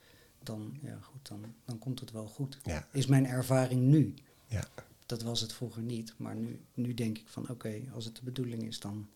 dan, 0.43 0.79
ja, 0.83 0.99
goed, 1.01 1.29
dan, 1.29 1.55
dan 1.65 1.79
komt 1.79 2.01
het 2.01 2.11
wel 2.11 2.27
goed. 2.27 2.59
Ja. 2.63 2.87
Is 2.93 3.07
mijn 3.07 3.27
ervaring 3.27 3.81
nu. 3.81 4.15
Ja. 4.47 4.65
Dat 5.07 5.23
was 5.23 5.41
het 5.41 5.53
vroeger 5.53 5.83
niet. 5.83 6.15
Maar 6.17 6.37
nu, 6.37 6.61
nu 6.75 6.95
denk 6.95 7.19
ik 7.19 7.29
van 7.29 7.43
oké, 7.43 7.53
okay, 7.53 7.89
als 7.95 8.05
het 8.05 8.17
de 8.17 8.23
bedoeling 8.25 8.63
is, 8.63 8.81
dan... 8.81 9.09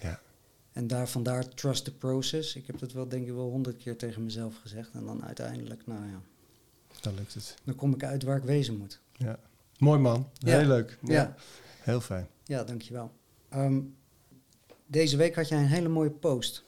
Ja. 0.00 0.20
En 0.72 0.86
daar, 0.86 1.08
vandaar 1.08 1.48
trust 1.48 1.84
the 1.84 1.94
process. 1.94 2.56
Ik 2.56 2.66
heb 2.66 2.78
dat 2.78 2.92
wel 2.92 3.08
denk 3.08 3.26
ik 3.26 3.32
wel 3.32 3.50
honderd 3.50 3.76
keer 3.76 3.96
tegen 3.96 4.24
mezelf 4.24 4.56
gezegd. 4.56 4.90
En 4.92 5.04
dan 5.04 5.24
uiteindelijk, 5.24 5.86
nou 5.86 6.06
ja. 6.06 6.22
Dan 7.00 7.14
lukt 7.14 7.34
het. 7.34 7.54
Dan 7.64 7.74
kom 7.74 7.94
ik 7.94 8.04
uit 8.04 8.22
waar 8.22 8.36
ik 8.36 8.42
wezen 8.42 8.76
moet. 8.76 9.00
Ja. 9.12 9.38
Mooi 9.78 10.00
man. 10.00 10.28
Ja. 10.34 10.58
Heel 10.58 10.66
leuk. 10.66 10.98
Ja. 11.02 11.12
ja. 11.12 11.34
Heel 11.80 12.00
fijn. 12.00 12.28
Ja, 12.44 12.64
dankjewel. 12.64 13.12
Um, 13.54 13.96
deze 14.86 15.16
week 15.16 15.34
had 15.34 15.48
jij 15.48 15.58
een 15.58 15.66
hele 15.66 15.88
mooie 15.88 16.10
post. 16.10 16.64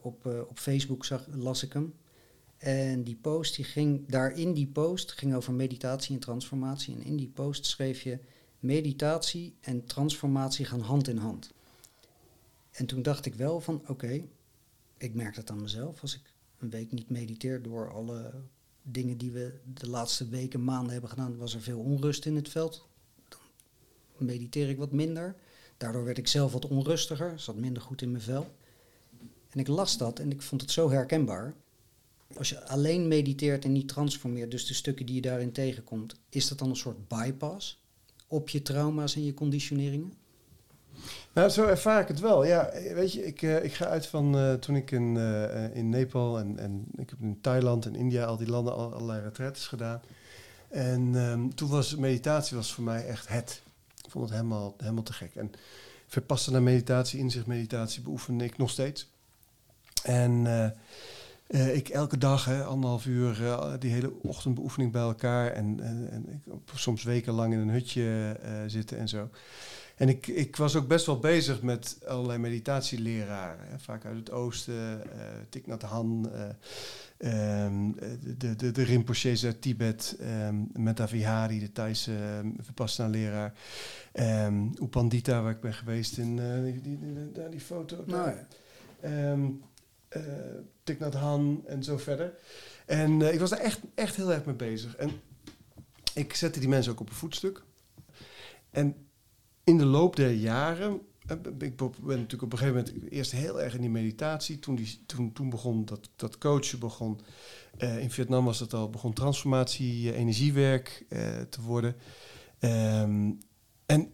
Op, 0.00 0.26
uh, 0.26 0.40
op 0.48 0.58
Facebook 0.58 1.04
zag, 1.04 1.26
las 1.30 1.62
ik 1.62 1.72
hem. 1.72 1.94
En 2.56 3.02
die 3.02 3.16
post, 3.16 3.56
die 3.56 3.64
ging, 3.64 4.08
daar 4.08 4.32
in 4.38 4.52
die 4.52 4.66
post, 4.66 5.12
ging 5.12 5.34
over 5.34 5.52
meditatie 5.52 6.14
en 6.14 6.20
transformatie. 6.20 6.94
En 6.94 7.02
in 7.02 7.16
die 7.16 7.28
post 7.28 7.66
schreef 7.66 8.02
je, 8.02 8.18
meditatie 8.58 9.54
en 9.60 9.84
transformatie 9.84 10.64
gaan 10.64 10.80
hand 10.80 11.08
in 11.08 11.16
hand. 11.16 11.50
En 12.70 12.86
toen 12.86 13.02
dacht 13.02 13.26
ik 13.26 13.34
wel 13.34 13.60
van, 13.60 13.82
oké, 13.86 14.22
ik 14.96 15.14
merk 15.14 15.34
dat 15.34 15.50
aan 15.50 15.60
mezelf. 15.60 16.02
Als 16.02 16.14
ik 16.14 16.32
een 16.58 16.70
week 16.70 16.92
niet 16.92 17.10
mediteer 17.10 17.62
door 17.62 17.92
alle 17.92 18.32
dingen 18.82 19.18
die 19.18 19.30
we 19.30 19.54
de 19.74 19.88
laatste 19.88 20.28
weken, 20.28 20.64
maanden 20.64 20.92
hebben 20.92 21.10
gedaan, 21.10 21.36
was 21.36 21.54
er 21.54 21.60
veel 21.60 21.78
onrust 21.78 22.26
in 22.26 22.36
het 22.36 22.48
veld. 22.48 22.88
Dan 23.28 23.40
mediteer 24.16 24.68
ik 24.68 24.78
wat 24.78 24.92
minder. 24.92 25.36
Daardoor 25.76 26.04
werd 26.04 26.18
ik 26.18 26.28
zelf 26.28 26.52
wat 26.52 26.68
onrustiger, 26.68 27.40
zat 27.40 27.56
minder 27.56 27.82
goed 27.82 28.02
in 28.02 28.10
mijn 28.10 28.22
vel. 28.22 28.54
En 29.50 29.58
ik 29.58 29.68
las 29.68 29.96
dat 29.96 30.18
en 30.18 30.30
ik 30.30 30.42
vond 30.42 30.60
het 30.60 30.70
zo 30.70 30.90
herkenbaar. 30.90 31.54
Als 32.36 32.48
je 32.48 32.66
alleen 32.66 33.08
mediteert 33.08 33.64
en 33.64 33.72
niet 33.72 33.88
transformeert, 33.88 34.50
dus 34.50 34.66
de 34.66 34.74
stukken 34.74 35.06
die 35.06 35.14
je 35.14 35.20
daarin 35.20 35.52
tegenkomt, 35.52 36.14
is 36.28 36.48
dat 36.48 36.58
dan 36.58 36.68
een 36.68 36.76
soort 36.76 37.08
bypass 37.08 37.82
op 38.26 38.48
je 38.48 38.62
trauma's 38.62 39.14
en 39.14 39.24
je 39.24 39.34
conditioneringen? 39.34 40.12
Nou, 41.32 41.48
zo 41.48 41.66
ervaar 41.66 42.00
ik 42.00 42.08
het 42.08 42.20
wel. 42.20 42.44
Ja, 42.44 42.70
weet 42.94 43.12
je, 43.12 43.26
ik, 43.26 43.42
uh, 43.42 43.64
ik 43.64 43.72
ga 43.72 43.86
uit 43.86 44.06
van 44.06 44.36
uh, 44.36 44.54
toen 44.54 44.76
ik 44.76 44.90
in, 44.90 45.14
uh, 45.14 45.76
in 45.76 45.88
Nepal 45.88 46.38
en, 46.38 46.58
en 46.58 46.84
ik 46.96 47.10
heb 47.10 47.20
in 47.20 47.38
Thailand 47.40 47.86
en 47.86 47.94
India 47.94 48.24
al 48.24 48.36
die 48.36 48.50
landen 48.50 48.74
al, 48.74 48.92
allerlei 48.92 49.22
retretes 49.22 49.66
gedaan. 49.66 50.00
En 50.68 51.14
um, 51.14 51.54
toen 51.54 51.68
was 51.68 51.96
meditatie 51.96 52.56
was 52.56 52.72
voor 52.72 52.84
mij 52.84 53.06
echt 53.06 53.28
het. 53.28 53.62
Ik 54.04 54.10
vond 54.10 54.24
het 54.24 54.34
helemaal, 54.34 54.74
helemaal 54.76 55.02
te 55.02 55.12
gek. 55.12 55.34
En 55.34 55.52
verpassen 56.06 56.62
meditatie, 56.62 57.18
inzichtmeditatie 57.18 58.02
beoefende 58.02 58.44
ik 58.44 58.58
nog 58.58 58.70
steeds. 58.70 59.09
En 60.02 60.32
uh, 61.48 61.74
ik 61.74 61.88
elke 61.88 62.18
dag, 62.18 62.44
hè, 62.44 62.64
anderhalf 62.64 63.06
uur, 63.06 63.40
uh, 63.40 63.72
die 63.78 63.92
hele 63.92 64.12
ochtendbeoefening 64.22 64.92
bij 64.92 65.02
elkaar. 65.02 65.52
En, 65.52 65.80
en, 65.80 66.08
en 66.10 66.28
ik, 66.28 66.52
soms 66.74 67.02
wekenlang 67.02 67.52
in 67.52 67.58
een 67.58 67.70
hutje 67.70 68.36
uh, 68.44 68.50
zitten 68.66 68.98
en 68.98 69.08
zo. 69.08 69.30
En 69.96 70.08
ik, 70.08 70.26
ik 70.26 70.56
was 70.56 70.76
ook 70.76 70.88
best 70.88 71.06
wel 71.06 71.18
bezig 71.18 71.62
met 71.62 71.98
allerlei 72.06 72.38
meditatieleraren. 72.38 73.66
Hè, 73.68 73.78
vaak 73.78 74.04
uit 74.04 74.16
het 74.16 74.30
oosten, 74.30 75.02
Thich 75.48 75.66
Nhat 75.66 75.82
Hanh, 75.82 76.28
um, 77.18 77.94
de, 78.38 78.56
de, 78.56 78.70
de 78.70 78.82
Rinpoche's 78.82 79.44
uit 79.44 79.62
Tibet, 79.62 80.16
um, 80.48 80.68
Metta 80.72 81.08
Vihari, 81.08 81.60
de 81.60 81.72
Thaise 81.72 82.12
um, 82.12 82.56
Vipassana-leraar. 82.60 83.52
Um, 84.46 84.72
Upandita, 84.82 85.42
waar 85.42 85.52
ik 85.52 85.60
ben 85.60 85.74
geweest 85.74 86.18
in 86.18 86.36
die, 86.36 86.80
die, 86.80 86.98
die, 86.98 87.32
die, 87.32 87.48
die 87.48 87.60
foto. 87.60 88.04
Nou, 88.06 88.30
ja. 88.30 88.46
Um, 89.32 89.62
uh, 90.16 90.22
Thich 90.82 90.98
Hanh 90.98 91.66
en 91.66 91.84
zo 91.84 91.96
verder. 91.98 92.34
En 92.86 93.20
uh, 93.20 93.32
ik 93.32 93.40
was 93.40 93.50
daar 93.50 93.58
echt, 93.58 93.80
echt 93.94 94.16
heel 94.16 94.32
erg 94.32 94.44
mee 94.44 94.54
bezig. 94.54 94.96
En 94.96 95.10
ik 96.14 96.34
zette 96.34 96.60
die 96.60 96.68
mensen 96.68 96.92
ook 96.92 97.00
op 97.00 97.08
een 97.08 97.14
voetstuk. 97.14 97.62
En 98.70 98.96
in 99.64 99.78
de 99.78 99.84
loop 99.84 100.16
der 100.16 100.32
jaren... 100.32 101.00
Uh, 101.30 101.36
ik 101.58 101.76
ben 101.76 101.90
natuurlijk 102.00 102.42
op 102.42 102.52
een 102.52 102.58
gegeven 102.58 102.84
moment 102.84 103.12
eerst 103.12 103.32
heel 103.32 103.62
erg 103.62 103.74
in 103.74 103.80
die 103.80 103.90
meditatie. 103.90 104.58
Toen, 104.58 104.74
die, 104.74 105.02
toen, 105.06 105.32
toen 105.32 105.50
begon 105.50 105.84
dat, 105.84 106.10
dat 106.16 106.38
coachen 106.38 106.78
begon. 106.78 107.20
in 107.78 108.10
Vietnam 108.10 108.44
was 108.44 108.58
dat 108.58 108.74
al, 108.74 108.90
begon 108.90 109.12
transformatie, 109.12 110.14
energiewerk 110.14 111.06
te 111.48 111.60
worden. 111.60 111.96
Um, 112.60 113.38
en 113.86 114.12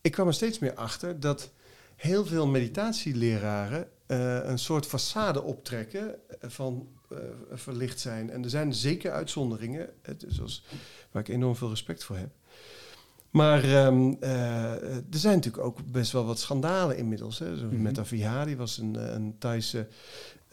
ik 0.00 0.12
kwam 0.12 0.26
er 0.26 0.34
steeds 0.34 0.58
meer 0.58 0.74
achter 0.74 1.20
dat 1.20 1.52
heel 1.96 2.26
veel 2.26 2.46
meditatieleraren 2.46 3.88
uh, 4.12 4.44
een 4.44 4.58
soort 4.58 4.86
façade 4.86 5.42
optrekken 5.44 6.14
van 6.40 6.88
uh, 7.12 7.18
verlicht 7.52 8.00
zijn. 8.00 8.30
En 8.30 8.42
er 8.44 8.50
zijn 8.50 8.74
zeker 8.74 9.12
uitzonderingen, 9.12 9.88
zoals, 10.28 10.64
waar 11.10 11.22
ik 11.22 11.28
enorm 11.28 11.56
veel 11.56 11.68
respect 11.68 12.04
voor 12.04 12.16
heb. 12.16 12.30
Maar 13.32 13.64
ehm, 13.64 14.14
eh, 14.20 14.72
er 14.96 15.04
zijn 15.10 15.34
natuurlijk 15.34 15.64
ook 15.64 15.78
best 15.90 16.12
wel 16.12 16.24
wat 16.24 16.38
schandalen 16.38 16.96
inmiddels. 16.96 17.38
Hè. 17.38 17.56
Zo. 17.56 17.66
Meta 17.70 18.04
Vihari 18.04 18.56
was 18.56 18.78
een, 18.78 18.96
eh, 18.96 19.12
een 19.12 19.34
Thaise 19.38 19.88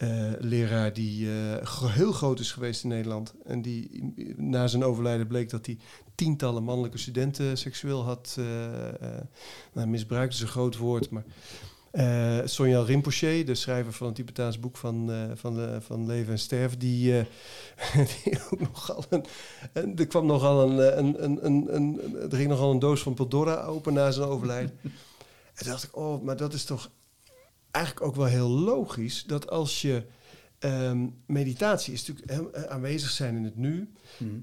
eh, 0.00 0.32
leraar 0.38 0.92
die 0.92 1.28
eh, 1.30 1.86
heel 1.86 2.12
groot 2.12 2.40
is 2.40 2.52
geweest 2.52 2.82
in 2.82 2.88
Nederland. 2.88 3.34
En 3.44 3.62
die 3.62 4.12
na 4.36 4.66
zijn 4.66 4.84
overlijden 4.84 5.26
bleek 5.26 5.50
dat 5.50 5.66
hij 5.66 5.78
tientallen 6.14 6.62
mannelijke 6.62 6.98
studenten 6.98 7.58
seksueel 7.58 8.04
had 8.04 8.36
eh, 8.38 8.88
eh, 8.88 9.22
nou, 9.72 9.86
misbruikt. 9.88 10.34
is 10.34 10.40
een 10.40 10.48
groot 10.48 10.76
woord, 10.76 11.10
maar... 11.10 11.24
eh 11.90 12.38
Sonja 12.44 12.82
Rinpoche, 12.82 13.42
de 13.44 13.54
schrijver 13.54 13.92
van 13.92 14.06
het 14.06 14.16
Tibetaans 14.16 14.60
boek 14.60 14.76
van, 14.76 15.12
eh, 15.12 15.24
van, 15.34 15.60
eh, 15.60 15.76
van 15.80 16.06
Leven 16.06 16.32
en 16.32 16.38
Sterven, 16.38 16.78
die, 16.78 17.12
die 18.24 18.38
ook 18.50 18.60
nogal 18.60 19.04
een, 19.08 19.24
en 19.72 19.96
er 19.96 20.06
kwam 20.06 20.26
nogal 20.26 20.70
een, 20.70 20.98
een, 20.98 21.24
een, 21.24 21.44
een, 21.44 21.74
een, 21.74 22.00
er 22.30 22.36
ging 22.36 22.48
nogal 22.48 22.70
een 22.70 22.78
doos 22.78 23.02
van 23.02 23.14
Pandora 23.14 23.62
open 23.62 23.92
na 23.92 24.10
zijn 24.10 24.28
overlijden. 24.28 24.78
en 25.58 25.66
dacht 25.66 25.82
ik, 25.82 25.96
oh, 25.96 26.22
maar 26.22 26.36
dat 26.36 26.52
is 26.52 26.64
toch 26.64 26.90
eigenlijk 27.70 28.06
ook 28.06 28.16
wel 28.16 28.26
heel 28.26 28.48
logisch 28.48 29.24
dat 29.24 29.50
als 29.50 29.82
je 29.82 30.04
ehm, 30.58 31.06
meditatie 31.26 31.92
is 31.92 32.06
natuurlijk 32.06 32.56
aanwezig 32.68 33.10
zijn 33.10 33.36
in 33.36 33.44
het 33.44 33.56
nu, 33.56 33.92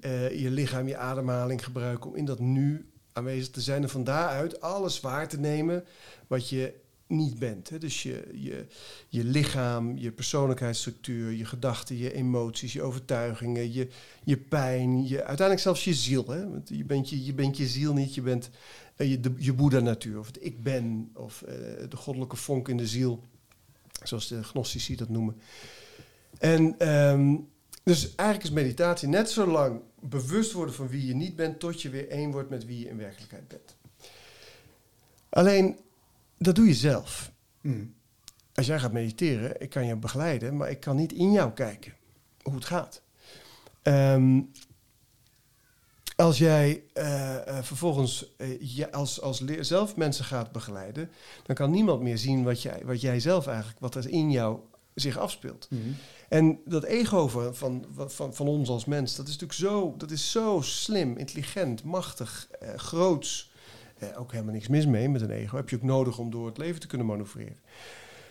eh, 0.02 0.40
je 0.40 0.52
lichaam, 0.52 0.88
je 0.88 0.98
ademhaling 0.98 1.64
gebruiken 1.64 2.10
om 2.10 2.16
in 2.16 2.26
dat 2.26 2.40
nu 2.40 2.92
aanwezig 3.14 3.50
te 3.50 3.62
zijn 3.62 3.84
en 3.84 3.90
van 3.90 4.04
daaruit 4.04 4.62
alles 4.62 5.00
waar 5.00 5.28
te 5.28 5.40
nemen 5.40 5.86
wat 6.28 6.50
je 6.50 6.74
niet 7.08 7.40
bent. 7.40 7.70
Hè? 7.70 7.78
Dus 7.78 8.04
je, 8.04 8.30
je, 8.34 8.66
je 9.10 9.24
lichaam, 9.24 9.98
je 9.98 10.12
persoonlijkheidsstructuur, 10.12 11.32
je 11.32 11.46
gedachten, 11.46 11.98
je 11.98 12.14
emoties, 12.14 12.74
je 12.74 12.82
overtuigingen, 12.82 13.74
je, 13.74 13.88
je 14.24 14.38
pijn, 14.38 15.08
je, 15.08 15.18
uiteindelijk 15.18 15.60
zelfs 15.60 15.84
je 15.84 15.94
ziel. 15.94 16.28
Hè? 16.28 16.50
Want 16.50 16.70
je, 16.70 16.86
bent 16.86 17.10
je, 17.10 17.26
je 17.26 17.34
bent 17.34 17.58
je 17.58 17.68
ziel 17.68 17.94
niet, 17.94 18.16
je 18.16 18.22
bent 18.22 18.50
eh, 18.96 19.10
je, 19.10 19.34
je 19.38 19.54
Boeddha-natuur, 19.54 20.20
of 20.20 20.28
het 20.28 20.38
ik 20.42 20.64
ben, 20.64 21.12
of 21.14 21.42
eh, 21.42 21.56
de 21.90 21.98
goddelijke 21.98 22.36
vonk 22.36 22.68
in 22.68 22.78
de 22.78 22.88
ziel, 22.88 23.24
zoals 24.04 24.28
de 24.28 24.44
gnostici 24.44 24.96
dat 24.96 25.10
noemen. 25.10 25.42
En 26.40 26.76
ehm, 26.78 27.36
dus 27.84 28.16
eigenlijk 28.16 28.50
is 28.50 28.64
meditatie 28.64 29.08
net 29.08 29.30
zo 29.30 29.48
lang 29.48 29.82
bewust 30.00 30.52
worden 30.52 30.76
van 30.76 30.88
wie 30.88 31.06
je 31.06 31.16
niet 31.16 31.36
bent, 31.36 31.60
tot 31.60 31.82
je 31.82 31.90
weer 31.90 32.10
één 32.10 32.32
wordt 32.32 32.50
met 32.50 32.66
wie 32.66 32.80
je 32.80 32.90
in 32.90 32.98
werkelijkheid 32.98 33.48
bent. 33.48 33.76
Alleen, 35.30 35.78
dat 36.38 36.56
doe 36.56 36.68
je 36.68 36.74
zelf. 36.74 37.32
Mhm. 37.62 37.86
Als 38.54 38.66
jij 38.66 38.80
gaat 38.80 38.92
mediteren, 38.92 39.62
ik 39.62 39.70
kan 39.70 39.86
je 39.86 39.96
begeleiden, 39.96 40.58
maar 40.58 40.70
ik 40.70 40.80
kan 40.80 40.96
niet 40.96 41.14
in 41.14 41.32
jou 41.32 41.52
kijken 41.52 41.94
hoe 42.42 42.56
het 42.56 42.66
gaat. 42.66 43.02
Ehm, 43.82 44.42
als 46.16 46.38
jij 46.38 46.84
eh, 46.94 47.48
eh, 47.48 47.64
vervolgens 47.64 48.36
eh, 48.38 48.86
als, 48.92 49.22
als 49.22 49.44
zelf 49.60 49.96
mensen 49.96 50.26
gaat 50.26 50.52
begeleiden, 50.52 51.10
dan 51.44 51.56
kan 51.56 51.72
niemand 51.72 52.02
meer 52.02 52.18
zien 52.18 52.44
wat 52.44 52.62
jij, 52.62 52.82
wat 52.86 53.02
jij 53.02 53.20
zelf 53.20 53.48
eigenlijk, 53.48 53.80
wat 53.80 53.96
er 53.96 54.10
in 54.10 54.32
jou 54.32 54.60
zich 54.94 55.18
afspeelt. 55.18 55.68
Mhm. 55.70 55.82
En 56.30 56.60
dat 56.66 56.84
ego 56.84 57.28
van, 57.28 57.56
van, 57.56 57.86
van, 58.08 58.34
van 58.34 58.48
ons 58.48 58.70
als 58.70 58.86
mens, 58.86 59.16
dat 59.16 59.28
is 59.28 59.38
natuurlijk 59.38 59.60
zo, 59.60 59.94
dat 59.98 60.12
is 60.12 60.32
zo 60.32 60.62
slim, 60.62 61.18
intelligent, 61.18 61.84
machtig, 61.84 62.48
eh, 62.60 62.74
groots. 62.76 63.52
Eh, 64.00 64.20
ook 64.20 64.32
helemaal 64.32 64.54
niks 64.54 64.68
mis 64.68 64.86
mee 64.86 65.10
met 65.10 65.22
een 65.22 65.30
ego. 65.30 65.56
Heb 65.56 65.70
je 65.70 65.76
ook 65.76 65.84
nodig 65.84 66.20
om 66.20 66.32
door 66.32 66.46
het 66.46 66.58
leven 66.58 66.80
te 66.80 66.88
kunnen 66.88 67.08
manoeuvreren. 67.08 67.58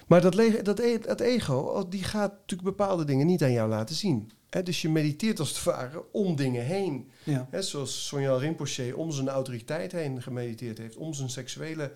Maar 0.06 0.20
dat, 0.20 0.38
e- 0.78 0.98
dat 0.98 1.20
ego, 1.20 1.54
oh, 1.54 1.90
die 1.90 2.04
gaat 2.04 2.32
natuurlijk 2.32 2.76
bepaalde 2.76 3.04
dingen 3.04 3.26
niet 3.26 3.42
aan 3.42 3.52
jou 3.52 3.68
laten 3.68 3.94
zien. 3.94 4.30
Dus 4.62 4.82
je 4.82 4.88
mediteert 4.88 5.38
als 5.38 5.48
het 5.48 5.62
ware 5.62 6.04
om 6.12 6.36
dingen 6.36 6.64
heen. 6.64 7.10
Ja. 7.24 7.48
Zoals 7.60 8.06
Sonja 8.06 8.36
Rinpoche 8.36 8.96
om 8.96 9.10
zijn 9.10 9.28
autoriteit 9.28 9.92
heen 9.92 10.22
gemediteerd 10.22 10.78
heeft, 10.78 10.96
om 10.96 11.14
zijn 11.14 11.30
seksuele 11.30 11.92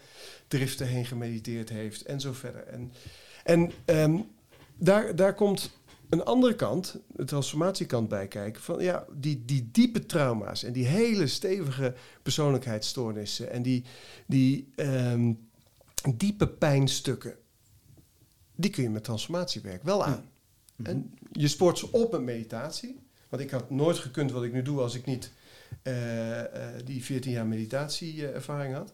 driften 0.49 0.87
heen 0.87 1.05
gemediteerd 1.05 1.69
heeft 1.69 2.03
en 2.03 2.21
zo 2.21 2.33
verder. 2.33 2.67
En, 2.67 2.93
en 3.45 3.73
ehm, 3.85 4.17
daar, 4.77 5.17
daar 5.17 5.35
komt 5.35 5.71
een 6.11 6.25
andere 6.25 6.55
kant, 6.55 6.97
de 7.09 7.25
transformatiekant 7.25 8.09
bij 8.09 8.29
kijken. 8.29 8.63
Van 8.63 8.83
ja, 8.83 9.07
die, 9.13 9.45
die 9.45 9.69
diepe 9.73 10.07
trauma's 10.07 10.63
en 10.63 10.73
die 10.73 10.87
hele 10.87 11.27
stevige 11.27 11.95
persoonlijkheidsstoornissen 12.23 13.51
en 13.51 13.63
die, 13.63 13.85
die 14.27 14.73
ehm, 14.77 15.33
diepe 16.15 16.49
pijnstukken, 16.49 17.37
die 18.55 18.71
kun 18.71 18.83
je 18.83 18.91
met 18.91 19.05
transformatiewerk 19.05 19.83
wel 19.83 20.05
aan. 20.05 20.31
Mhm. 20.77 20.91
En 20.91 21.15
je 21.33 21.49
spoort 21.49 21.79
ze 21.79 21.93
op 21.93 22.13
met 22.13 22.21
meditatie. 22.21 23.01
Want 23.29 23.43
ik 23.43 23.51
had 23.51 23.71
nooit 23.71 23.99
gekund 23.99 24.31
wat 24.31 24.43
ik 24.43 24.53
nu 24.53 24.63
doe 24.63 24.81
als 24.81 24.95
ik 24.95 25.07
niet 25.07 25.31
eh, 25.83 26.41
eh, 26.41 26.85
die 26.85 27.05
14 27.05 27.33
jaar 27.33 27.47
meditatieervaring 27.47 28.75
had. 28.75 28.93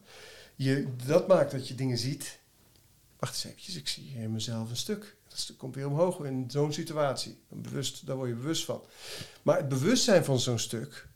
Je, 0.54 0.86
dat 1.06 1.28
maakt 1.28 1.50
dat 1.50 1.68
je 1.68 1.74
dingen 1.74 1.98
ziet. 1.98 2.38
Wacht 3.18 3.34
eens 3.34 3.44
eventjes, 3.44 3.76
ik 3.76 3.88
zie 3.88 4.04
hier 4.04 4.30
mezelf 4.30 4.70
een 4.70 4.76
stuk. 4.76 5.15
Dat 5.46 5.56
komt 5.56 5.74
weer 5.74 5.86
omhoog 5.86 6.20
in 6.24 6.44
zo'n 6.50 6.72
situatie. 6.72 7.38
Bewust, 7.48 8.06
daar 8.06 8.16
word 8.16 8.28
je 8.28 8.34
bewust 8.34 8.64
van. 8.64 8.82
Maar 9.42 9.56
het 9.56 9.68
bewustzijn 9.68 10.24
van 10.24 10.40
zo'n 10.40 10.58
stuk... 10.58 11.08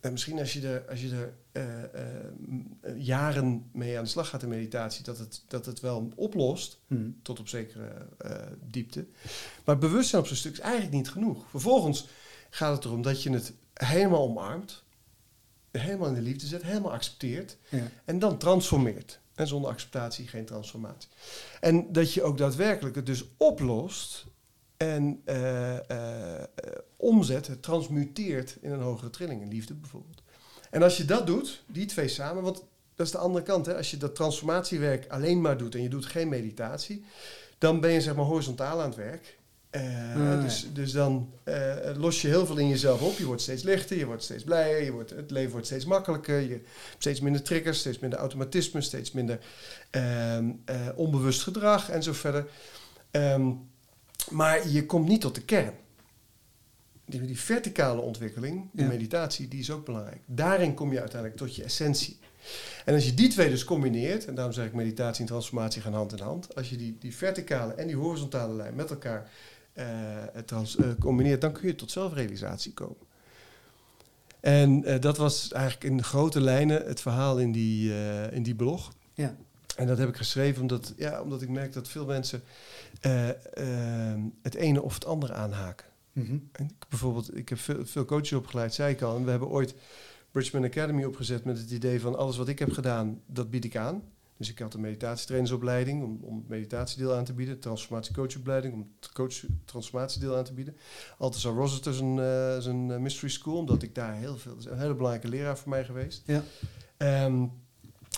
En 0.00 0.12
misschien 0.12 0.38
als 0.38 0.52
je 0.52 0.68
er, 0.68 0.88
als 0.90 1.00
je 1.02 1.10
er 1.10 1.34
eh, 1.52 1.84
eh, 1.84 2.24
eh, 2.80 2.96
jaren 2.96 3.68
mee 3.72 3.98
aan 3.98 4.04
de 4.04 4.10
slag 4.10 4.28
gaat 4.28 4.42
in 4.42 4.48
meditatie... 4.48 5.04
dat 5.04 5.18
het, 5.18 5.42
dat 5.48 5.66
het 5.66 5.80
wel 5.80 6.12
oplost 6.16 6.78
Mhm. 6.86 7.10
tot 7.22 7.40
op 7.40 7.48
zekere 7.48 8.06
eh, 8.18 8.36
diepte. 8.64 9.06
Maar 9.64 9.74
het 9.74 9.78
bewustzijn 9.80 10.20
op 10.22 10.26
zo'n 10.28 10.36
stuk 10.36 10.52
is 10.52 10.60
eigenlijk 10.60 10.92
niet 10.92 11.10
genoeg. 11.10 11.44
Vervolgens 11.50 12.06
gaat 12.50 12.74
het 12.76 12.84
erom 12.84 13.02
dat 13.02 13.22
je 13.22 13.30
het 13.30 13.52
helemaal 13.74 14.22
omarmt, 14.22 14.82
helemaal 15.70 16.08
in 16.08 16.14
de 16.14 16.20
liefde 16.22 16.46
zet, 16.46 16.62
helemaal 16.62 16.92
accepteert 16.92 17.56
Ja. 17.68 17.88
en 18.04 18.18
dan 18.18 18.38
transformeert. 18.38 19.20
En 19.38 19.46
zonder 19.46 19.70
acceptatie 19.70 20.28
geen 20.28 20.44
transformatie. 20.44 21.08
En 21.60 21.92
dat 21.92 22.12
je 22.12 22.22
ook 22.22 22.38
daadwerkelijk 22.38 22.96
het 22.96 23.06
dus 23.06 23.24
oplost 23.36 24.26
en 24.76 25.22
eh, 25.24 25.90
eh, 25.90 26.48
omzet, 26.96 27.62
transmuteert 27.62 28.56
in 28.60 28.72
een 28.72 28.80
hogere 28.80 29.10
trilling, 29.10 29.42
in 29.42 29.48
liefde 29.48 29.74
bijvoorbeeld. 29.74 30.22
En 30.70 30.82
als 30.82 30.96
je 30.96 31.04
dat 31.04 31.26
doet, 31.26 31.62
die 31.66 31.86
twee 31.86 32.08
samen, 32.08 32.42
want 32.42 32.64
dat 32.94 33.06
is 33.06 33.12
de 33.12 33.18
andere 33.18 33.44
kant. 33.44 33.66
Hè? 33.66 33.76
Als 33.76 33.90
je 33.90 33.96
dat 33.96 34.14
transformatiewerk 34.14 35.06
alleen 35.08 35.40
maar 35.40 35.58
doet 35.58 35.74
en 35.74 35.82
je 35.82 35.88
doet 35.88 36.06
geen 36.06 36.28
meditatie, 36.28 37.04
dan 37.58 37.80
ben 37.80 37.90
je 37.90 38.00
zeg 38.00 38.14
maar 38.14 38.24
horizontaal 38.24 38.80
aan 38.80 38.88
het 38.88 38.96
werk. 38.96 39.37
Eh, 39.78 40.32
Ah, 40.32 40.42
dus, 40.42 40.66
dus 40.72 40.92
dan 40.92 41.32
eh, 41.44 41.76
los 41.96 42.22
je 42.22 42.28
heel 42.28 42.46
veel 42.46 42.56
in 42.58 42.68
jezelf 42.68 43.02
op. 43.02 43.18
Je 43.18 43.24
wordt 43.24 43.42
steeds 43.42 43.62
lichter, 43.62 43.96
je 43.98 44.06
wordt 44.06 44.22
steeds 44.22 44.44
blijer, 44.44 44.82
je 44.84 44.92
wordt, 44.92 45.10
het 45.10 45.30
leven 45.30 45.50
wordt 45.50 45.66
steeds 45.66 45.84
makkelijker. 45.84 46.40
Je 46.40 46.48
hebt 46.50 46.68
steeds 46.98 47.20
minder 47.20 47.42
triggers, 47.42 47.78
steeds 47.78 47.98
minder 47.98 48.18
automatisme, 48.18 48.80
steeds 48.80 49.12
minder 49.12 49.38
ehm, 49.90 50.50
eh, 50.64 50.88
onbewust 50.96 51.42
gedrag 51.42 51.90
en 51.90 52.02
zo 52.02 52.12
verder. 52.12 52.46
Ehm, 53.10 53.50
maar 54.30 54.68
je 54.68 54.86
komt 54.86 55.08
niet 55.08 55.20
tot 55.20 55.34
de 55.34 55.42
kern. 55.44 55.74
Die, 57.04 57.20
die 57.20 57.40
verticale 57.40 58.00
ontwikkeling, 58.00 58.68
die 58.72 58.82
Ja. 58.84 58.90
meditatie, 58.90 59.48
die 59.48 59.60
is 59.60 59.70
ook 59.70 59.84
belangrijk. 59.84 60.20
Daarin 60.26 60.74
kom 60.74 60.92
je 60.92 61.00
uiteindelijk 61.00 61.40
tot 61.40 61.56
je 61.56 61.64
essentie. 61.64 62.18
En 62.84 62.94
als 62.94 63.04
je 63.04 63.14
die 63.14 63.28
twee 63.28 63.48
dus 63.50 63.64
combineert, 63.64 64.24
en 64.26 64.34
daarom 64.34 64.52
zeg 64.54 64.66
ik 64.66 64.72
meditatie 64.72 65.20
en 65.20 65.26
transformatie 65.26 65.82
gaan 65.82 65.92
hand 65.92 66.12
in 66.12 66.18
hand. 66.18 66.54
Als 66.54 66.70
je 66.70 66.76
die, 66.76 66.96
die 67.00 67.16
verticale 67.16 67.72
en 67.72 67.86
die 67.86 67.96
horizontale 67.96 68.54
lijn 68.54 68.74
met 68.74 68.90
elkaar 68.90 69.30
trans, 70.44 70.76
eh, 70.76 70.86
combineert, 71.00 71.40
dan 71.40 71.52
kun 71.52 71.66
je 71.66 71.74
tot 71.74 71.90
zelfrealisatie 71.90 72.72
komen. 72.72 73.06
En 74.40 74.84
eh, 74.84 75.00
dat 75.00 75.16
was 75.16 75.52
eigenlijk 75.52 75.84
in 75.84 76.02
grote 76.02 76.40
lijnen 76.40 76.86
het 76.86 77.00
verhaal 77.00 77.38
in 77.38 77.52
die, 77.52 77.92
eh, 77.92 78.32
in 78.32 78.42
die 78.42 78.54
blog. 78.54 78.92
Ja. 79.14 79.36
En 79.76 79.86
dat 79.86 79.98
heb 79.98 80.08
ik 80.08 80.16
geschreven 80.16 80.62
omdat, 80.62 80.94
ja, 80.96 81.22
omdat 81.22 81.42
ik 81.42 81.48
merk 81.48 81.72
dat 81.72 81.88
veel 81.88 82.06
mensen 82.06 82.42
eh, 83.00 83.28
eh, 83.28 84.20
het 84.42 84.54
ene 84.54 84.82
of 84.82 84.94
het 84.94 85.04
andere 85.04 85.32
aanhaken. 85.32 85.86
Mhm. 86.12 86.38
En 86.52 86.64
ik, 86.64 86.88
bijvoorbeeld, 86.88 87.36
ik 87.36 87.48
heb 87.48 87.58
veel, 87.58 87.86
veel 87.86 88.04
coaches 88.04 88.32
opgeleid, 88.32 88.74
zei 88.74 88.92
ik 88.92 89.02
al. 89.02 89.16
En 89.16 89.24
we 89.24 89.30
hebben 89.30 89.48
ooit 89.48 89.74
Bridgman 90.30 90.64
Academy 90.64 91.04
opgezet 91.04 91.44
met 91.44 91.58
het 91.58 91.70
idee 91.70 92.00
van 92.00 92.16
alles 92.16 92.36
wat 92.36 92.48
ik 92.48 92.58
heb 92.58 92.72
gedaan, 92.72 93.20
dat 93.26 93.50
bied 93.50 93.64
ik 93.64 93.76
aan. 93.76 94.02
Dus 94.38 94.50
ik 94.50 94.58
had 94.58 94.74
een 94.74 94.80
meditatietrainersopleiding 94.80 96.02
om, 96.02 96.18
om 96.22 96.36
het 96.36 96.48
meditatiedeel 96.48 97.14
aan 97.14 97.24
te 97.24 97.32
bieden. 97.32 97.58
Transformatiecoachopleiding 97.58 98.74
om 98.74 98.92
het 99.00 99.12
coach 99.12 99.34
transformatiedeel 99.64 100.36
aan 100.36 100.44
te 100.44 100.52
bieden. 100.52 100.76
Althusser 101.18 101.52
Rossiter 101.52 101.94
zijn, 101.94 102.18
eh, 102.18 102.58
zijn 102.58 102.90
eh, 102.90 102.98
mystery 102.98 103.30
school, 103.30 103.58
omdat 103.58 103.82
ik 103.82 103.94
daar 103.94 104.14
heel 104.14 104.36
veel... 104.36 104.56
Is 104.58 104.64
een 104.64 104.78
hele 104.78 104.94
belangrijke 104.94 105.28
leraar 105.28 105.58
voor 105.58 105.70
mij 105.70 105.84
geweest. 105.84 106.22
Ja. 106.26 106.42
Ehm, 106.96 107.44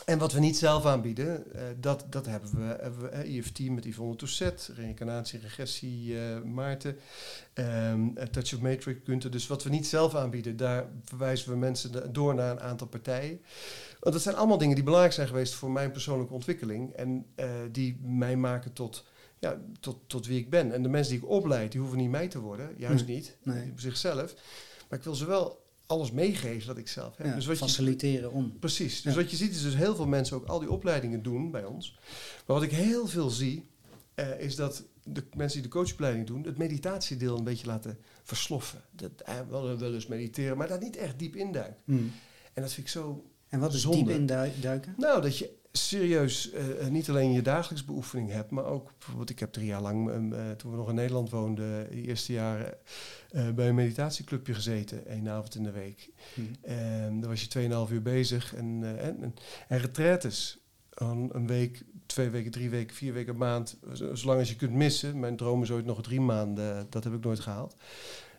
en 0.05 0.19
wat 0.19 0.33
we 0.33 0.41
niet 0.41 0.57
zelf 0.57 0.87
aanbieden, 0.87 1.55
eh, 1.55 1.63
dat, 1.81 2.07
dat 2.11 2.27
hebben 2.27 2.51
we, 2.51 2.77
hebben 2.81 3.01
we 3.01 3.09
eh, 3.09 3.37
EFT 3.37 3.71
met 3.71 3.85
Yvonne 3.85 4.17
Tousset, 4.17 4.71
reïncarnatie, 4.77 5.41
regressie, 5.41 6.19
eh, 6.19 6.43
Maarten, 6.43 6.97
ehm, 7.53 8.09
eh, 8.15 8.27
Touch 8.27 8.55
of 8.55 8.61
Matrix, 8.61 9.01
Gunther. 9.05 9.31
Dus 9.31 9.47
wat 9.47 9.63
we 9.63 9.71
niet 9.71 9.87
zelf 9.87 10.15
aanbieden, 10.15 10.57
daar 10.57 10.87
verwijzen 11.05 11.51
we 11.51 11.57
mensen 11.57 12.13
door 12.13 12.35
naar 12.35 12.51
een 12.51 12.61
aantal 12.61 12.87
partijen. 12.87 13.41
Want 14.01 14.15
dat 14.15 14.23
zijn 14.23 14.35
allemaal 14.37 14.59
dingen 14.59 14.75
die 14.75 14.85
belangrijk 14.85 15.15
zijn 15.15 15.29
geweest 15.29 15.55
voor 15.55 15.71
mijn 15.71 15.91
persoonlijke 15.93 16.33
ontwikkeling 16.35 16.93
en 16.93 17.27
eh, 17.35 17.51
die 17.73 18.01
mij 18.03 18.37
maken 18.37 18.73
tot, 18.73 19.05
ja, 19.39 19.61
tot, 19.81 19.99
tot 20.07 20.27
wie 20.27 20.39
ik 20.39 20.51
ben. 20.51 20.73
En 20.73 20.83
de 20.83 20.89
mensen 20.89 21.13
die 21.15 21.23
ik 21.23 21.29
opleid, 21.29 21.73
die 21.73 21.81
hoeven 21.81 21.99
niet 21.99 22.11
mij 22.11 22.29
te 22.29 22.41
worden, 22.41 22.75
juist 22.77 23.07
Nee. 23.07 23.17
niet, 23.17 23.37
Nee. 23.43 23.71
op 23.71 23.81
zichzelf. 23.81 24.35
Maar 24.89 24.99
ik 24.99 25.05
wil 25.05 25.15
ze 25.15 25.27
wel 25.27 25.69
alles 25.87 26.11
meegeven 26.11 26.67
wat 26.67 26.79
ik 26.79 26.89
zelf 26.89 27.17
heb. 27.17 27.27
Ja, 27.27 27.35
dus 27.35 27.47
wat 27.47 27.57
faciliteren 27.57 28.21
je, 28.29 28.31
om. 28.31 28.59
Precies. 28.59 29.03
Dus 29.03 29.15
Ja. 29.15 29.21
wat 29.21 29.31
je 29.31 29.37
ziet 29.37 29.51
is 29.51 29.63
dus 29.63 29.75
heel 29.77 29.95
veel 29.95 30.07
mensen 30.07 30.37
ook 30.37 30.47
al 30.47 30.59
die 30.59 30.71
opleidingen 30.71 31.23
doen 31.23 31.51
bij 31.51 31.65
ons. 31.65 31.99
Maar 32.47 32.57
wat 32.57 32.63
ik 32.63 32.71
heel 32.71 33.07
veel 33.07 33.31
zie, 33.31 33.69
eh, 34.15 34.41
is 34.41 34.57
dat 34.57 34.85
de 35.05 35.25
mensen 35.37 35.61
die 35.61 35.71
de 35.71 35.77
coachopleiding 35.77 36.27
doen, 36.27 36.43
het 36.45 36.59
meditatiedeel 36.59 37.37
een 37.37 37.45
beetje 37.45 37.67
laten 37.67 37.99
versloffen. 38.23 38.81
Dat, 38.91 39.11
eh, 39.25 39.35
wel, 39.49 39.79
wel 39.79 39.95
eens 39.95 40.07
mediteren, 40.07 40.57
maar 40.57 40.69
daar 40.69 40.79
niet 40.83 40.97
echt 40.97 41.19
diep 41.19 41.37
induiken. 41.37 41.77
Hmm. 41.85 42.13
En 42.53 42.63
dat 42.63 42.73
vind 42.73 42.87
ik 42.87 42.93
zo 42.93 43.30
En 43.51 43.61
wat 43.61 43.75
is 43.75 43.81
Zonde. 43.81 43.97
diep 43.99 44.09
induiken? 44.17 44.95
nou, 44.97 45.23
dat 45.23 45.39
je 45.39 45.59
serieus 45.73 46.51
eh, 46.51 46.81
eh, 46.81 46.89
niet 46.93 47.09
alleen 47.09 47.33
je 47.33 47.43
dagelijks 47.43 47.85
beoefening 47.85 48.31
hebt, 48.31 48.51
maar 48.51 48.65
ook 48.65 48.91
bijvoorbeeld, 48.99 49.31
ik 49.31 49.39
heb 49.39 49.53
drie 49.53 49.67
jaar 49.67 49.81
lang, 49.81 50.11
ehm, 50.11 50.33
eh, 50.33 50.51
toen 50.51 50.71
we 50.71 50.77
nog 50.77 50.89
in 50.89 50.95
Nederland 50.95 51.31
woonden, 51.31 51.91
de 51.91 52.03
eerste 52.03 52.33
jaren 52.33 52.75
eh, 53.31 53.51
bij 53.51 53.69
een 53.69 53.75
meditatieclubje 53.75 54.55
gezeten, 54.55 55.07
één 55.07 55.29
avond 55.29 55.55
in 55.55 55.63
de 55.63 55.71
week. 55.71 56.11
Hmm. 56.35 56.51
En 56.63 57.21
daar 57.21 57.29
was 57.31 57.41
je 57.43 57.49
2,5 57.89 57.93
uur 57.93 58.03
bezig. 58.03 58.55
En, 58.55 58.79
eh, 58.83 59.07
en, 59.07 59.23
en, 59.23 59.35
en 59.69 59.79
retraites, 59.79 60.59
een, 60.95 61.31
een 61.33 61.47
week, 61.47 61.83
twee 62.07 62.29
weken, 62.29 62.51
drie 62.51 62.71
weken, 62.71 62.97
vier 62.97 63.13
weken, 63.13 63.33
een 63.33 63.39
maand, 63.39 63.77
zo- 63.95 64.15
zolang 64.15 64.39
als 64.39 64.49
je 64.49 64.57
kunt 64.57 64.73
missen. 64.73 65.21
Mijn 65.21 65.37
droom 65.37 65.63
is 65.63 65.71
ooit 65.71 65.85
nog 65.87 66.03
drie 66.03 66.21
maanden, 66.21 66.87
dat 66.91 67.05
heb 67.05 67.13
ik 67.15 67.25
nooit 67.25 67.41
gehaald. 67.41 67.77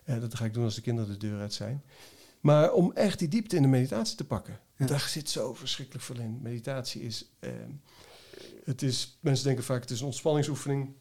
Eh, 0.04 0.20
dat 0.22 0.36
ga 0.36 0.46
ik 0.46 0.54
doen 0.54 0.64
als 0.64 0.76
de 0.76 0.82
kinderen 0.82 1.12
de 1.12 1.28
deur 1.28 1.40
uit 1.40 1.54
zijn. 1.54 1.84
Maar 2.42 2.74
om 2.74 2.92
echt 2.94 3.20
die 3.20 3.28
diepte 3.28 3.56
in 3.56 3.62
de 3.62 3.68
meditatie 3.68 4.16
te 4.18 4.26
pakken. 4.26 4.60
Ja. 4.78 4.86
Daar 4.86 5.00
zit 5.00 5.30
zo 5.30 5.54
verschrikkelijk 5.54 6.06
veel 6.06 6.20
in. 6.20 6.40
Meditatie 6.42 7.02
is, 7.02 7.32
eh, 7.40 7.52
het 8.64 8.82
is, 8.82 9.18
mensen 9.20 9.46
denken 9.46 9.64
vaak 9.64 9.82
het 9.82 9.90
is 9.92 10.00
een 10.00 10.06
ontspanningsoefening. 10.06 10.94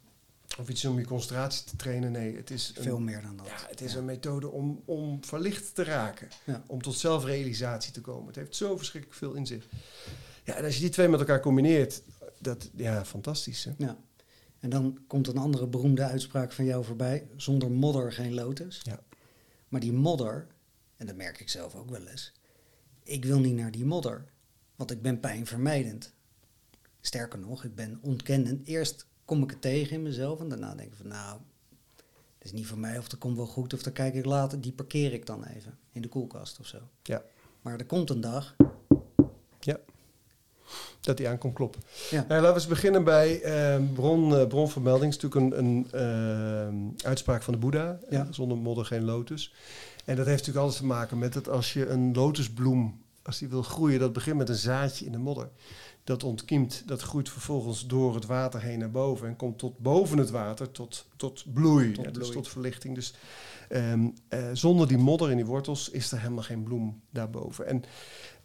Of 0.58 0.68
iets 0.68 0.84
om 0.84 0.98
je 0.98 1.04
concentratie 1.06 1.64
te 1.64 1.76
trainen. 1.76 2.12
Nee, 2.12 2.36
het 2.36 2.50
is 2.50 2.72
een, 2.76 2.82
Veel 2.82 3.00
meer 3.00 3.22
dan 3.22 3.36
dat. 3.36 3.46
ja, 3.46 3.56
het 3.68 3.80
is 3.80 3.92
Ja. 3.92 3.98
een 3.98 4.04
methode 4.04 4.48
om, 4.50 4.82
om 4.84 5.24
verlicht 5.24 5.74
te 5.74 5.84
raken. 5.84 6.28
Ja. 6.44 6.64
Om 6.66 6.82
tot 6.82 6.94
zelfrealisatie 6.94 7.92
te 7.92 8.00
komen. 8.00 8.26
Het 8.26 8.36
heeft 8.36 8.56
zo 8.56 8.76
verschrikkelijk 8.76 9.18
veel 9.18 9.34
in 9.34 9.46
zich. 9.46 9.66
Ja, 10.44 10.54
en 10.54 10.64
als 10.64 10.74
je 10.74 10.80
die 10.80 10.90
twee 10.90 11.08
met 11.08 11.20
elkaar 11.20 11.40
combineert, 11.40 12.02
dat, 12.38 12.70
ja, 12.74 13.04
fantastisch. 13.04 13.64
Hè? 13.64 13.72
Ja. 13.78 13.96
En 14.58 14.70
dan 14.70 14.98
komt 15.06 15.26
een 15.26 15.36
andere 15.38 15.66
beroemde 15.66 16.02
uitspraak 16.02 16.52
van 16.52 16.64
jou 16.64 16.84
voorbij. 16.84 17.26
Zonder 17.36 17.70
modder 17.70 18.12
geen 18.12 18.34
lotus. 18.34 18.80
Ja. 18.82 19.00
Maar 19.68 19.80
die 19.80 19.92
modder, 19.92 20.46
en 21.00 21.06
dat 21.06 21.16
merk 21.16 21.40
ik 21.40 21.48
zelf 21.48 21.74
ook 21.74 21.90
wel 21.90 22.06
eens. 22.06 22.32
Ik 23.02 23.24
wil 23.24 23.38
niet 23.38 23.54
naar 23.56 23.70
die 23.70 23.84
modder. 23.84 24.24
Want 24.76 24.90
ik 24.90 25.02
ben 25.02 25.20
pijnvermijdend. 25.20 26.12
Sterker 27.00 27.38
nog, 27.38 27.64
ik 27.64 27.74
ben 27.74 27.98
ontkennend. 28.02 28.66
Eerst 28.66 29.06
kom 29.24 29.42
ik 29.42 29.50
het 29.50 29.60
tegen 29.60 29.96
in 29.96 30.02
mezelf. 30.02 30.40
En 30.40 30.48
daarna 30.48 30.74
denk 30.74 30.90
ik 30.90 30.96
van 30.96 31.08
nou, 31.08 31.38
dat 32.38 32.44
is 32.46 32.52
niet 32.52 32.66
voor 32.66 32.78
mij. 32.78 32.98
Of 32.98 33.08
dat 33.08 33.18
komt 33.18 33.36
wel 33.36 33.46
goed. 33.46 33.74
Of 33.74 33.82
dan 33.82 33.92
kijk 33.92 34.14
ik 34.14 34.24
later. 34.24 34.60
Die 34.60 34.72
parkeer 34.72 35.12
ik 35.12 35.26
dan 35.26 35.44
even 35.44 35.78
in 35.92 36.02
de 36.02 36.08
koelkast 36.08 36.60
of 36.60 36.66
zo. 36.66 36.78
Ja. 37.02 37.22
Maar 37.62 37.78
er 37.78 37.86
komt 37.86 38.10
een 38.10 38.20
dag. 38.20 38.56
Dat 41.00 41.16
die 41.16 41.28
aankomt 41.28 41.54
kloppen. 41.54 41.80
Ja. 42.10 42.16
Nou, 42.28 42.40
laten 42.40 42.48
we 42.48 42.54
eens 42.54 42.66
beginnen 42.66 43.04
bij 43.04 43.42
eh, 43.42 43.82
bron, 43.94 44.36
eh, 44.36 44.46
bronvermelding. 44.46 45.12
Is 45.14 45.18
natuurlijk 45.20 45.52
een, 45.56 45.64
een 45.64 45.88
eh, 47.00 47.06
uitspraak 47.08 47.42
van 47.42 47.52
de 47.54 47.58
Boeddha. 47.60 47.98
eh, 48.06 48.10
Ja. 48.12 48.32
zonder 48.32 48.58
modder 48.58 48.84
geen 48.84 49.04
lotus. 49.04 49.54
En 50.04 50.16
dat 50.16 50.26
heeft 50.26 50.38
natuurlijk 50.38 50.64
alles 50.64 50.76
te 50.76 50.84
maken 50.86 51.18
met 51.18 51.32
dat 51.32 51.48
als 51.48 51.72
je 51.72 51.88
een 51.88 52.12
lotusbloem, 52.14 53.02
als 53.22 53.38
die 53.38 53.48
wil 53.48 53.62
groeien, 53.62 54.00
dat 54.00 54.12
begint 54.12 54.36
met 54.36 54.48
een 54.48 54.54
zaadje 54.54 55.04
in 55.06 55.12
de 55.12 55.18
modder. 55.18 55.48
Dat 56.04 56.24
ontkiemt, 56.24 56.82
dat 56.86 57.02
groeit 57.02 57.28
vervolgens 57.28 57.86
door 57.86 58.14
het 58.14 58.26
water 58.26 58.60
heen 58.60 58.78
naar 58.78 58.90
boven 58.90 59.28
en 59.28 59.36
komt 59.36 59.58
tot 59.58 59.78
boven 59.78 60.18
het 60.18 60.30
water, 60.30 60.70
tot, 60.70 61.06
tot 61.16 61.44
bloei, 61.52 61.92
Tot 61.92 62.04
ja, 62.04 62.10
dus 62.10 62.18
bloei. 62.18 62.32
tot 62.32 62.48
verlichting. 62.48 62.94
Dus 62.94 63.14
ehm, 63.68 64.08
eh, 64.28 64.48
zonder 64.52 64.88
die 64.88 64.98
modder 64.98 65.30
in 65.30 65.36
die 65.36 65.46
wortels 65.46 65.88
is 65.90 66.12
er 66.12 66.20
helemaal 66.20 66.42
geen 66.44 66.62
bloem 66.62 67.00
daarboven. 67.10 67.66
En 67.66 67.84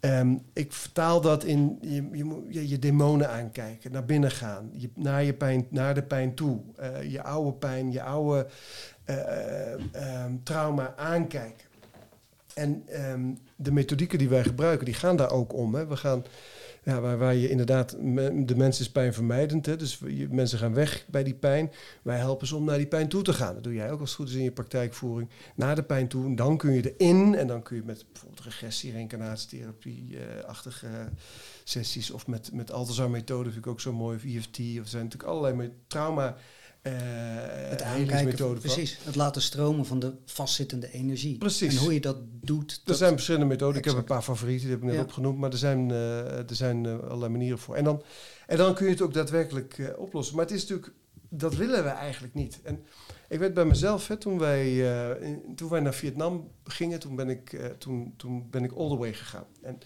Ehm, 0.06 0.36
ik 0.54 0.74
vertaal 0.74 1.22
dat 1.22 1.44
in 1.44 1.78
je, 1.82 2.10
je, 2.50 2.70
je 2.70 2.80
demonen 2.80 3.30
aankijken, 3.30 3.92
naar 3.92 4.06
binnen 4.06 4.32
gaan, 4.32 4.70
je, 4.74 4.90
naar, 4.96 5.24
je 5.24 5.34
pijn, 5.34 5.68
naar 5.70 5.94
de 5.94 6.04
pijn 6.04 6.34
toe, 6.34 6.60
eh, 6.76 7.12
je 7.12 7.24
oude 7.24 7.52
pijn, 7.52 7.92
je 7.92 8.02
oude 8.02 8.48
eh, 9.04 9.16
eh, 9.16 9.80
ehm, 9.92 10.34
trauma 10.44 10.94
aankijken. 10.98 11.68
En 12.54 12.84
ehm, 12.88 13.22
de 13.56 13.72
methodieken 13.72 14.18
die 14.18 14.30
wij 14.30 14.44
gebruiken, 14.44 14.86
die 14.86 14.94
gaan 14.94 15.16
daar 15.16 15.32
ook 15.32 15.54
om. 15.54 15.76
Hè. 15.76 15.88
We 15.88 15.98
gaan, 15.98 16.26
ja, 16.86 17.02
waar, 17.02 17.18
waar 17.18 17.36
je 17.36 17.50
inderdaad, 17.50 17.92
de 18.48 18.56
mens 18.56 18.80
is 18.80 18.92
pijnvermijdend, 18.92 19.66
hè, 19.66 19.76
dus 19.76 20.00
je, 20.08 20.28
mensen 20.30 20.60
gaan 20.60 20.74
weg 20.74 21.06
bij 21.08 21.24
die 21.24 21.34
pijn. 21.34 21.72
Wij 22.02 22.18
helpen 22.18 22.48
ze 22.48 22.56
om 22.56 22.64
naar 22.64 22.78
die 22.78 22.88
pijn 22.88 23.08
toe 23.08 23.22
te 23.22 23.34
gaan. 23.34 23.54
Dat 23.54 23.64
doe 23.64 23.74
jij 23.74 23.92
ook 23.92 24.00
als 24.00 24.10
het 24.10 24.20
goed 24.20 24.30
is 24.30 24.36
in 24.36 24.44
je 24.44 24.52
praktijkvoering. 24.52 25.30
Naar 25.56 25.76
de 25.76 25.84
pijn 25.84 26.08
toe, 26.08 26.26
en 26.26 26.36
dan 26.36 26.58
kun 26.58 26.72
je 26.72 26.96
erin 26.98 27.36
en 27.36 27.48
dan 27.48 27.62
kun 27.62 27.76
je 27.76 27.84
met 27.86 28.06
bijvoorbeeld 28.12 28.44
regressie, 28.44 28.92
reïncarnatietherapie-achtige 28.92 30.88
sessies 31.64 32.12
of 32.12 32.28
met, 32.28 32.50
met 32.54 32.72
Althazar-methode 32.72 33.52
vind 33.52 33.66
ik 33.66 33.72
ook 33.72 33.82
zo 33.82 33.94
mooi, 33.94 34.18
of 34.18 34.24
EFT. 34.24 34.60
Of 34.60 34.84
er 34.84 34.88
zijn 34.88 35.04
natuurlijk 35.04 35.32
allerlei 35.32 35.72
trauma 35.88 36.36
eh 36.86 36.94
Het 37.70 37.82
van. 38.38 38.54
precies. 38.60 38.98
Het 39.04 39.16
laten 39.16 39.42
stromen 39.42 39.86
van 39.86 40.00
de 40.00 40.14
vastzitende 40.26 40.92
energie. 40.92 41.38
Precies. 41.38 41.76
En 41.76 41.82
hoe 41.84 41.94
je 41.94 42.00
dat 42.00 42.18
doet. 42.42 42.72
Er 42.72 42.80
dat- 42.84 42.98
zijn 42.98 43.12
verschillende 43.12 43.46
methoden. 43.46 43.78
Ik 43.78 43.86
heb 43.86 43.96
een 43.96 44.04
paar 44.04 44.22
favorieten, 44.22 44.62
die 44.68 44.72
heb 44.76 44.80
ik 44.84 44.86
net 44.90 44.96
Ja. 44.98 45.02
opgenoemd. 45.02 45.38
Maar 45.38 45.52
er 45.52 45.58
zijn, 45.58 45.92
eh, 45.92 46.38
er 46.38 46.56
zijn 46.56 46.86
eh, 46.86 47.00
allerlei 47.00 47.32
manieren 47.32 47.60
voor. 47.60 47.76
En 47.76 47.84
dan, 47.84 48.02
en 48.48 48.58
dan 48.58 48.74
kun 48.76 48.86
je 48.86 48.92
het 48.92 49.02
ook 49.02 49.14
daadwerkelijk 49.14 49.94
oplossen. 49.98 50.36
Maar 50.36 50.46
het 50.46 50.54
is 50.54 50.62
natuurlijk, 50.62 50.92
dat 51.30 51.56
willen 51.56 51.84
we 51.84 51.90
eigenlijk 51.90 52.34
niet. 52.34 52.60
En 52.64 52.84
ik 53.30 53.40
weet 53.40 53.54
bij 53.54 53.66
mezelf, 53.66 54.08
hè, 54.08 54.18
toen, 54.18 54.38
wij, 54.40 54.78
in- 55.22 55.56
toen 55.56 55.70
wij 55.70 55.80
naar 55.80 55.94
Vietnam 55.94 56.52
gingen, 56.64 57.00
toen 57.00 57.16
ben 57.16 57.30
ik, 57.30 57.60
toen, 57.78 58.14
toen 58.18 58.50
ben 58.50 58.64
ik 58.64 58.72
all 58.72 58.90
the 58.90 58.98
way 58.98 59.14
gegaan. 59.14 59.46
En 59.62 59.78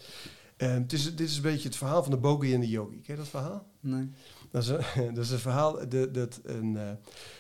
het 0.81 0.93
is, 0.93 1.15
dit 1.15 1.27
is 1.29 1.35
een 1.35 1.41
beetje 1.41 1.67
het 1.67 1.77
verhaal 1.77 2.01
van 2.03 2.11
de 2.11 2.17
bogie 2.17 2.53
en 2.53 2.59
de 2.59 2.69
yogi. 2.69 3.01
Ken 3.01 3.13
je 3.13 3.19
dat 3.21 3.27
verhaal? 3.29 3.67
Nee. 3.79 4.09
Dat 4.51 4.63
is 4.63 4.69
een, 4.69 5.13
dat 5.13 5.27
verhaal. 5.27 5.89
De, 5.89 6.11
dat 6.11 6.39
een, 6.43 6.77
eh, 6.77 6.87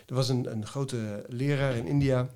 er 0.05 0.15
was 0.15 0.29
een, 0.29 0.51
een 0.51 0.65
grote 0.65 1.25
leraar 1.27 1.75
in 1.75 1.87
India. 1.87 2.29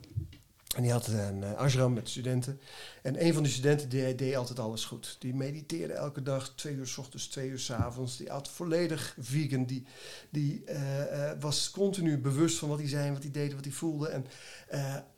En 0.76 0.82
die 0.82 0.92
had 0.92 1.08
een 1.08 1.44
eh, 1.44 1.54
ashram 1.54 1.94
met 1.94 2.10
studenten. 2.10 2.60
En 3.02 3.26
een 3.26 3.34
van 3.34 3.44
die 3.44 3.52
studenten 3.52 3.90
die, 3.90 4.16
deed 4.16 4.36
altijd 4.36 4.60
alles 4.60 4.86
goed. 4.86 5.16
Die 5.20 5.36
mediteerde 5.36 5.94
elke 5.94 6.22
dag, 6.22 6.54
twee 6.56 6.74
uur 6.74 6.88
s 6.88 6.98
ochtends, 6.98 7.28
twee 7.28 7.50
uur 7.50 7.60
s 7.60 7.72
avonds. 7.72 8.18
Die 8.18 8.32
at 8.32 8.50
volledig 8.50 9.16
vegan. 9.20 9.66
Die, 9.66 9.86
die 10.30 10.64
eh, 10.64 11.32
was 11.40 11.72
continu 11.72 12.18
bewust 12.18 12.58
van 12.58 12.70
wat 12.70 12.80
hij 12.80 12.88
zei, 12.88 13.12
wat 13.12 13.22
hij 13.22 13.32
deed, 13.32 13.54
wat 13.54 13.64
hij 13.64 13.74
voelde. 13.74 14.08
En 14.08 14.26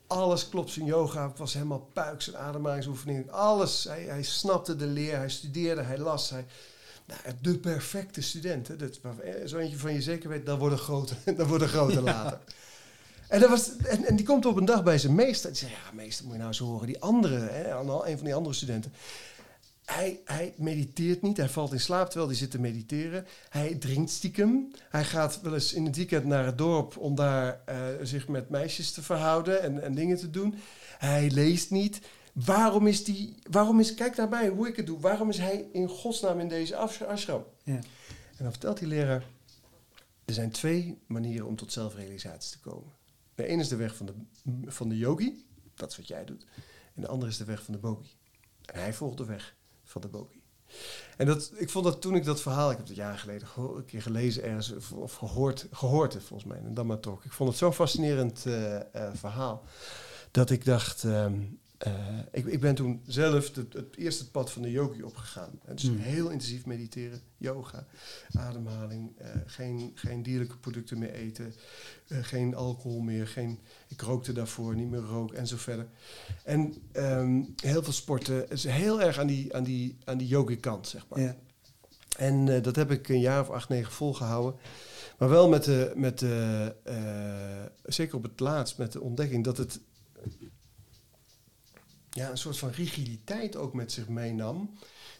alles 0.06 0.48
klopt 0.48 0.70
zijn 0.70 0.86
yoga. 0.86 1.32
Was 1.36 1.52
helemaal 1.54 1.90
puik, 1.92 2.22
zijn 2.22 2.36
ademhalingsoefening. 2.36 3.30
Alles. 3.30 3.84
Hij, 3.84 4.02
hij 4.02 4.22
snapte 4.22 4.76
de 4.76 4.86
leer, 4.86 5.16
hij 5.16 5.30
studeerde, 5.30 5.82
hij 5.82 5.98
las. 5.98 6.30
Hij, 6.30 6.46
nou, 7.06 7.20
de 7.40 7.58
perfecte 7.58 8.22
student. 8.22 8.68
Hè. 8.68 8.76
Dat, 8.76 9.00
eh, 9.02 9.46
zo 9.46 9.58
eentje 9.58 9.78
van 9.78 9.92
je 9.92 10.02
zeker 10.02 10.28
weet, 10.28 10.46
dat 10.46 10.58
worden 10.58 10.78
grote, 10.78 11.14
dat 11.36 11.46
worden 11.46 11.68
grote 11.68 12.02
later. 12.02 12.38
En, 13.28 13.40
dat 13.40 13.50
was, 13.50 13.76
en, 13.76 14.04
en 14.04 14.16
die 14.16 14.26
komt 14.26 14.46
op 14.46 14.56
een 14.56 14.64
dag 14.64 14.82
bij 14.82 14.98
zijn 14.98 15.14
meester. 15.14 15.50
Die 15.50 15.58
zegt, 15.58 15.72
ja 15.72 15.92
meester, 15.92 16.24
moet 16.24 16.32
je 16.32 16.38
nou 16.38 16.50
eens 16.50 16.58
horen. 16.58 16.86
Die 16.86 17.00
andere, 17.00 17.38
hè, 17.38 17.70
een 17.70 18.16
van 18.16 18.24
die 18.24 18.34
andere 18.34 18.54
studenten. 18.54 18.92
Hij, 19.84 20.20
hij 20.24 20.54
mediteert 20.56 21.22
niet, 21.22 21.36
hij 21.36 21.48
valt 21.48 21.72
in 21.72 21.80
slaap 21.80 22.06
terwijl 22.06 22.28
hij 22.28 22.36
zit 22.36 22.50
te 22.50 22.60
mediteren. 22.60 23.26
Hij 23.48 23.74
drinkt 23.74 24.10
stiekem. 24.10 24.70
Hij 24.88 25.04
gaat 25.04 25.40
wel 25.40 25.54
eens 25.54 25.72
in 25.72 25.84
het 25.84 25.96
weekend 25.96 26.24
naar 26.24 26.46
het 26.46 26.58
dorp 26.58 26.96
om 26.96 27.14
daar 27.14 27.60
eh, 27.64 27.76
zich 28.02 28.28
met 28.28 28.50
meisjes 28.50 28.92
te 28.92 29.02
verhouden 29.02 29.62
en, 29.62 29.82
en 29.82 29.94
dingen 29.94 30.16
te 30.16 30.30
doen. 30.30 30.54
Hij 30.98 31.30
leest 31.30 31.70
niet. 31.70 32.00
Waarom 32.44 32.86
is 32.86 33.04
die, 33.04 33.34
waarom 33.50 33.80
is, 33.80 33.94
kijk 33.94 34.16
naar 34.16 34.28
mij 34.28 34.48
hoe 34.48 34.68
ik 34.68 34.76
het 34.76 34.86
doe. 34.86 35.00
Waarom 35.00 35.28
is 35.28 35.38
hij 35.38 35.68
in 35.72 35.88
godsnaam 35.88 36.40
in 36.40 36.48
deze 36.48 36.76
ash- 36.76 37.02
ashram? 37.02 37.44
Ja. 37.62 37.74
En 38.36 38.42
dan 38.44 38.50
vertelt 38.50 38.78
die 38.78 38.88
leraar, 38.88 39.24
er 40.24 40.34
zijn 40.34 40.50
twee 40.50 40.98
manieren 41.06 41.46
om 41.46 41.56
tot 41.56 41.72
zelfrealisatie 41.72 42.50
te 42.50 42.60
komen. 42.60 42.92
De 43.34 43.46
ene 43.46 43.62
is 43.62 43.68
de 43.68 43.76
weg 43.76 43.96
van 43.96 44.06
de, 44.06 44.14
van 44.66 44.88
de 44.88 44.98
yogi, 44.98 45.46
dat 45.74 45.90
is 45.90 45.96
wat 45.96 46.08
jij 46.08 46.24
doet. 46.24 46.46
En 46.94 47.02
de 47.02 47.08
andere 47.08 47.30
is 47.30 47.36
de 47.36 47.44
weg 47.44 47.62
van 47.62 47.74
de 47.74 47.80
bogi. 47.80 48.16
En 48.64 48.80
hij 48.80 48.94
volgt 48.94 49.16
de 49.16 49.24
weg 49.24 49.54
van 49.84 50.00
de 50.00 50.08
bogi. 50.08 50.42
En 51.16 51.26
dat, 51.26 51.52
ik 51.56 51.70
vond 51.70 51.84
dat 51.84 52.00
toen 52.00 52.14
ik 52.14 52.24
dat 52.24 52.40
verhaal, 52.40 52.70
ik 52.70 52.76
heb 52.76 52.86
het 52.86 52.96
jaren 52.96 53.18
geleden 53.18 53.48
een 53.56 53.84
keer 53.84 54.02
gelezen 54.02 54.42
ergens, 54.42 54.92
of, 54.92 55.14
gehoord, 55.14 55.66
gehoord 55.70 56.12
het 56.12 56.22
volgens 56.22 56.48
mij, 56.48 56.58
in 56.58 56.64
een 56.64 56.74
Dhamma 56.74 56.96
talk. 56.96 57.24
Ik 57.24 57.32
vond 57.32 57.48
het 57.48 57.58
zo'n 57.58 57.72
fascinerend 57.72 58.46
eh, 58.46 58.76
eh, 58.76 59.14
verhaal, 59.14 59.64
dat 60.30 60.50
ik 60.50 60.64
dacht, 60.64 61.04
ehm, 61.04 61.42
eh, 61.78 62.18
ik, 62.32 62.46
ik 62.46 62.60
ben 62.60 62.74
toen 62.74 63.00
zelf 63.06 63.54
het, 63.54 63.72
het 63.72 63.96
eerste 63.96 64.30
pad 64.30 64.52
van 64.52 64.62
de 64.62 64.70
yogi 64.70 65.02
opgegaan. 65.02 65.60
En 65.64 65.74
dus 65.74 65.84
Hmm. 65.84 65.96
heel 65.98 66.30
intensief 66.30 66.66
mediteren, 66.66 67.20
yoga, 67.36 67.86
ademhaling, 68.32 69.18
eh, 69.18 69.30
geen, 69.46 69.92
geen 69.94 70.22
dierlijke 70.22 70.56
producten 70.56 70.98
meer 70.98 71.12
eten, 71.12 71.54
eh, 72.08 72.18
geen 72.22 72.54
alcohol 72.54 73.00
meer, 73.00 73.26
geen, 73.26 73.58
ik 73.88 74.00
rookte 74.00 74.32
daarvoor, 74.32 74.74
niet 74.74 74.90
meer 74.90 75.00
rook 75.00 75.32
en 75.32 75.46
zo 75.46 75.56
verder. 75.56 75.86
En 76.44 76.74
ehm, 76.92 77.42
heel 77.62 77.82
veel 77.82 77.92
sporten, 77.92 78.50
is 78.50 78.64
heel 78.64 79.02
erg 79.02 79.18
aan 79.18 79.26
die, 79.26 79.54
aan 79.54 79.64
die, 79.64 79.96
aan 80.04 80.18
die 80.18 80.28
yogi 80.28 80.56
kant, 80.56 80.88
zeg 80.88 81.06
maar. 81.08 81.20
Ja. 81.20 81.36
En 82.16 82.62
dat 82.62 82.76
heb 82.76 82.90
ik 82.90 83.08
een 83.08 83.20
jaar 83.20 83.40
of 83.40 83.50
acht, 83.50 83.68
negen 83.68 83.92
volgehouden. 83.92 84.60
Maar 85.18 85.28
wel 85.28 85.48
met 85.48 85.64
de, 85.64 85.92
met 85.94 86.18
de 86.18 86.74
zeker 87.82 88.16
op 88.16 88.22
het 88.22 88.40
laatst, 88.40 88.78
met 88.78 88.92
de 88.92 89.00
ontdekking 89.00 89.44
dat 89.44 89.56
het 89.56 89.80
ja, 92.16 92.30
een 92.30 92.38
soort 92.38 92.58
van 92.58 92.70
rigiditeit 92.70 93.56
ook 93.56 93.74
met 93.74 93.92
zich 93.92 94.08
meenam 94.08 94.70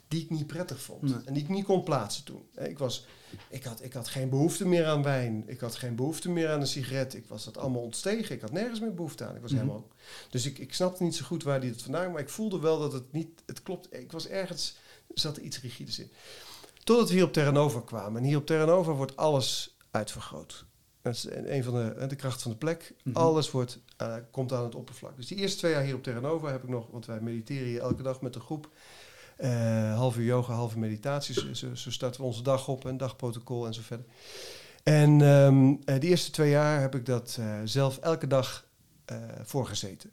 die 0.08 0.22
ik 0.22 0.30
niet 0.30 0.46
prettig 0.46 0.80
vond. 0.80 1.24
En 1.24 1.34
die 1.34 1.42
ik 1.42 1.48
niet 1.48 1.64
kon 1.64 1.82
plaatsen 1.82 2.24
toen. 2.24 2.48
Ik, 2.54 2.78
was, 2.78 3.06
ik, 3.48 3.64
had, 3.64 3.82
ik 3.82 3.92
had 3.92 4.08
geen 4.08 4.28
behoefte 4.28 4.66
meer 4.66 4.86
aan 4.86 5.02
wijn. 5.02 5.44
Ik 5.46 5.60
had 5.60 5.74
geen 5.74 5.94
behoefte 5.94 6.30
meer 6.30 6.50
aan 6.50 6.60
een 6.60 6.66
sigaret. 6.66 7.14
Ik 7.14 7.26
was 7.28 7.44
dat 7.44 7.58
allemaal 7.58 7.82
ontstegen. 7.82 8.34
Ik 8.34 8.40
had 8.40 8.52
nergens 8.52 8.80
meer 8.80 8.94
behoefte 8.94 9.24
aan. 9.24 9.34
Ik 9.34 9.42
was 9.42 9.50
mhm. 9.50 9.60
helemaal... 9.60 9.88
Dus 10.30 10.46
ik, 10.46 10.58
ik 10.58 10.74
snapte 10.74 11.02
niet 11.02 11.14
zo 11.14 11.24
goed 11.24 11.42
waar 11.42 11.60
die 11.60 11.70
het 11.70 11.82
vandaan... 11.82 12.12
maar 12.12 12.20
ik 12.20 12.28
voelde 12.28 12.58
wel 12.58 12.78
dat 12.78 12.92
het 12.92 13.12
niet... 13.12 13.42
Het 13.46 13.62
klopt. 13.62 13.94
Ik 13.94 14.12
was 14.12 14.26
ergens... 14.26 14.76
zat 15.14 15.36
er 15.36 15.42
iets 15.42 15.60
rigides 15.60 15.98
in. 15.98 16.10
Totdat 16.84 17.08
we 17.08 17.14
hier 17.14 17.24
op 17.24 17.32
Terranova 17.32 17.80
kwamen. 17.80 18.22
En 18.22 18.28
hier 18.28 18.36
op 18.36 18.46
Terranova 18.46 18.92
wordt 18.92 19.16
alles 19.16 19.76
uitvergroot. 19.90 20.64
Dat 21.06 21.14
is 21.14 21.26
een 21.30 21.64
van 21.64 21.74
de, 21.74 22.06
de 22.06 22.16
kracht 22.16 22.42
van 22.42 22.50
de 22.50 22.56
plek. 22.56 22.94
Mhm. 23.02 23.16
Alles 23.16 23.50
wordt, 23.50 23.78
uh, 24.02 24.14
komt 24.30 24.52
aan 24.52 24.64
het 24.64 24.74
oppervlak. 24.74 25.16
Dus 25.16 25.26
die 25.26 25.38
eerste 25.38 25.58
twee 25.58 25.72
jaar 25.72 25.82
hier 25.82 25.94
op 25.94 26.02
Terranova 26.02 26.50
heb 26.50 26.62
ik 26.62 26.68
nog... 26.68 26.86
want 26.90 27.06
wij 27.06 27.20
mediteren 27.20 27.66
hier 27.66 27.80
elke 27.80 28.02
dag 28.02 28.20
met 28.20 28.34
een 28.34 28.40
groep... 28.40 28.70
Uh, 29.40 29.94
half 29.94 30.16
uur 30.16 30.24
yoga, 30.24 30.52
half 30.52 30.72
uur 30.72 30.78
meditatie. 30.78 31.54
Zo, 31.54 31.74
zo, 31.74 31.90
starten 31.90 32.20
we 32.20 32.26
onze 32.26 32.42
dag 32.42 32.68
op, 32.68 32.84
een 32.84 32.96
dagprotocol 32.96 33.66
en 33.66 33.74
zo 33.74 33.80
verder. 33.82 34.06
En 34.82 35.20
um, 35.20 35.70
uh, 35.70 35.78
de 35.84 36.06
eerste 36.06 36.30
twee 36.30 36.50
jaar 36.50 36.80
heb 36.80 36.94
ik 36.94 37.06
dat 37.06 37.36
uh, 37.40 37.60
zelf 37.64 37.98
elke 37.98 38.26
dag 38.26 38.66
voorgezeten. 39.42 40.10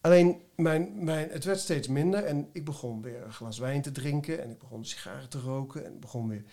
Alleen, 0.00 0.40
mijn, 0.56 1.04
mijn, 1.04 1.28
het 1.30 1.44
werd 1.44 1.58
steeds 1.58 1.88
minder 1.88 2.24
en 2.24 2.48
ik 2.52 2.64
begon 2.64 3.02
weer 3.02 3.22
een 3.22 3.32
glas 3.32 3.58
wijn 3.58 3.82
te 3.82 3.92
drinken 3.92 4.42
en 4.42 4.50
ik 4.50 4.58
begon 4.58 4.84
sigaren 4.84 5.28
te 5.28 5.38
roken 5.40 5.84
en 5.84 6.00
begon 6.00 6.28
weer... 6.28 6.44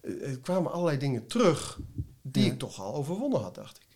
er 0.00 0.40
kwamen 0.40 0.72
allerlei 0.72 0.98
dingen 0.98 1.26
terug 1.26 1.78
die 2.26 2.52
ik 2.52 2.58
toch 2.58 2.80
al 2.80 2.94
overwonnen 2.94 3.40
had, 3.40 3.54
dacht 3.54 3.76
ik. 3.76 3.86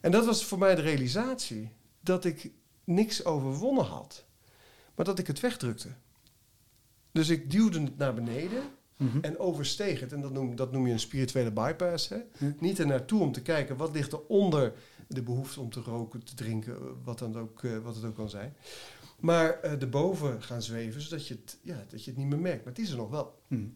En 0.00 0.10
dat 0.10 0.26
was 0.26 0.44
voor 0.44 0.58
mij 0.58 0.74
de 0.74 0.82
realisatie 0.82 1.72
dat 2.00 2.24
ik 2.24 2.50
niks 2.84 3.24
overwonnen 3.24 3.84
had, 3.84 4.24
maar 4.94 5.04
dat 5.04 5.18
ik 5.18 5.26
het 5.26 5.40
wegdrukte. 5.40 5.88
Dus 7.12 7.28
ik 7.28 7.50
duwde 7.50 7.80
het 7.80 7.98
naar 7.98 8.14
beneden 8.14 8.62
mhm. 8.96 9.18
en 9.20 9.38
oversteeg 9.38 10.00
het. 10.00 10.12
En 10.12 10.20
dat 10.20 10.32
noem, 10.32 10.56
dat 10.56 10.72
noem 10.72 10.86
je 10.86 10.92
een 10.92 11.00
spirituele 11.00 11.52
bypass. 11.52 12.08
Hè? 12.08 12.18
Niet 12.58 12.78
er 12.78 12.86
naartoe 12.86 13.20
om 13.20 13.32
te 13.32 13.42
kijken 13.42 13.76
wat 13.76 13.92
ligt 13.92 14.12
er 14.12 14.26
onder 14.26 14.72
de 15.08 15.22
behoefte 15.22 15.60
om 15.60 15.70
te 15.70 15.80
roken, 15.80 16.24
te 16.24 16.34
drinken, 16.34 17.02
wat, 17.04 17.18
dan 17.18 17.38
ook, 17.38 17.62
uh, 17.62 17.78
wat 17.78 17.94
het 17.94 18.04
ook 18.04 18.14
kan 18.14 18.30
zijn. 18.30 18.56
Maar 19.20 19.58
uh, 19.64 19.70
erboven 19.70 20.42
gaan 20.42 20.62
zweven, 20.62 21.00
zodat 21.00 21.26
je, 21.26 21.34
het, 21.34 21.58
ja, 21.62 21.84
dat 21.88 22.04
je 22.04 22.10
het 22.10 22.18
niet 22.18 22.28
meer 22.28 22.38
merkt. 22.38 22.64
Maar 22.64 22.72
het 22.72 22.82
is 22.82 22.90
er 22.90 22.96
nog 22.96 23.10
wel. 23.10 23.38
Mhm. 23.46 23.66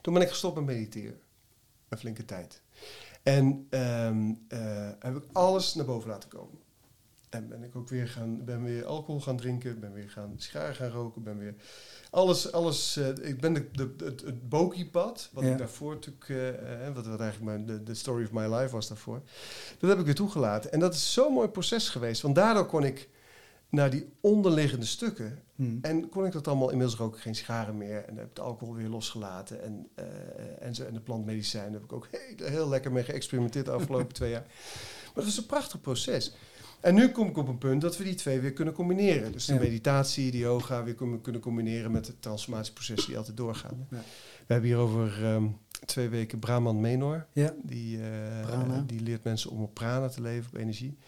Toen 0.00 0.14
ben 0.14 0.22
ik 0.22 0.28
gestopt 0.28 0.54
met 0.54 0.64
mediteren. 0.64 1.20
Een 1.88 1.98
flinke 1.98 2.24
tijd. 2.24 2.61
En 3.22 3.66
um, 3.70 4.46
uh, 4.48 4.88
heb 4.98 5.16
ik 5.16 5.24
alles 5.32 5.74
naar 5.74 5.86
boven 5.86 6.10
laten 6.10 6.28
komen. 6.28 6.58
En 7.30 7.48
ben 7.48 7.62
ik 7.62 7.76
ook 7.76 7.88
weer 7.88 8.08
gaan, 8.08 8.44
ben 8.44 8.62
weer 8.62 8.86
alcohol 8.86 9.20
gaan 9.20 9.36
drinken, 9.36 9.80
ben 9.80 9.92
weer 9.92 10.10
gaan 10.10 10.34
sigaren 10.36 10.74
gaan 10.74 10.90
roken, 10.90 11.22
ben 11.22 11.38
weer 11.38 11.54
alles, 12.10 12.52
alles. 12.52 12.96
Uh, 12.96 13.08
ik 13.08 13.40
ben 13.40 13.52
de, 13.52 13.70
de, 13.70 13.94
het, 14.04 14.20
het 14.20 14.48
Boki-pad, 14.48 15.28
wat 15.32 15.44
ik 15.44 15.58
daarvoor 15.58 15.94
natuurlijk, 15.94 16.28
uh, 16.28 16.94
wat, 16.94 17.06
wat 17.06 17.20
eigenlijk 17.20 17.50
mijn, 17.50 17.66
de, 17.66 17.82
de 17.82 17.94
story 17.94 18.24
of 18.24 18.32
my 18.32 18.54
life 18.54 18.74
was 18.74 18.88
daarvoor, 18.88 19.22
dat 19.78 19.90
heb 19.90 19.98
ik 19.98 20.04
weer 20.04 20.14
toegelaten. 20.14 20.72
En 20.72 20.80
dat 20.80 20.94
is 20.94 21.12
zo'n 21.12 21.32
mooi 21.32 21.48
proces 21.48 21.88
geweest, 21.88 22.22
want 22.22 22.34
daardoor 22.34 22.66
kon 22.66 22.84
ik 22.84 23.08
naar 23.72 23.90
die 23.90 24.08
onderliggende 24.20 24.86
stukken. 24.86 25.38
Hmm. 25.54 25.78
En 25.82 26.08
kon 26.08 26.26
ik 26.26 26.32
dat 26.32 26.48
allemaal, 26.48 26.70
inmiddels 26.70 26.98
rook 26.98 27.14
ik 27.14 27.20
geen 27.20 27.34
sigaren 27.34 27.76
meer. 27.76 28.04
En 28.04 28.16
heb 28.16 28.26
ik 28.26 28.34
de 28.34 28.40
alcohol 28.40 28.74
weer 28.74 28.88
losgelaten. 28.88 29.62
En, 29.62 29.88
uh, 29.98 30.04
en, 30.66 30.74
zo, 30.74 30.84
en 30.84 30.94
de 30.94 31.00
plantmedicijnen 31.00 31.72
heb 31.72 31.82
ik 31.82 31.92
ook 31.92 32.08
heel, 32.10 32.46
heel 32.48 32.68
lekker 32.68 32.92
mee 32.92 33.04
geëxperimenteerd 33.04 33.64
de 33.64 33.72
afgelopen 33.72 34.14
twee 34.20 34.30
jaar. 34.30 34.46
Maar 35.04 35.14
het 35.14 35.24
was 35.24 35.36
een 35.36 35.46
prachtig 35.46 35.80
proces. 35.80 36.34
En 36.80 36.94
nu 36.94 37.08
kom 37.08 37.28
ik 37.28 37.36
op 37.36 37.48
een 37.48 37.58
punt 37.58 37.80
dat 37.80 37.96
we 37.96 38.04
die 38.04 38.14
twee 38.14 38.40
weer 38.40 38.52
kunnen 38.52 38.74
combineren. 38.74 39.32
Dus 39.32 39.44
de 39.44 39.54
meditatie, 39.54 40.30
de 40.30 40.38
yoga 40.38 40.84
weer 40.84 40.94
kunnen 41.22 41.40
combineren 41.40 41.90
met 41.90 42.06
het 42.06 42.22
transformatieproces 42.22 43.06
die 43.06 43.16
altijd 43.16 43.36
doorgaan. 43.36 43.86
Ja. 43.90 43.96
We 44.46 44.52
hebben 44.52 44.70
hier 44.70 44.78
over 44.78 45.24
ehm, 45.24 45.46
twee 45.84 46.08
weken 46.08 46.38
Brahman 46.38 46.80
Menor. 46.80 47.26
Ja. 47.32 47.54
Die, 47.62 47.98
uh, 47.98 48.78
die 48.86 49.00
leert 49.00 49.24
mensen 49.24 49.50
om 49.50 49.62
op 49.62 49.74
prana 49.74 50.08
te 50.08 50.20
leven, 50.20 50.50
op 50.52 50.58
energie. 50.58 50.98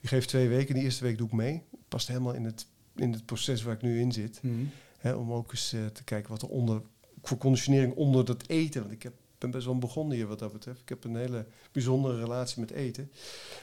Die 0.00 0.08
geeft 0.08 0.28
twee 0.28 0.48
weken. 0.48 0.74
Die 0.74 0.84
eerste 0.84 1.04
week 1.04 1.18
doe 1.18 1.26
ik 1.26 1.32
mee. 1.32 1.62
Past 1.94 2.08
helemaal 2.08 2.34
in 2.34 2.44
het, 2.44 2.66
in 2.96 3.12
het 3.12 3.26
proces 3.26 3.62
waar 3.62 3.74
ik 3.74 3.82
nu 3.82 4.00
in 4.00 4.12
zit. 4.12 4.38
Mm 4.42 4.70
om 5.12 5.32
ook 5.32 5.50
eens 5.50 5.72
uh, 5.72 5.86
te 5.86 6.04
kijken 6.04 6.30
wat 6.30 6.42
er 6.42 6.48
onder, 6.48 6.82
voor 7.22 7.38
conditionering 7.38 7.94
onder 7.94 8.24
dat 8.24 8.48
eten. 8.48 8.80
Want 8.80 8.92
ik 8.92 9.02
heb 9.02 9.12
ben 9.38 9.50
best 9.50 9.64
wel 9.64 9.78
begonnen 9.78 10.16
hier 10.16 10.26
wat 10.26 10.38
dat 10.38 10.52
betreft. 10.52 10.80
Ik 10.80 10.88
heb 10.88 11.04
een 11.04 11.16
hele 11.16 11.46
bijzondere 11.72 12.18
relatie 12.18 12.60
met 12.60 12.70
eten. 12.70 13.10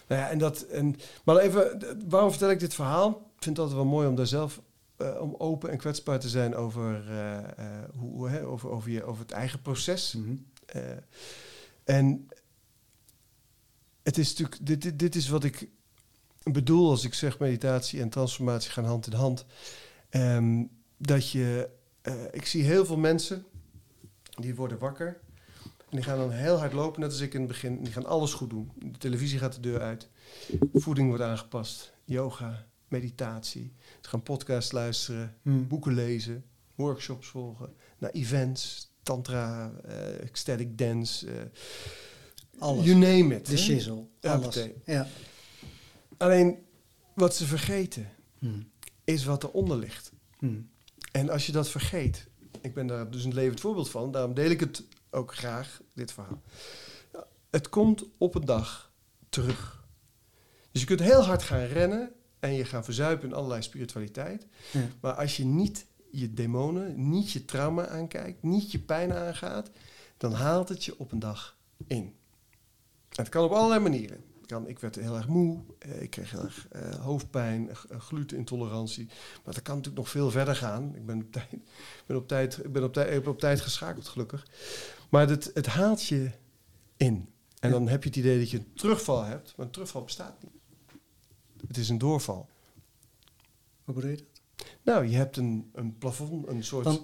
Nou 0.07 0.21
ja, 0.21 0.29
en 0.29 0.37
dat, 0.37 0.61
en, 0.61 0.95
maar 1.23 1.37
even, 1.37 1.79
waarom 2.09 2.29
vertel 2.29 2.49
ik 2.49 2.59
dit 2.59 2.73
verhaal? 2.73 3.09
Ik 3.09 3.43
vind 3.43 3.57
het 3.57 3.59
altijd 3.59 3.77
wel 3.77 3.91
mooi 3.91 4.07
om 4.07 4.15
daar 4.15 4.27
zelf 4.27 4.61
uh, 4.97 5.21
om 5.21 5.35
open 5.37 5.69
en 5.69 5.77
kwetsbaar 5.77 6.19
te 6.19 6.29
zijn 6.29 6.55
over, 6.55 7.03
uh, 7.09 7.37
hoe, 7.95 8.29
hè, 8.29 8.45
over, 8.45 8.69
over, 8.69 8.91
je, 8.91 9.03
over 9.03 9.21
het 9.21 9.31
eigen 9.31 9.61
proces. 9.61 10.13
Mm 10.13 10.23
-hmm. 10.23 10.45
en 11.83 12.27
het 14.03 14.17
is 14.17 14.29
natuurlijk, 14.29 14.65
dit, 14.65 14.81
dit, 14.81 14.99
dit 14.99 15.15
is 15.15 15.27
wat 15.27 15.43
ik 15.43 15.69
bedoel 16.43 16.89
als 16.89 17.03
ik 17.03 17.13
zeg 17.13 17.39
meditatie 17.39 18.01
en 18.01 18.09
transformatie 18.09 18.71
gaan 18.71 18.85
hand 18.85 19.07
in 19.07 19.13
hand. 19.13 19.45
Um, 20.09 20.69
dat 20.97 21.29
je, 21.29 21.69
ik 22.31 22.45
zie 22.45 22.63
heel 22.63 22.85
veel 22.85 22.97
mensen 22.97 23.45
die 24.39 24.55
worden 24.55 24.77
wakker 24.77 25.19
en 25.63 25.97
die 25.97 26.05
gaan 26.05 26.17
dan 26.17 26.31
heel 26.31 26.57
hard 26.57 26.73
lopen, 26.73 27.01
net 27.01 27.09
als 27.09 27.19
ik 27.19 27.33
in 27.33 27.39
het 27.39 27.49
begin. 27.49 27.83
Die 27.83 27.93
gaan 27.93 28.05
alles 28.05 28.33
goed 28.33 28.49
doen. 28.49 28.71
De 28.75 28.97
televisie 28.97 29.39
gaat 29.39 29.53
de 29.53 29.59
deur 29.59 29.81
uit. 29.81 30.09
Voeding 30.73 31.07
wordt 31.07 31.23
aangepast. 31.23 31.93
Yoga, 32.05 32.65
meditatie. 32.87 33.73
Ze 34.01 34.09
gaan 34.09 34.23
podcasts 34.23 34.71
luisteren, 34.71 35.35
hmm. 35.41 35.67
boeken 35.67 35.93
lezen, 35.93 36.43
workshops 36.75 37.27
volgen, 37.27 37.73
naar 37.97 38.09
events, 38.09 38.91
tantra, 39.03 39.71
uh, 39.85 40.21
ecstatic 40.21 40.77
dance. 40.77 41.27
Uh, 41.27 41.33
alles. 42.59 42.85
You 42.85 42.97
name 42.97 43.35
it. 43.35 43.45
De 43.45 43.57
shizzle. 43.57 44.05
Alles. 44.21 44.67
Ja. 44.85 45.07
Alleen, 46.21 46.65
wat 47.13 47.35
ze 47.35 47.45
vergeten, 47.45 48.09
hmm. 48.39 48.71
is 49.03 49.25
wat 49.25 49.43
eronder 49.43 49.77
ligt. 49.77 50.11
Hmm. 50.39 50.69
En 51.11 51.29
als 51.29 51.45
je 51.45 51.51
dat 51.51 51.69
vergeet, 51.69 52.27
ik 52.61 52.73
ben 52.73 52.87
daar 52.87 53.11
dus 53.11 53.23
een 53.23 53.33
levend 53.33 53.59
voorbeeld 53.59 53.89
van, 53.89 54.11
daarom 54.11 54.33
deel 54.33 54.49
ik 54.49 54.59
het 54.59 54.83
ook 55.09 55.35
graag 55.35 55.81
dit 55.93 56.11
verhaal. 56.11 56.41
Het 57.49 57.69
komt 57.69 58.03
op 58.17 58.35
een 58.35 58.45
dag 58.45 58.91
terug. 59.29 59.85
Dus 60.71 60.81
je 60.81 60.87
kunt 60.87 60.99
heel 60.99 61.23
hard 61.23 61.43
gaan 61.43 61.65
rennen 61.65 62.11
en 62.39 62.53
je 62.53 62.65
gaat 62.65 62.85
verzuipen 62.85 63.29
in 63.29 63.35
allerlei 63.35 63.61
spiritualiteit. 63.61 64.47
Ja. 64.71 64.87
Maar 65.01 65.13
als 65.13 65.37
je 65.37 65.45
niet 65.45 65.85
je 66.11 66.33
demonen, 66.33 67.09
niet 67.09 67.31
je 67.31 67.45
trauma 67.45 67.87
aankijkt, 67.87 68.43
niet 68.43 68.71
je 68.71 68.79
pijn 68.79 69.13
aangaat, 69.13 69.69
dan 70.17 70.33
haalt 70.33 70.69
het 70.69 70.85
je 70.85 70.99
op 70.99 71.11
een 71.11 71.19
dag 71.19 71.57
in. 71.87 72.15
En 73.09 73.23
het 73.23 73.29
kan 73.29 73.43
op 73.43 73.51
allerlei 73.51 73.79
manieren. 73.79 74.30
Kan, 74.51 74.67
ik 74.67 74.79
werd 74.79 74.95
heel 74.95 75.15
erg 75.15 75.27
moe, 75.27 75.59
eh, 75.79 76.01
ik 76.01 76.09
kreeg 76.09 76.31
heel 76.31 76.43
erg 76.43 76.67
uh, 76.75 76.95
hoofdpijn, 76.95 77.69
uh, 77.69 77.99
glutenintolerantie. 77.99 79.05
Maar 79.43 79.53
dat 79.53 79.61
kan 79.61 79.75
natuurlijk 79.75 80.03
nog 80.03 80.09
veel 80.09 80.31
verder 80.31 80.55
gaan. 80.55 80.95
Ik 80.95 81.05
ben 81.05 81.21
op 81.21 81.31
tijd, 81.37 81.49
ben 82.05 82.17
op 82.17 82.27
tijd, 82.27 82.57
ik 82.57 82.71
ben 82.71 82.83
op 82.83 82.93
tijd, 82.93 83.13
ik 83.13 83.23
ben 83.23 83.31
op 83.31 83.39
tijd 83.39 83.61
geschakeld, 83.61 84.07
gelukkig. 84.07 84.47
Maar 85.09 85.29
het, 85.29 85.51
het 85.53 85.65
haalt 85.65 86.05
je 86.05 86.31
in. 86.97 87.29
En 87.59 87.71
dan 87.71 87.87
heb 87.87 88.03
je 88.03 88.09
het 88.09 88.17
idee 88.17 88.39
dat 88.39 88.49
je 88.49 88.57
een 88.57 88.73
terugval 88.73 89.23
hebt, 89.23 89.53
maar 89.57 89.65
een 89.65 89.71
terugval 89.71 90.03
bestaat 90.03 90.43
niet. 90.43 90.51
Het 91.67 91.77
is 91.77 91.89
een 91.89 91.97
doorval. 91.97 92.49
Hoe 93.83 93.93
bedoel 93.93 94.09
je 94.09 94.17
dat? 94.17 94.65
Nou, 94.81 95.07
je 95.07 95.15
hebt 95.15 95.37
een, 95.37 95.69
een 95.73 95.97
plafond, 95.97 96.47
een 96.47 96.63
soort 96.63 97.01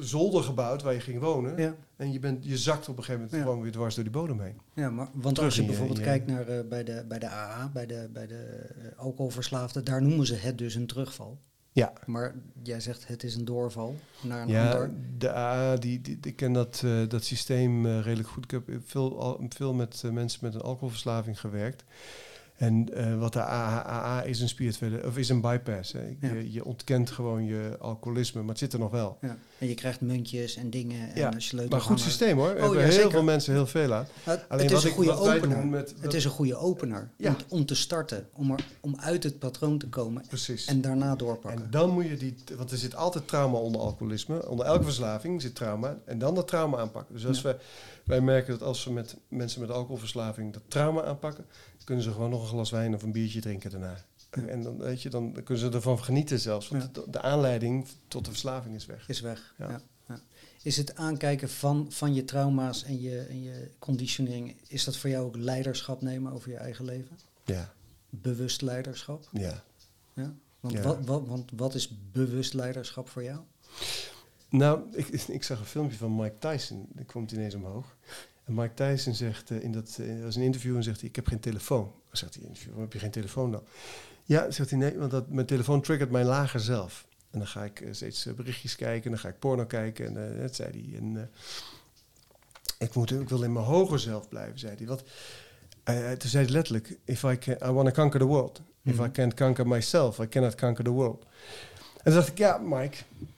zolder 0.00 0.42
gebouwd 0.42 0.82
waar 0.82 0.92
je 0.92 1.00
ging 1.00 1.20
wonen. 1.20 1.56
Ja. 1.56 1.74
En 1.96 2.12
je, 2.12 2.18
bent, 2.18 2.44
je 2.44 2.58
zakt 2.58 2.88
op 2.88 2.96
een 2.96 3.04
gegeven 3.04 3.26
moment 3.26 3.42
gewoon 3.42 3.62
weer 3.62 3.72
dwars 3.72 3.94
door 3.94 4.04
die 4.04 4.12
bodem 4.12 4.40
heen. 4.40 4.60
Ja, 4.74 4.90
maar 4.90 5.08
want 5.12 5.38
als 5.38 5.56
je 5.56 5.64
bijvoorbeeld 5.64 6.00
kijkt 6.00 6.26
naar 6.26 6.48
uh, 6.48 6.68
bij, 6.68 6.84
de, 6.84 7.04
bij 7.08 7.18
de 7.18 7.28
AA, 7.28 7.70
bij 7.72 7.86
de, 7.86 8.08
bij 8.12 8.26
de 8.26 8.70
uh, 8.78 8.98
alcoholverslaafden, 8.98 9.84
daar 9.84 10.02
noemen 10.02 10.26
ze 10.26 10.34
het 10.34 10.58
dus 10.58 10.74
een 10.74 10.86
terugval. 10.86 11.38
Ja. 11.72 11.92
Maar 12.06 12.34
jij 12.62 12.80
zegt 12.80 13.08
het 13.08 13.22
is 13.22 13.34
een 13.34 13.44
doorval 13.44 13.96
naar 14.22 14.42
een 14.42 14.48
ja, 14.48 14.72
ander. 14.72 14.90
de 15.18 15.32
AA, 15.32 15.76
die, 15.76 16.00
die, 16.00 16.18
ik 16.22 16.36
ken 16.36 16.52
dat, 16.52 16.82
uh, 16.84 17.08
dat 17.08 17.24
systeem 17.24 17.86
uh, 17.86 18.00
redelijk 18.00 18.28
goed. 18.28 18.44
Ik 18.44 18.50
heb 18.50 18.62
veel, 18.84 19.20
al, 19.20 19.46
veel 19.48 19.74
met 19.74 20.02
mensen 20.12 20.38
met 20.42 20.54
een 20.54 20.60
alcoholverslaving 20.60 21.40
gewerkt. 21.40 21.84
En 22.62 22.88
uh, 22.94 23.18
wat 23.18 23.32
de 23.32 23.40
AA 23.40 24.22
is 24.22 24.40
een 24.40 24.48
spirituele, 24.48 25.06
of 25.06 25.16
is 25.16 25.28
een 25.28 25.40
bypass. 25.40 25.92
Hè. 25.92 26.16
Je, 26.20 26.52
je, 26.52 26.64
ontkent 26.64 27.10
gewoon 27.10 27.44
je 27.44 27.76
alcoholisme, 27.78 28.40
maar 28.40 28.48
het 28.48 28.58
zit 28.58 28.72
er 28.72 28.78
nog 28.78 28.90
wel. 28.90 29.18
Ja. 29.20 29.36
En 29.58 29.68
je 29.68 29.74
krijgt 29.74 30.00
muntjes 30.00 30.56
en 30.56 30.70
dingen 30.70 31.14
en 31.14 31.20
ja. 31.20 31.32
sleutels. 31.36 31.70
Maar 31.70 31.80
goed 31.80 32.00
systeem 32.00 32.38
hoor. 32.38 32.50
Oh, 32.50 32.60
hebben 32.60 32.84
heel 32.88 33.10
veel 33.10 33.22
mensen 33.22 33.52
heel 33.52 33.66
veel 33.66 33.94
aan. 33.94 34.06
Alleen 34.48 34.66
het 34.66 34.76
is 34.76 34.84
een 34.84 34.90
goede 34.90 35.12
opener. 35.12 35.66
Met, 35.66 35.94
het 36.00 36.14
is 36.14 36.24
een 36.24 36.30
goede 36.30 36.56
opener 36.56 37.10
om, 37.18 37.36
om, 37.48 37.66
te 37.66 37.74
starten, 37.74 38.28
om, 38.32 38.50
er, 38.50 38.64
om 38.80 38.96
uit 38.96 39.22
het 39.22 39.38
patroon 39.38 39.78
te 39.78 39.88
komen. 39.88 40.24
Precies. 40.28 40.64
En 40.64 40.80
daarna 40.80 41.16
doorpakken. 41.16 41.64
En 41.64 41.70
dan 41.70 41.90
moet 41.90 42.08
je 42.08 42.16
die, 42.16 42.34
want 42.56 42.70
er 42.70 42.78
zit 42.78 42.96
altijd 42.96 43.28
trauma 43.28 43.58
onder 43.58 43.80
alcoholisme. 43.80 44.48
Onder 44.48 44.66
elke 44.66 44.84
verslaving 44.84 45.42
zit 45.42 45.54
trauma. 45.54 45.98
En 46.04 46.18
dan 46.18 46.34
dat 46.34 46.48
trauma 46.48 46.78
aanpakken. 46.78 47.14
Dus 47.14 47.26
als 47.26 47.42
we, 47.42 47.56
wij 48.04 48.20
merken 48.20 48.58
dat 48.58 48.62
als 48.68 48.84
we 48.84 48.92
met 48.92 49.16
mensen 49.28 49.60
met 49.60 49.70
alcoholverslaving 49.70 50.52
dat 50.52 50.62
trauma 50.68 51.02
aanpakken, 51.02 51.44
kunnen 51.84 52.04
ze 52.04 52.12
gewoon 52.12 52.30
nog 52.30 52.42
een 52.42 52.48
glas 52.48 52.70
wijn 52.70 52.94
of 52.94 53.02
een 53.02 53.12
biertje 53.12 53.40
drinken 53.40 53.70
daarna. 53.70 53.96
En 54.30 54.62
dan, 54.62 54.78
weet 54.78 55.02
je, 55.02 55.10
dan 55.10 55.32
kunnen 55.32 55.58
ze 55.58 55.70
ervan 55.70 56.04
genieten 56.04 56.40
zelfs. 56.40 56.68
Want 56.68 56.94
de, 56.94 57.04
de, 57.10 57.20
aanleiding 57.20 57.86
tot 58.08 58.24
de 58.24 58.30
verslaving 58.30 58.74
is 58.74 58.86
weg. 58.86 59.08
Is 59.08 59.20
weg, 59.20 59.54
ja. 59.58 59.80
ja. 60.08 60.20
Is 60.62 60.76
het 60.76 60.96
aankijken 60.96 61.48
van, 61.48 61.86
van 61.90 62.14
je 62.14 62.24
trauma's 62.24 62.84
en 62.84 63.00
je, 63.00 63.20
en 63.20 63.42
je 63.42 63.70
conditionering... 63.78 64.56
is 64.66 64.84
dat 64.84 64.96
voor 64.96 65.10
jou 65.10 65.26
ook 65.26 65.36
leiderschap 65.36 66.02
nemen 66.02 66.32
over 66.32 66.50
je 66.50 66.56
eigen 66.56 66.84
leven? 66.84 67.18
Ja. 67.44 67.72
Bewust 68.10 68.62
leiderschap? 68.62 69.28
Ja. 69.32 69.64
ja? 70.14 70.34
Want, 70.60 70.78
Wat, 70.78 71.04
wat, 71.04 71.26
want 71.26 71.50
wat 71.56 71.74
is 71.74 71.90
bewust 72.12 72.54
leiderschap 72.54 73.08
voor 73.08 73.22
jou? 73.22 73.40
Nou, 74.48 74.80
ik, 74.92 75.06
ik 75.38 75.42
zag 75.42 75.58
een 75.58 75.64
filmpje 75.64 75.96
van 75.96 76.16
Mike 76.16 76.38
Tyson. 76.38 76.86
Dat 76.92 77.06
komt 77.06 77.32
ineens 77.32 77.54
omhoog. 77.54 77.96
En 78.44 78.54
Mike 78.54 78.74
Tyson 78.74 79.14
zegt 79.14 79.50
uh, 79.50 79.62
in 79.62 79.72
dat, 79.72 79.98
uh, 80.00 80.24
was 80.24 80.36
een 80.36 80.42
interview 80.42 80.76
en 80.76 80.82
zegt 80.82 81.00
hij, 81.00 81.08
ik 81.08 81.16
heb 81.16 81.26
geen 81.26 81.40
telefoon. 81.40 81.84
Dan 81.84 82.16
zegt 82.16 82.34
hij, 82.34 82.42
waarom 82.64 82.80
heb 82.82 82.92
je 82.92 82.98
geen 82.98 83.10
telefoon 83.10 83.52
dan? 83.52 83.62
Ja, 84.24 84.50
zegt 84.50 84.70
hij, 84.70 84.78
nee, 84.78 84.98
want 84.98 85.10
dat, 85.10 85.28
mijn 85.28 85.46
telefoon 85.46 85.80
triggert 85.80 86.10
mijn 86.10 86.26
lager 86.26 86.60
zelf. 86.60 87.06
En 87.30 87.38
dan 87.38 87.48
ga 87.48 87.64
ik 87.64 87.80
uh, 87.80 87.92
steeds 87.92 88.28
berichtjes 88.36 88.76
kijken, 88.76 89.04
en 89.04 89.10
dan 89.10 89.20
ga 89.20 89.28
ik 89.28 89.38
porno 89.38 89.64
kijken. 89.64 90.16
En 90.16 90.40
dat 90.40 90.54
zei 90.54 90.70
hij. 90.70 90.98
En 90.98 91.30
ik, 92.78 92.94
moet, 92.94 93.10
ik 93.10 93.28
wil 93.28 93.42
in 93.42 93.52
mijn 93.52 93.64
hoger 93.64 93.98
zelf 93.98 94.28
blijven, 94.28 94.58
zei 94.58 94.76
hij. 94.76 94.86
Want 94.86 95.02
toen 96.18 96.30
zei 96.30 96.44
hij 96.44 96.52
letterlijk, 96.52 96.98
if 97.04 97.22
I, 97.22 97.38
can, 97.38 97.56
I 97.68 97.72
want 97.72 97.88
to 97.88 98.02
conquer 98.02 98.20
the 98.20 98.26
world. 98.26 98.60
If 98.84 98.98
mm. 98.98 99.04
I 99.04 99.10
can't 99.10 99.34
conquer 99.34 99.66
myself, 99.66 100.18
I 100.18 100.28
cannot 100.28 100.54
conquer 100.54 100.84
the 100.84 100.90
world. 100.90 101.24
En 101.96 102.04
toen 102.04 102.14
dacht 102.14 102.28
ik, 102.28 102.38
ja, 102.38 102.58
Mike, 102.58 102.96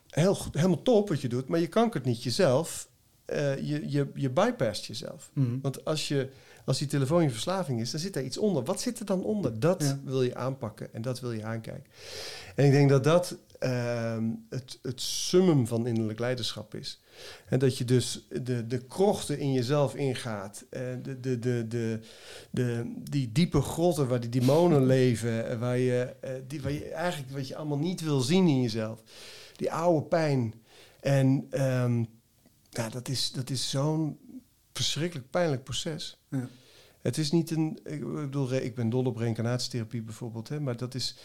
heel 0.08 0.34
goed, 0.34 0.54
helemaal 0.54 0.82
top 0.82 1.08
wat 1.08 1.20
je 1.20 1.28
doet, 1.28 1.48
maar 1.48 1.60
je 1.60 1.66
kankert 1.66 2.04
niet 2.04 2.22
jezelf. 2.22 2.88
Uh, 3.32 3.56
je, 3.56 3.90
je, 3.90 4.10
je 4.14 4.30
bypast 4.30 4.84
jezelf. 4.84 5.30
Mm. 5.32 5.58
Want 5.62 5.84
als, 5.84 6.08
je, 6.08 6.28
als 6.64 6.78
die 6.78 6.88
telefoon 6.88 7.22
je 7.22 7.30
verslaving 7.30 7.80
is, 7.80 7.90
dan 7.90 8.00
zit 8.00 8.14
daar 8.14 8.22
iets 8.22 8.38
onder. 8.38 8.64
Wat 8.64 8.80
zit 8.80 8.98
er 8.98 9.06
dan 9.06 9.24
onder? 9.24 9.60
Dat 9.60 9.82
ja. 9.82 10.00
wil 10.04 10.22
je 10.22 10.34
aanpakken 10.34 10.94
en 10.94 11.02
dat 11.02 11.20
wil 11.20 11.32
je 11.32 11.44
aankijken. 11.44 11.90
En 12.54 12.64
ik 12.64 12.70
denk 12.70 12.88
dat 12.88 13.04
dat 13.04 13.36
uh, 13.60 14.16
het, 14.48 14.78
het 14.82 15.00
summum 15.00 15.66
van 15.66 15.86
innerlijk 15.86 16.18
leiderschap 16.18 16.74
is. 16.74 17.00
En 17.48 17.58
dat 17.58 17.78
je 17.78 17.84
dus 17.84 18.26
de, 18.42 18.66
de 18.66 18.78
krochten 18.78 19.38
in 19.38 19.52
jezelf 19.52 19.94
ingaat. 19.94 20.64
En 20.70 21.02
de, 21.02 21.20
de, 21.20 21.38
de, 21.38 21.66
de, 21.68 22.00
de, 22.50 22.92
die 23.10 23.32
diepe 23.32 23.60
grotten 23.60 24.08
waar 24.08 24.20
die 24.20 24.40
demonen 24.40 24.86
leven. 24.96 25.58
Waar 25.58 25.78
je, 25.78 26.14
die, 26.46 26.62
waar 26.62 26.72
je 26.72 26.88
eigenlijk 26.88 27.32
wat 27.32 27.48
je 27.48 27.56
allemaal 27.56 27.78
niet 27.78 28.00
wil 28.00 28.20
zien 28.20 28.48
in 28.48 28.62
jezelf 28.62 29.02
die 29.56 29.72
oude 29.72 30.06
pijn. 30.06 30.54
En 31.00 31.46
um, 31.50 32.06
ja, 32.76 32.88
dat 32.88 33.08
is, 33.08 33.32
dat 33.32 33.50
is 33.50 33.70
zo'n 33.70 34.18
verschrikkelijk 34.72 35.30
pijnlijk 35.30 35.64
proces. 35.64 36.18
Ja. 36.30 36.48
Het 37.00 37.18
is 37.18 37.30
niet 37.30 37.50
een. 37.50 37.78
Ik 37.84 38.12
bedoel, 38.14 38.52
ik 38.52 38.74
ben 38.74 38.90
dol 38.90 39.04
op 39.04 39.16
reïncarnatietherapie 39.16 40.02
bijvoorbeeld, 40.02 40.48
hè, 40.48 40.60
maar 40.60 40.76
dat 40.76 40.94
is 40.94 41.16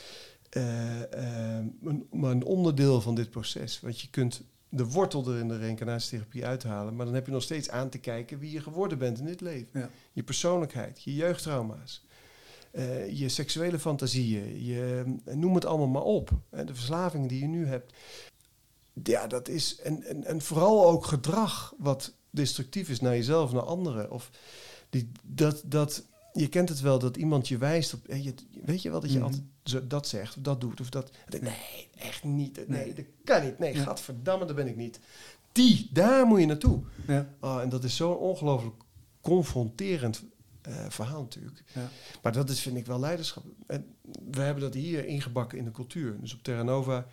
uh, 0.58 1.00
uh, 1.00 1.58
een, 1.84 2.08
maar 2.12 2.32
een 2.32 2.44
onderdeel 2.44 3.02
van 3.02 3.16
dit 3.16 3.30
proces. 3.30 3.80
Want 3.80 4.02
je 4.02 4.10
kunt 4.10 4.42
de 4.70 4.86
wortel 4.86 5.28
er 5.28 5.40
in 5.40 5.48
de 5.48 5.58
reïncarnatietherapie 5.58 6.46
uithalen, 6.46 6.96
maar 6.96 7.06
dan 7.06 7.16
heb 7.16 7.26
je 7.26 7.32
nog 7.32 7.44
steeds 7.44 7.70
aan 7.70 7.90
te 7.90 7.98
kijken 7.98 8.40
wie 8.40 8.52
je 8.52 8.62
geworden 8.62 8.98
bent 8.98 9.20
in 9.20 9.26
dit 9.26 9.42
leven. 9.42 9.80
Ja. 9.80 9.90
Je 10.12 10.24
persoonlijkheid, 10.24 11.04
je 11.04 11.16
jeugdtrauma's. 11.16 12.06
Uh, 12.72 13.20
je 13.20 13.30
seksuele 13.30 13.80
fantasieën, 13.80 14.66
je, 14.66 15.04
noem 15.26 15.56
het 15.56 15.66
allemaal 15.66 15.88
maar 15.88 16.02
op. 16.02 16.30
De 16.50 16.76
verslavingen 16.76 17.28
die 17.28 17.40
je 17.40 17.48
nu 17.48 17.66
hebt. 17.66 17.94
Ja, 19.04 19.28
dat 19.28 19.48
is. 19.48 19.76
En, 19.76 20.04
en, 20.04 20.24
en 20.24 20.42
vooral 20.42 20.90
ook 20.90 21.06
gedrag 21.06 21.74
wat 21.78 22.14
destructief 22.30 22.90
is 22.90 23.00
naar 23.00 23.16
jezelf, 23.16 23.52
naar 23.52 23.64
anderen. 23.64 24.12
Of 24.12 24.30
die, 24.90 25.12
dat, 25.24 25.62
dat, 25.66 26.04
je 26.34 26.48
kent 26.48 26.70
het 26.70 26.82
wel 26.82 27.00
dat 27.00 27.18
iemand 27.18 27.48
je 27.48 27.58
wijst 27.58 27.94
op. 27.94 28.06
Je, 28.08 28.34
weet 28.66 28.82
je 28.82 28.90
wel 28.90 29.00
dat 29.00 29.12
je 29.12 29.18
mm 29.20 29.24
-hmm. 29.24 29.34
altijd 29.64 29.90
dat 29.90 30.08
zegt 30.08 30.38
of 30.38 30.44
dat 30.44 30.62
doet 30.62 30.80
of 30.80 30.90
dat. 30.90 31.12
Nee, 31.42 31.88
echt 31.98 32.24
niet. 32.24 32.56
Nee, 32.56 32.66
nee. 32.68 32.94
dat 32.94 33.06
kan 33.24 33.44
niet. 33.44 33.60
Nee, 33.60 33.74
ja. 33.74 33.84
gadverdamme, 33.84 34.46
daar 34.46 34.56
ben 34.56 34.68
ik 34.68 34.76
niet. 34.76 35.00
Die, 35.52 35.90
daar 35.94 36.26
moet 36.26 36.40
je 36.40 36.46
naartoe. 36.46 36.82
Ja. 37.08 37.30
Oh, 37.40 37.62
en 37.62 37.70
dat 37.70 37.84
is 37.84 37.96
zo'n 37.96 38.18
ongelooflijk 38.18 38.76
confronterend 39.22 40.24
uh, 40.68 40.86
verhaal 40.90 41.22
natuurlijk. 41.22 41.64
Ja. 41.74 41.90
Maar 42.22 42.32
dat 42.32 42.50
is, 42.50 42.60
vind 42.60 42.78
ik 42.78 42.86
wel 42.86 43.00
leiderschap. 43.00 43.44
En 43.68 43.96
we 44.32 44.42
hebben 44.42 44.64
dat 44.64 44.74
hier 44.74 45.06
ingebakken 45.06 45.58
in 45.58 45.64
de 45.64 45.72
cultuur. 45.72 46.18
Dus 46.20 46.34
op 46.34 46.44
Terra 46.44 46.64
Nova, 46.64 47.08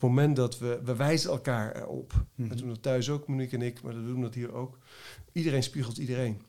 het 0.00 0.10
moment 0.10 0.36
dat 0.36 0.58
we, 0.58 0.80
we 0.84 0.96
wijzen 0.96 1.30
elkaar 1.30 1.76
erop. 1.76 2.12
Mm 2.12 2.26
-hmm. 2.34 2.48
We 2.48 2.54
doen 2.54 2.68
dat 2.68 2.82
thuis 2.82 3.10
ook, 3.10 3.28
Monique 3.28 3.56
en 3.56 3.62
ik, 3.62 3.82
maar 3.82 3.94
we 3.94 4.06
doen 4.06 4.20
dat 4.20 4.34
hier 4.34 4.52
ook. 4.52 4.78
Iedereen 5.32 5.62
spiegelt 5.62 5.98
iedereen. 5.98 6.42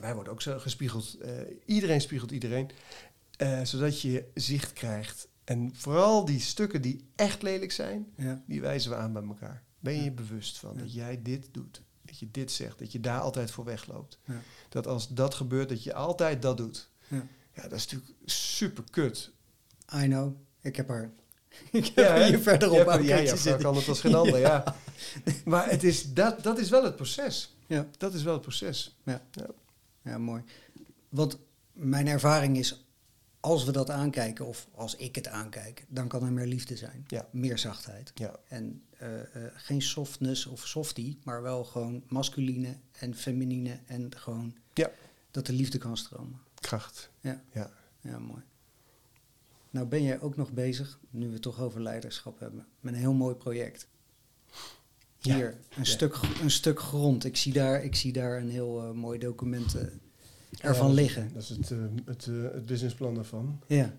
Wij 0.00 0.14
worden 0.14 0.32
ook 0.32 0.42
zo 0.42 0.58
gespiegeld. 0.58 1.18
Uh, 1.22 1.30
iedereen 1.64 2.00
spiegelt 2.00 2.30
iedereen. 2.30 2.70
Uh, 3.42 3.64
zodat 3.64 4.00
je 4.00 4.24
zicht 4.34 4.72
krijgt. 4.72 5.28
En 5.44 5.70
vooral 5.74 6.24
die 6.24 6.40
stukken 6.40 6.82
die 6.82 7.04
echt 7.16 7.42
lelijk 7.42 7.72
zijn, 7.72 8.06
ja. 8.16 8.42
die 8.46 8.60
wijzen 8.60 8.90
we 8.90 8.96
aan 8.96 9.12
bij 9.12 9.22
elkaar. 9.22 9.62
Ben 9.78 10.02
je 10.02 10.12
bewust 10.12 10.58
van 10.58 10.76
dat 10.76 10.92
jij 10.92 11.22
dit 11.22 11.48
doet? 11.52 11.82
Dat 12.02 12.18
je 12.18 12.30
dit 12.30 12.52
zegt, 12.52 12.78
dat 12.78 12.92
je 12.92 13.00
daar 13.00 13.20
altijd 13.20 13.50
voor 13.50 13.64
wegloopt. 13.64 14.18
Ja. 14.24 14.42
Dat 14.68 14.86
als 14.86 15.08
dat 15.08 15.34
gebeurt, 15.34 15.68
dat 15.68 15.82
je 15.82 15.94
altijd 15.94 16.42
dat 16.42 16.56
doet. 16.56 16.90
Ja, 17.08 17.26
ja 17.54 17.62
dat 17.62 17.72
is 17.72 17.84
natuurlijk 17.86 18.12
super 18.24 18.84
kut. 18.90 19.32
I 19.94 20.04
know. 20.04 20.36
Ik 20.60 20.76
heb 20.76 20.90
er. 20.90 21.12
Ik 21.70 21.86
heb 21.86 22.16
ja, 22.16 22.26
hier 22.26 22.38
verderop 22.38 22.88
aan 22.88 23.02
ja, 23.02 23.16
ja, 23.16 23.36
zitten. 23.36 23.62
kan 23.62 23.76
het 23.76 23.88
als 23.88 24.00
geen 24.00 24.14
ander, 24.14 24.38
ja. 24.38 24.76
Maar 25.44 25.70
het 25.70 25.84
is, 25.84 26.12
dat, 26.12 26.42
dat 26.42 26.58
is 26.58 26.68
wel 26.68 26.84
het 26.84 26.96
proces. 26.96 27.54
Ja. 27.66 27.86
Dat 27.98 28.14
is 28.14 28.22
wel 28.22 28.32
het 28.32 28.42
proces. 28.42 28.96
Ja. 29.04 29.22
ja. 29.30 29.46
Ja, 30.02 30.18
mooi. 30.18 30.42
Want 31.08 31.38
mijn 31.72 32.06
ervaring 32.06 32.58
is, 32.58 32.84
als 33.40 33.64
we 33.64 33.72
dat 33.72 33.90
aankijken, 33.90 34.46
of 34.46 34.68
als 34.74 34.96
ik 34.96 35.14
het 35.14 35.28
aankijk, 35.28 35.84
dan 35.88 36.08
kan 36.08 36.22
er 36.22 36.32
meer 36.32 36.46
liefde 36.46 36.76
zijn. 36.76 37.04
Ja. 37.06 37.28
Meer 37.30 37.58
zachtheid. 37.58 38.12
Ja. 38.14 38.36
En 38.48 38.82
uh, 39.02 39.08
uh, 39.12 39.22
geen 39.54 39.82
softness 39.82 40.46
of 40.46 40.66
softie, 40.66 41.18
maar 41.24 41.42
wel 41.42 41.64
gewoon 41.64 42.02
masculine 42.08 42.76
en 42.92 43.14
feminine 43.14 43.78
en 43.86 44.10
gewoon 44.16 44.56
ja. 44.74 44.90
dat 45.30 45.46
de 45.46 45.52
liefde 45.52 45.78
kan 45.78 45.96
stromen. 45.96 46.40
Kracht. 46.54 47.10
Ja. 47.20 47.42
Ja, 47.52 47.70
ja 48.00 48.18
mooi. 48.18 48.42
Nou 49.70 49.86
ben 49.86 50.02
jij 50.02 50.20
ook 50.20 50.36
nog 50.36 50.52
bezig, 50.52 50.98
nu 51.10 51.26
we 51.26 51.32
het 51.32 51.42
toch 51.42 51.60
over 51.60 51.82
leiderschap 51.82 52.38
hebben, 52.38 52.66
met 52.80 52.94
een 52.94 53.00
heel 53.00 53.12
mooi 53.12 53.34
project. 53.34 53.88
Hier, 55.18 55.36
ja. 55.36 55.46
een, 55.46 55.56
ja. 55.76 55.84
stuk, 55.84 56.18
een 56.42 56.50
stuk 56.50 56.80
grond. 56.80 57.24
Ik 57.24 57.36
zie 57.36 57.52
daar, 57.52 57.84
ik 57.84 57.94
zie 57.94 58.12
daar 58.12 58.38
een 58.38 58.50
heel 58.50 58.84
uh, 58.84 58.90
mooi 58.90 59.18
document 59.18 59.74
uh, 59.74 59.82
ervan 60.60 60.88
ja, 60.88 60.94
liggen. 60.94 61.30
Dat 61.32 61.42
is 61.42 61.48
het, 61.48 61.70
uh, 61.70 61.78
het, 62.04 62.24
het 62.24 62.66
businessplan 62.66 63.14
daarvan. 63.14 63.60
Ja, 63.66 63.96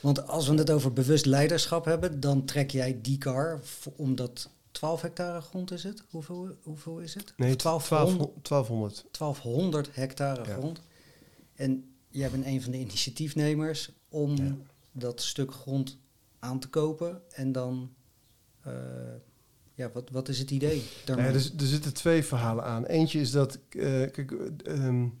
want 0.00 0.28
als 0.28 0.48
we 0.48 0.54
het 0.54 0.70
over 0.70 0.92
bewust 0.92 1.26
leiderschap 1.26 1.84
hebben, 1.84 2.20
dan 2.20 2.44
trek 2.44 2.70
jij 2.70 2.98
die 3.02 3.18
car 3.18 3.60
omdat 3.96 4.50
12 4.70 5.00
hectare 5.00 5.40
grond 5.40 5.70
is 5.70 5.82
het? 5.82 6.02
Hoeveel, 6.10 6.56
hoeveel 6.62 6.98
is 6.98 7.14
het? 7.14 7.34
Nee, 7.36 7.56
1200. 7.56 8.48
1200. 8.48 9.04
1200 9.18 9.94
hectare 9.94 10.44
grond. 10.44 10.80
En 11.54 11.94
jij 12.08 12.30
bent 12.30 12.44
een 12.44 12.62
van 12.62 12.72
de 12.72 12.78
initiatiefnemers 12.78 13.90
om 14.08 14.64
dat 14.92 15.20
stuk 15.20 15.52
grond 15.52 15.98
aan 16.38 16.58
te 16.58 16.68
kopen 16.68 17.22
en 17.30 17.52
dan 17.52 17.94
ja, 19.74 19.90
wat, 19.92 20.10
wat 20.10 20.28
is 20.28 20.38
het 20.38 20.50
idee? 20.50 20.82
Ja, 21.06 21.16
er, 21.16 21.34
er, 21.34 21.40
zitten 21.56 21.94
twee 21.94 22.24
verhalen 22.24 22.64
aan. 22.64 22.84
Eentje 22.84 23.20
is 23.20 23.30
dat, 23.30 23.58
uh, 23.70 23.82
kijk, 24.10 24.30
um, 24.64 25.18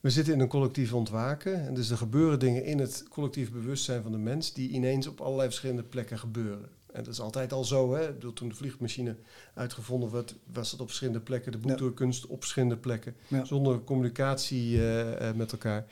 we 0.00 0.10
zitten 0.10 0.34
in 0.34 0.40
een 0.40 0.48
collectief 0.48 0.92
ontwaken. 0.92 1.66
En 1.66 1.74
dus 1.74 1.90
er 1.90 1.96
gebeuren 1.96 2.38
dingen 2.38 2.64
in 2.64 2.78
het 2.78 3.04
collectief 3.08 3.52
bewustzijn 3.52 4.02
van 4.02 4.12
de 4.12 4.18
mens 4.18 4.52
die 4.52 4.70
ineens 4.70 5.06
op 5.06 5.20
allerlei 5.20 5.48
verschillende 5.48 5.82
plekken 5.82 6.18
gebeuren. 6.18 6.68
En 6.92 7.04
dat 7.04 7.12
is 7.12 7.20
altijd 7.20 7.52
al 7.52 7.64
zo. 7.64 7.94
Hè? 7.94 8.12
Bedoel, 8.12 8.32
toen 8.32 8.48
de 8.48 8.54
vliegmachine 8.54 9.16
uitgevonden 9.54 10.10
werd, 10.10 10.34
was 10.52 10.70
het 10.70 10.80
op 10.80 10.86
verschillende 10.86 11.20
plekken. 11.20 11.52
De 11.52 11.58
boekdrukkunst 11.58 12.26
op 12.26 12.40
verschillende 12.40 12.76
plekken. 12.76 13.14
Ja. 13.28 13.44
Zonder 13.44 13.84
communicatie 13.84 14.76
uh, 14.76 15.32
met 15.34 15.52
elkaar. 15.52 15.86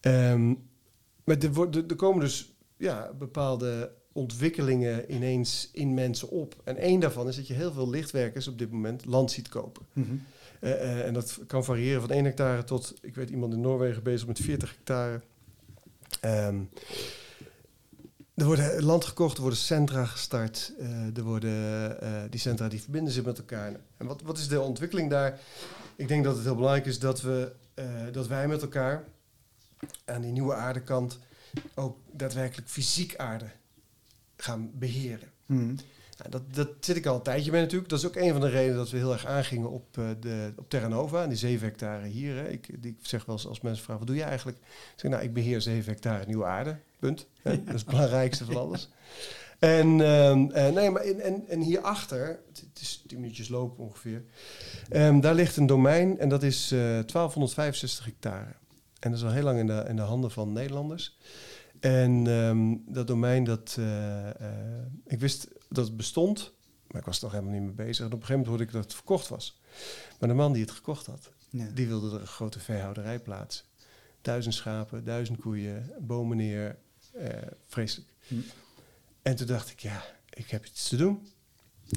Um, 0.00 0.68
maar 1.24 1.36
er, 1.38 1.96
komen 1.96 2.20
dus 2.20 2.54
ja, 2.76 3.12
bepaalde 3.18 3.92
ontwikkelingen 4.12 5.14
ineens 5.14 5.68
in 5.72 5.94
mensen 5.94 6.28
op. 6.28 6.60
En 6.64 6.76
één 6.76 7.00
daarvan 7.00 7.28
is 7.28 7.36
dat 7.36 7.46
je 7.46 7.54
heel 7.54 7.72
veel 7.72 7.90
lichtwerkers 7.90 8.48
op 8.48 8.58
dit 8.58 8.70
moment 8.70 9.04
land 9.04 9.30
ziet 9.30 9.48
kopen. 9.48 9.86
Mm 9.92 10.04
-hmm. 10.04 10.22
uh, 10.60 10.70
uh, 10.70 11.06
en 11.06 11.14
dat 11.14 11.38
kan 11.46 11.64
variëren 11.64 12.00
van 12.00 12.10
1 12.10 12.24
hectare 12.24 12.64
tot, 12.64 12.94
ik 13.02 13.14
weet 13.14 13.30
iemand 13.30 13.52
in 13.52 13.60
Noorwegen 13.60 14.02
bezig 14.02 14.26
met 14.26 14.38
40 14.38 14.70
hectare. 14.70 15.20
Um, 16.24 16.68
er 18.34 18.46
worden 18.46 18.82
land 18.82 19.04
gekocht, 19.04 19.34
er 19.34 19.40
worden 19.40 19.58
centra 19.58 20.04
gestart. 20.04 20.72
Uh, 20.80 21.16
er 21.16 21.22
worden, 21.22 22.30
die 22.30 22.40
centra 22.40 22.68
die 22.68 22.82
verbinden 22.82 23.12
zich 23.12 23.24
met 23.24 23.38
elkaar. 23.38 23.72
En 23.96 24.06
wat, 24.06 24.22
wat 24.22 24.38
is 24.38 24.48
de 24.48 24.60
ontwikkeling 24.60 25.10
daar? 25.10 25.40
Ik 25.96 26.08
denk 26.08 26.24
dat 26.24 26.34
het 26.34 26.44
heel 26.44 26.54
belangrijk 26.54 26.86
is 26.86 26.98
dat, 26.98 27.20
we, 27.20 27.52
dat 28.12 28.26
wij 28.26 28.48
met 28.48 28.62
elkaar 28.62 29.04
aan 30.04 30.20
die 30.20 30.32
nieuwe 30.32 30.54
aardekant 30.54 31.18
ook 31.74 31.98
daadwerkelijk 32.12 32.68
fysiek 32.68 33.16
aarde 33.16 33.50
gaan 34.36 34.70
beheren. 34.74 35.28
Mm. 35.46 35.76
Nou, 36.18 36.30
dat, 36.30 36.54
dat 36.54 36.68
zit 36.80 36.96
ik 36.96 37.06
al 37.06 37.14
een 37.14 37.22
tijdje 37.22 37.50
mee 37.50 37.60
natuurlijk. 37.60 37.90
Dat 37.90 37.98
is 37.98 38.06
ook 38.06 38.16
een 38.16 38.32
van 38.32 38.40
de 38.40 38.48
redenen 38.48 38.76
dat 38.76 38.90
we 38.90 38.96
heel 38.96 39.12
erg 39.12 39.26
aangingen 39.26 39.70
op, 39.70 39.96
uh, 39.98 40.08
de, 40.20 40.52
op 40.56 40.70
Terra 40.70 40.88
Nova, 40.88 41.26
die 41.26 41.36
7 41.36 41.66
hectare 41.66 42.06
hier. 42.06 42.34
Hè. 42.34 42.48
Ik, 42.48 42.82
die, 42.82 42.96
ik 43.00 43.06
zeg 43.06 43.24
wel 43.24 43.36
eens 43.36 43.46
als 43.46 43.60
mensen 43.60 43.84
vragen, 43.84 44.04
wat 44.04 44.14
doe 44.14 44.22
je 44.24 44.28
eigenlijk? 44.28 44.58
Ik 44.58 44.92
zeg, 44.96 45.10
nou, 45.10 45.22
ik 45.22 45.32
beheer 45.32 45.60
7 45.60 45.92
hectare 45.92 46.26
nieuwe 46.26 46.44
aarde, 46.44 46.78
punt. 46.98 47.26
dat 47.42 47.58
is 47.66 47.80
het 47.80 47.84
belangrijkste 47.84 48.44
van 48.44 48.56
alles. 48.56 48.88
En, 49.58 49.98
uh, 49.98 50.68
nee, 50.68 50.90
maar 50.90 51.04
in, 51.04 51.20
en, 51.20 51.44
en 51.48 51.60
hierachter, 51.60 52.26
het, 52.26 52.64
het 52.72 52.80
is 52.80 53.02
10 53.06 53.20
minuutjes 53.20 53.48
lopen 53.48 53.84
ongeveer, 53.84 54.24
um, 54.92 55.20
daar 55.20 55.34
ligt 55.34 55.56
een 55.56 55.66
domein 55.66 56.18
en 56.18 56.28
dat 56.28 56.42
is 56.42 56.72
uh, 56.72 56.80
1265 56.80 58.04
hectare. 58.04 58.54
En 59.00 59.10
dat 59.10 59.20
is 59.20 59.26
al 59.26 59.32
heel 59.32 59.42
lang 59.42 59.58
in 59.58 59.66
de, 59.66 59.84
in 59.88 59.96
de 59.96 60.02
handen 60.02 60.30
van 60.30 60.52
Nederlanders. 60.52 61.18
En 61.80 62.26
um, 62.26 62.84
dat 62.86 63.06
domein, 63.06 63.44
dat, 63.44 63.76
uh, 63.78 63.86
uh, 64.26 64.30
ik 65.06 65.20
wist 65.20 65.48
dat 65.68 65.86
het 65.86 65.96
bestond, 65.96 66.52
maar 66.86 67.00
ik 67.00 67.06
was 67.06 67.16
er 67.16 67.22
nog 67.22 67.32
helemaal 67.32 67.54
niet 67.54 67.62
mee 67.62 67.86
bezig. 67.86 67.98
En 67.98 68.12
op 68.12 68.12
een 68.12 68.26
gegeven 68.26 68.32
moment 68.32 68.48
hoorde 68.48 68.64
ik 68.64 68.72
dat 68.72 68.84
het 68.84 68.94
verkocht 68.94 69.28
was. 69.28 69.60
Maar 70.18 70.28
de 70.28 70.34
man 70.34 70.52
die 70.52 70.62
het 70.62 70.70
gekocht 70.70 71.06
had, 71.06 71.30
ja. 71.50 71.66
die 71.74 71.86
wilde 71.86 72.14
er 72.14 72.20
een 72.20 72.26
grote 72.26 72.60
veehouderij 72.60 73.18
plaatsen. 73.18 73.64
Duizend 74.20 74.54
schapen, 74.54 75.04
duizend 75.04 75.40
koeien, 75.40 75.92
bomen 76.00 76.36
neer, 76.36 76.76
uh, 77.16 77.26
vreselijk. 77.66 78.10
Hm. 78.26 78.34
En 79.22 79.36
toen 79.36 79.46
dacht 79.46 79.70
ik, 79.70 79.80
ja, 79.80 80.04
ik 80.30 80.50
heb 80.50 80.66
iets 80.66 80.88
te 80.88 80.96
doen. 80.96 81.28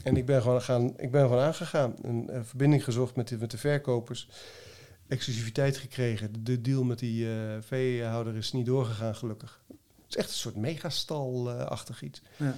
En 0.03 0.17
ik 0.17 0.25
ben 0.25 0.41
gewoon, 0.41 0.61
gaan, 0.61 0.99
ik 0.99 1.11
ben 1.11 1.21
gewoon 1.21 1.43
aangegaan. 1.43 1.95
Een, 2.01 2.35
een 2.35 2.45
verbinding 2.45 2.83
gezocht 2.83 3.15
met 3.15 3.27
de, 3.27 3.37
met 3.37 3.51
de 3.51 3.57
verkopers. 3.57 4.29
Exclusiviteit 5.13 5.77
gekregen. 5.77 6.43
De 6.43 6.61
deal 6.61 6.83
met 6.83 6.99
die 6.99 7.25
uh, 7.25 7.57
veehouder 7.59 8.35
is 8.35 8.51
niet 8.51 8.65
doorgegaan, 8.65 9.15
gelukkig. 9.15 9.61
Het 9.67 10.09
is 10.09 10.15
echt 10.15 10.29
een 10.29 10.35
soort 10.35 10.55
megastal-achtig 10.55 12.01
iets. 12.01 12.21
Ja. 12.37 12.57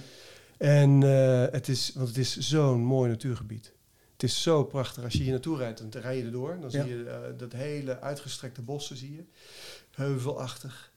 En 0.58 1.02
uh, 1.02 1.44
het 1.50 1.68
is, 1.68 1.92
want 1.94 2.08
het 2.08 2.18
is 2.18 2.38
zo'n 2.38 2.84
mooi 2.84 3.10
natuurgebied. 3.10 3.72
Het 4.12 4.22
is 4.22 4.42
zo 4.42 4.64
prachtig. 4.64 5.04
Als 5.04 5.12
je 5.12 5.22
hier 5.22 5.30
naartoe 5.30 5.56
rijdt, 5.56 5.78
dan 5.78 6.02
rij 6.02 6.16
je 6.16 6.24
erdoor. 6.24 6.58
Dan 6.60 6.70
ja. 6.70 6.82
zie 6.82 6.96
je 6.96 7.04
uh, 7.04 7.38
dat 7.38 7.52
hele 7.52 8.00
uitgestrekte 8.00 8.62
bossen, 8.62 8.96
zie 8.96 9.12
je. 9.12 9.24
Heuvelachtig. 9.90 10.92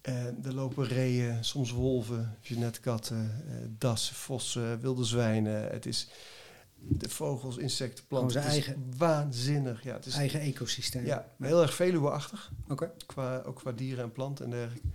En 0.00 0.38
er 0.44 0.54
lopen 0.54 0.86
reeën, 0.86 1.44
soms 1.44 1.70
wolven, 1.70 2.36
genetkatten, 2.40 3.44
uh, 3.46 3.54
dassen, 3.78 4.14
vossen, 4.14 4.80
wilde 4.80 5.04
zwijnen. 5.04 5.70
Het 5.70 5.86
is 5.86 6.08
de 6.88 7.08
vogels, 7.08 7.56
insecten, 7.56 8.04
planten. 8.06 8.30
Zijn 8.30 8.44
eigen, 8.44 8.84
waanzinnig. 8.96 9.82
Ja, 9.82 9.94
het 9.94 10.06
is 10.06 10.14
eigen 10.14 10.40
ecosysteem. 10.40 11.04
Ja, 11.04 11.28
heel 11.38 11.62
erg 11.62 11.74
Veluwe-achtig. 11.74 12.52
Okay. 12.68 12.90
Qua, 13.06 13.42
ook 13.46 13.56
qua 13.56 13.72
dieren 13.72 14.04
en 14.04 14.12
planten 14.12 14.44
en 14.44 14.50
dergelijke. 14.50 14.88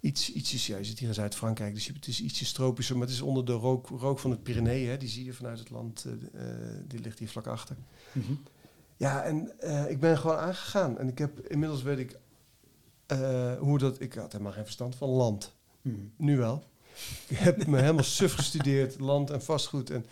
Iets, 0.00 0.32
ietsjes, 0.32 0.66
ja, 0.66 0.76
je 0.76 0.84
zit 0.84 0.98
hier 0.98 1.08
in 1.08 1.14
Zuid-Frankrijk, 1.14 1.74
dus 1.74 1.86
het 1.86 2.06
is 2.06 2.20
ietsjes 2.20 2.52
tropischer, 2.52 2.96
maar 2.96 3.06
het 3.06 3.14
is 3.14 3.22
onder 3.22 3.44
de 3.44 3.52
rook, 3.52 3.88
rook 3.88 4.18
van 4.18 4.30
het 4.30 4.42
Pyreneeën. 4.42 4.98
Die 4.98 5.08
zie 5.08 5.24
je 5.24 5.32
vanuit 5.32 5.58
het 5.58 5.70
land, 5.70 6.04
uh, 6.06 6.12
uh, 6.12 6.50
die 6.86 7.00
ligt 7.00 7.18
hier 7.18 7.28
vlak 7.28 7.46
achter. 7.46 7.76
Mm 8.12 8.22
-hmm. 8.22 8.42
Ja, 8.96 9.22
en 9.22 9.52
uh, 9.60 9.90
ik 9.90 10.00
ben 10.00 10.18
gewoon 10.18 10.36
aangegaan. 10.36 10.98
En 10.98 11.08
ik 11.08 11.18
heb 11.18 11.46
inmiddels 11.46 11.82
weet 11.82 11.98
ik 11.98 12.16
uh, 13.12 13.58
hoe 13.58 13.78
dat. 13.78 14.00
Ik 14.00 14.14
had 14.14 14.32
helemaal 14.32 14.52
geen 14.52 14.64
verstand 14.64 14.94
van 14.96 15.08
land. 15.08 15.54
Mm. 15.82 16.12
Nu 16.16 16.36
wel. 16.36 16.64
Ik 17.28 17.36
heb 17.36 17.66
me 17.66 17.80
helemaal 17.80 18.04
suf 18.04 18.34
gestudeerd, 18.34 18.98
land 18.98 19.30
en 19.30 19.42
vastgoed. 19.42 19.90
En 19.90 20.06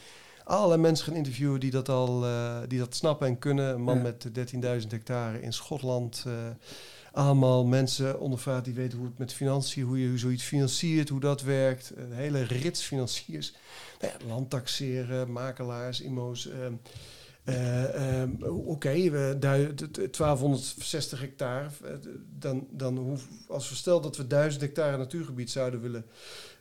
allerlei 0.49 0.81
mensen 0.81 1.07
gaan 1.07 1.17
interviewen 1.17 1.61
die 1.61 1.71
dat 1.71 1.89
al 1.89 2.25
uh, 2.25 2.59
die 2.69 2.79
dat 2.79 2.95
snappen 2.95 3.27
en 3.27 3.39
kunnen. 3.39 3.75
Een 3.75 3.83
man 3.83 3.97
ja. 3.97 4.03
met 4.03 4.29
13.000 4.83 4.89
hectare 4.89 5.41
in 5.41 5.53
Schotland. 5.53 6.25
Uh, 6.27 6.35
allemaal 7.13 7.65
mensen 7.65 8.21
ondervraagd 8.21 8.65
die 8.65 8.75
weten 8.75 8.99
hoe 8.99 9.07
het 9.07 9.19
met 9.19 9.33
financiën, 9.33 9.85
hoe 9.85 10.01
je 10.01 10.19
zoiets 10.19 10.45
financiert, 10.45 11.09
hoe 11.09 11.21
dat 11.21 11.43
werkt. 11.43 11.93
Een 11.97 12.13
hele 12.13 12.43
rits 12.43 12.83
financiers. 12.83 13.55
Nou 14.01 14.13
ja, 14.13 14.27
land 14.27 14.51
taxeren, 14.51 15.33
makelaars, 15.33 16.01
IMO's. 16.01 16.47
Uh, 16.47 16.53
uh, 17.49 18.21
um, 18.21 18.37
Oké, 18.43 18.89
okay, 18.89 19.39
1260 19.39 21.21
hectare. 21.21 21.69
Dan, 22.39 22.67
dan 22.71 23.19
als 23.49 23.69
we 23.69 23.75
stel 23.75 24.01
dat 24.01 24.17
we 24.17 24.27
1000 24.27 24.63
hectare 24.63 24.97
natuurgebied 24.97 25.51
zouden 25.51 25.81
willen, 25.81 26.05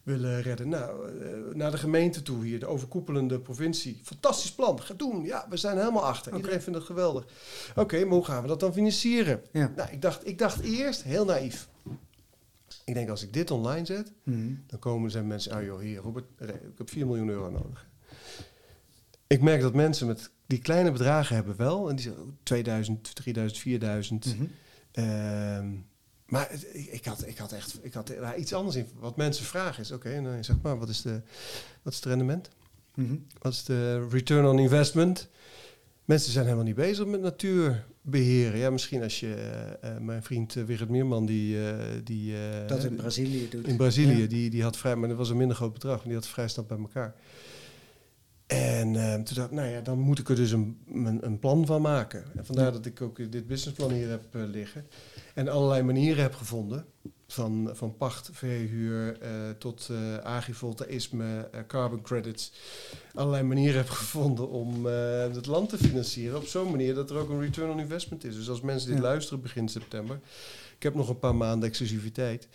willen 0.07 0.41
redden. 0.41 0.69
Nou, 0.69 1.11
uh, 1.11 1.55
naar 1.55 1.71
de 1.71 1.77
gemeente 1.77 2.21
toe 2.21 2.45
hier, 2.45 2.59
de 2.59 2.65
overkoepelende 2.65 3.39
provincie. 3.39 3.99
Fantastisch 4.03 4.51
plan, 4.51 4.81
ga 4.81 4.93
doen. 4.93 5.23
Ja, 5.23 5.45
we 5.49 5.57
zijn 5.57 5.77
helemaal 5.77 6.05
achter. 6.05 6.27
Okay. 6.27 6.39
Iedereen 6.39 6.61
vindt 6.61 6.77
het 6.77 6.87
geweldig. 6.87 7.23
Oké, 7.69 7.79
okay, 7.79 8.03
maar 8.03 8.13
hoe 8.13 8.25
gaan 8.25 8.41
we 8.41 8.47
dat 8.47 8.59
dan 8.59 8.73
financieren? 8.73 9.41
Ja. 9.51 9.71
Nou, 9.75 9.91
ik 9.91 10.01
dacht, 10.01 10.27
ik 10.27 10.37
dacht 10.37 10.61
eerst, 10.61 11.03
heel 11.03 11.25
naïef. 11.25 11.69
Ik 12.85 12.93
denk, 12.93 13.09
als 13.09 13.23
ik 13.23 13.33
dit 13.33 13.51
online 13.51 13.85
zet, 13.85 14.11
mm. 14.23 14.63
dan 14.67 14.79
komen 14.79 15.11
zijn 15.11 15.27
mensen... 15.27 15.51
Ah 15.51 15.63
joh, 15.63 15.79
hier, 15.79 16.01
Robert, 16.01 16.25
ik 16.39 16.77
heb 16.77 16.89
4 16.89 17.05
miljoen 17.05 17.29
euro 17.29 17.49
nodig. 17.49 17.87
Ik 19.27 19.41
merk 19.41 19.61
dat 19.61 19.73
mensen 19.73 20.07
met 20.07 20.31
die 20.45 20.59
kleine 20.59 20.91
bedragen 20.91 21.35
hebben 21.35 21.55
wel. 21.57 21.89
En 21.89 21.95
die 21.95 22.05
zeggen 22.05 22.37
2000, 22.43 23.15
3000, 23.15 23.61
4000. 23.61 24.25
Mm 24.25 24.49
-hmm. 24.91 25.73
uh, 25.73 25.79
maar 26.27 26.51
ik, 26.73 27.05
had, 27.05 27.27
ik 27.27 27.37
had 27.37 27.51
echt 27.51 27.79
ik 27.81 27.93
had, 27.93 28.11
nou, 28.19 28.35
iets 28.35 28.53
anders 28.53 28.75
in. 28.75 28.87
Wat 28.99 29.17
mensen 29.17 29.45
vragen 29.45 29.83
is: 29.83 29.91
oké, 29.91 30.07
okay, 30.07 30.19
nou, 30.19 30.43
zeg 30.43 30.55
maar, 30.61 30.79
wat 30.79 30.89
is, 30.89 31.01
de, 31.01 31.21
wat 31.81 31.93
is 31.93 31.99
het 31.99 32.07
rendement? 32.07 32.49
Mm 32.95 33.07
-hmm. 33.07 33.25
Wat 33.41 33.53
is 33.53 33.63
de 33.63 34.07
return 34.07 34.45
on 34.45 34.59
investment? 34.59 35.27
Mensen 36.05 36.31
zijn 36.31 36.45
helemaal 36.45 36.65
niet 36.65 36.75
bezig 36.75 37.05
met 37.05 37.21
natuurbeheren. 37.21 38.59
Ja, 38.59 38.69
misschien 38.69 39.03
als 39.03 39.19
je 39.19 39.35
uh, 39.83 39.97
mijn 39.97 40.23
vriend 40.23 40.55
uh, 40.55 40.63
Wigert 40.63 40.89
Meerman, 40.89 41.25
die. 41.25 41.55
Uh, 41.55 41.73
die 42.03 42.33
dat 42.67 42.83
in 42.83 42.95
Brazilië 42.95 43.49
doet. 43.49 43.67
In 43.67 43.77
Brazilië, 43.77 44.21
ja. 44.21 44.27
die, 44.27 44.49
die 44.49 44.63
had 44.63 44.77
vrij, 44.77 44.95
maar 44.95 45.09
dat 45.09 45.17
was 45.17 45.29
een 45.29 45.37
minder 45.37 45.55
groot 45.55 45.73
bedrag, 45.73 45.95
maar 45.95 46.05
die 46.05 46.15
had 46.15 46.27
vrij 46.27 46.47
snel 46.47 46.65
bij 46.65 46.77
elkaar. 46.77 47.15
En 48.47 48.93
uh, 48.93 49.13
toen 49.13 49.35
dacht 49.35 49.47
ik, 49.47 49.51
nou 49.51 49.67
ja, 49.67 49.81
dan 49.81 49.99
moet 49.99 50.19
ik 50.19 50.29
er 50.29 50.35
dus 50.35 50.51
een, 50.51 50.77
een, 50.93 51.25
een 51.25 51.39
plan 51.39 51.65
van 51.65 51.81
maken. 51.81 52.23
En 52.35 52.45
vandaar 52.45 52.71
dat 52.71 52.85
ik 52.85 53.01
ook 53.01 53.31
dit 53.31 53.47
businessplan 53.47 53.91
hier 53.91 54.09
heb 54.09 54.35
uh, 54.35 54.43
liggen. 54.45 54.87
En 55.37 55.47
allerlei 55.47 55.83
manieren 55.83 56.21
heb 56.21 56.33
gevonden. 56.33 56.85
Van, 57.27 57.69
van 57.73 57.97
pacht, 57.97 58.29
verhuur 58.33 59.21
uh, 59.21 59.29
tot 59.57 59.91
agrivoltaïsme, 60.23 61.49
carbon 61.67 62.01
credits. 62.01 62.51
Allerlei 63.13 63.43
manieren 63.43 63.77
heb 63.77 63.89
gevonden 63.89 64.49
om 64.49 64.85
het 64.85 65.45
land 65.45 65.69
te 65.69 65.77
financieren. 65.77 66.37
Op 66.37 66.45
zo'n 66.45 66.71
manier 66.71 66.93
dat 66.93 67.09
er 67.09 67.17
ook 67.17 67.29
een 67.29 67.41
return 67.41 67.71
on 67.71 67.79
investment 67.79 68.23
is. 68.23 68.35
Dus 68.35 68.49
als 68.49 68.61
mensen 68.61 68.87
dit 68.87 68.97
ja. 68.97 69.03
luisteren 69.03 69.41
begin 69.41 69.69
september. 69.69 70.19
Ik 70.75 70.83
heb 70.83 70.95
nog 70.95 71.09
een 71.09 71.19
paar 71.19 71.35
maanden 71.35 71.69
exclusiviteit. 71.69 72.47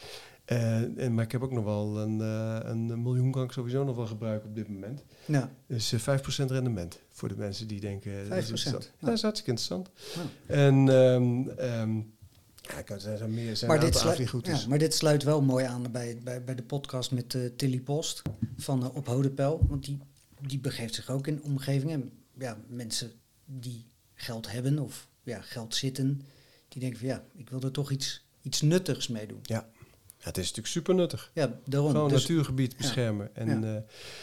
Uh, 0.46 0.98
en, 0.98 1.14
maar 1.14 1.24
ik 1.24 1.32
heb 1.32 1.42
ook 1.42 1.52
nog 1.52 1.64
wel 1.64 1.98
een, 1.98 2.18
uh, 2.18 2.58
een 2.62 3.02
miljoen 3.02 3.30
kan 3.30 3.42
ik 3.42 3.52
sowieso 3.52 3.84
nog 3.84 3.96
wel 3.96 4.06
gebruiken 4.06 4.48
op 4.48 4.54
dit 4.54 4.68
moment. 4.68 5.04
Ja. 5.24 5.52
Dus 5.66 5.92
uh, 5.92 6.00
5% 6.00 6.02
rendement 6.46 7.00
voor 7.10 7.28
de 7.28 7.36
mensen 7.36 7.68
die 7.68 7.80
denken... 7.80 8.24
5%? 8.24 8.28
Dat 8.28 8.50
is, 8.50 8.62
ja. 8.62 8.70
dat 9.00 9.12
is 9.12 9.22
hartstikke 9.22 9.50
interessant. 9.50 9.90
Ja. 10.14 10.54
En 10.54 10.88
um, 10.88 11.48
um, 11.58 12.14
ja, 12.62 12.94
er 12.94 13.00
zijn 13.00 13.34
meer 13.34 13.56
zijn 13.56 13.70
maar, 13.70 13.80
dit 13.80 13.96
sluit, 13.96 14.30
ja, 14.42 14.66
maar 14.68 14.78
dit 14.78 14.94
sluit 14.94 15.22
wel 15.22 15.42
mooi 15.42 15.64
aan 15.64 15.92
bij, 15.92 16.18
bij, 16.22 16.44
bij 16.44 16.54
de 16.54 16.62
podcast 16.62 17.10
met 17.10 17.34
uh, 17.34 17.50
Tilly 17.56 17.80
Post 17.80 18.22
van 18.56 18.82
uh, 18.82 18.96
Op 18.96 19.06
Hodepel. 19.06 19.66
Want 19.68 19.84
die, 19.84 19.98
die 20.40 20.58
begeeft 20.58 20.94
zich 20.94 21.10
ook 21.10 21.26
in 21.26 21.42
omgevingen. 21.42 22.12
Ja, 22.38 22.58
mensen 22.68 23.12
die 23.44 23.86
geld 24.14 24.50
hebben 24.50 24.78
of 24.78 25.08
ja, 25.22 25.40
geld 25.40 25.74
zitten... 25.74 26.22
die 26.68 26.80
denken 26.80 26.98
van 26.98 27.08
ja, 27.08 27.24
ik 27.34 27.50
wil 27.50 27.60
er 27.60 27.70
toch 27.70 27.90
iets, 27.90 28.26
iets 28.42 28.60
nuttigs 28.60 29.08
mee 29.08 29.26
doen. 29.26 29.40
Ja. 29.42 29.68
Ja, 30.16 30.28
het 30.28 30.38
is 30.38 30.46
natuurlijk 30.46 30.74
super 30.74 30.94
nuttig. 30.94 31.30
Ja, 31.34 31.58
daarom. 31.64 31.90
Gewoon 31.90 32.08
dus, 32.08 32.20
natuurgebied 32.20 32.76
beschermen. 32.76 33.30
Ja, 33.34 33.40
en. 33.40 33.64
Uh, 33.64 33.76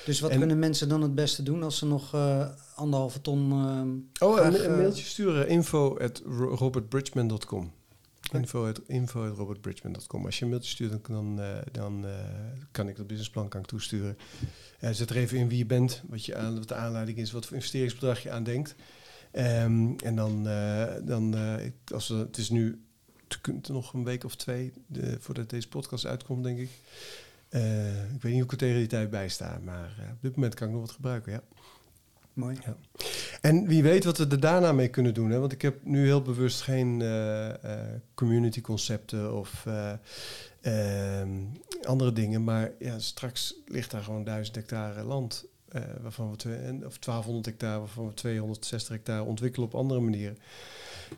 dus 0.06 0.20
wat 0.20 0.32
en, 0.32 0.38
kunnen 0.38 0.60
mensen 0.60 0.90
dan 0.90 1.02
het 1.02 1.16
beste 1.16 1.44
doen 1.44 1.64
als 1.64 1.78
ze 1.78 1.86
nog 1.86 2.16
anderhalve 2.76 3.22
ton. 3.22 3.50
Uh, 3.50 4.28
oh, 4.28 4.36
graag, 4.36 4.54
een, 4.54 4.66
een, 4.66 4.78
mailtje 4.78 5.06
sturen: 5.06 5.48
info 5.48 5.98
at 5.98 6.22
robertbridgman.com. 6.26 7.72
Info 8.34 8.74
info 8.88 9.30
at 9.30 9.38
robertbridgman.com. 9.38 10.26
Als 10.26 10.38
je 10.38 10.44
een 10.44 10.50
mailtje 10.50 10.70
stuurt, 10.70 10.92
dan, 11.08 11.36
dan, 11.36 11.42
dan 11.72 12.06
kan 12.72 12.88
ik 12.88 12.96
dat 12.96 13.08
businessplan 13.08 13.50
kan 13.50 13.62
ik 13.62 13.68
toesturen. 13.68 14.18
zet 14.80 15.10
er 15.10 15.18
even 15.18 15.38
in 15.38 15.50
wie 15.50 15.58
je 15.58 15.66
bent, 15.66 16.04
wat, 16.08 16.26
je 16.26 16.36
aan, 16.36 16.58
wat 16.58 16.68
de 16.68 16.76
aanleiding 16.76 17.18
is, 17.18 17.32
wat 17.32 17.46
voor 17.46 17.56
investeringsbedrag 17.56 18.24
je 18.24 18.32
aandenkt. 18.32 18.76
Um, 19.34 19.96
en 20.00 20.16
dan, 20.16 20.44
dan 21.06 21.36
als 21.94 22.08
we, 22.08 22.16
het 22.16 22.38
is 22.38 22.50
nu 22.50 22.84
kunt 23.38 23.70
nog 23.70 23.94
een 23.94 24.04
week 24.04 24.24
of 24.24 24.36
twee 24.36 24.74
de, 24.88 25.18
voordat 25.20 25.50
deze 25.50 25.68
podcast 25.68 26.06
uitkomt, 26.06 26.44
denk 26.44 26.60
ik. 26.60 26.70
Uh, 27.50 28.14
ik 28.14 28.22
weet 28.22 28.32
niet 28.32 28.34
hoe 28.34 28.44
ik 28.44 28.52
er 28.52 28.58
tegen 28.58 28.78
die 28.78 28.88
tijd 28.88 29.10
bij 29.10 29.30
sta, 29.30 29.60
maar 29.64 29.96
uh, 30.00 30.12
op 30.12 30.22
dit 30.22 30.36
moment 30.36 30.54
kan 30.54 30.68
ik 30.68 30.74
nog 30.74 30.82
wat 30.82 30.92
gebruiken, 30.92 31.32
ja. 31.32 31.42
Mooi. 32.40 32.58
Ja. 32.66 32.78
En 33.42 33.68
wie 33.68 33.84
weet 33.84 34.04
wat 34.04 34.18
we 34.18 34.28
er 34.28 34.40
daarna 34.40 34.72
mee 34.72 34.88
kunnen 34.88 35.14
doen. 35.14 35.30
Hè? 35.30 35.40
Want 35.40 35.52
ik 35.52 35.62
heb 35.62 35.86
nu 35.86 36.06
heel 36.06 36.22
bewust 36.22 36.62
geen 36.62 37.00
uh, 37.00 37.50
community 38.14 38.62
concepten 38.62 39.36
of 39.36 39.66
ehm, 40.62 41.30
andere 41.84 42.14
dingen. 42.14 42.44
Maar 42.44 42.72
ja, 42.80 43.00
straks 43.00 43.56
ligt 43.66 43.92
daar 43.92 44.04
gewoon 44.04 44.24
duizend 44.24 44.56
hectare 44.56 45.04
land. 45.04 45.46
waarvan 46.02 46.32
we 46.32 46.36
twee, 46.36 46.56
of 46.86 46.98
1200 46.98 47.46
hectare, 47.46 47.80
waarvan 47.80 48.08
we 48.08 48.14
260 48.14 48.96
hectare 48.96 49.24
ontwikkelen 49.24 49.68
op 49.68 49.76
andere 49.76 50.00
manieren. 50.00 50.38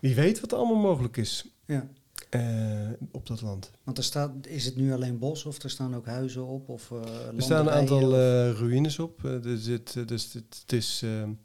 Wie 0.00 0.14
weet 0.14 0.40
wat 0.40 0.52
er 0.52 0.58
allemaal 0.58 0.82
mogelijk 0.82 1.16
is. 1.16 1.44
Ja. 1.66 1.88
Uh, 2.36 2.90
op 3.10 3.26
dat 3.26 3.40
land. 3.40 3.70
Want 3.84 3.98
er 3.98 4.04
staat, 4.04 4.46
is 4.46 4.64
het 4.64 4.76
nu 4.76 4.92
alleen 4.92 5.18
bos 5.18 5.44
of 5.44 5.62
er 5.62 5.70
staan 5.70 5.96
ook 5.96 6.06
huizen 6.06 6.46
op? 6.46 6.68
Of, 6.68 6.90
uh, 6.90 6.98
er 7.36 7.42
staan 7.42 7.66
een 7.66 7.72
aantal 7.72 8.12
uh, 8.12 8.50
ruïnes 8.50 8.98
op. 8.98 9.24
er 9.24 9.58
zit, 9.58 10.08
dus 10.08 10.32
het, 10.32 10.58
het 10.60 10.72
is, 10.72 11.04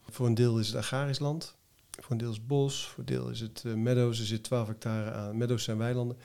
voor 0.09 0.25
een 0.25 0.33
deel 0.33 0.59
is 0.59 0.67
het 0.67 0.75
agrarisch 0.75 1.19
land. 1.19 1.55
Voor 2.01 2.11
een 2.11 2.17
deel 2.17 2.29
is 2.29 2.37
het 2.37 2.47
bos. 2.47 2.87
Voor 2.87 2.99
een 2.99 3.05
deel 3.05 3.29
is 3.29 3.39
het 3.39 3.63
meadows. 3.63 4.19
Er 4.19 4.25
zit 4.25 4.43
12 4.43 4.67
hectare 4.67 5.11
aan. 5.11 5.37
Meadows 5.37 5.63
zijn 5.63 5.77
weilanden. 5.77 6.17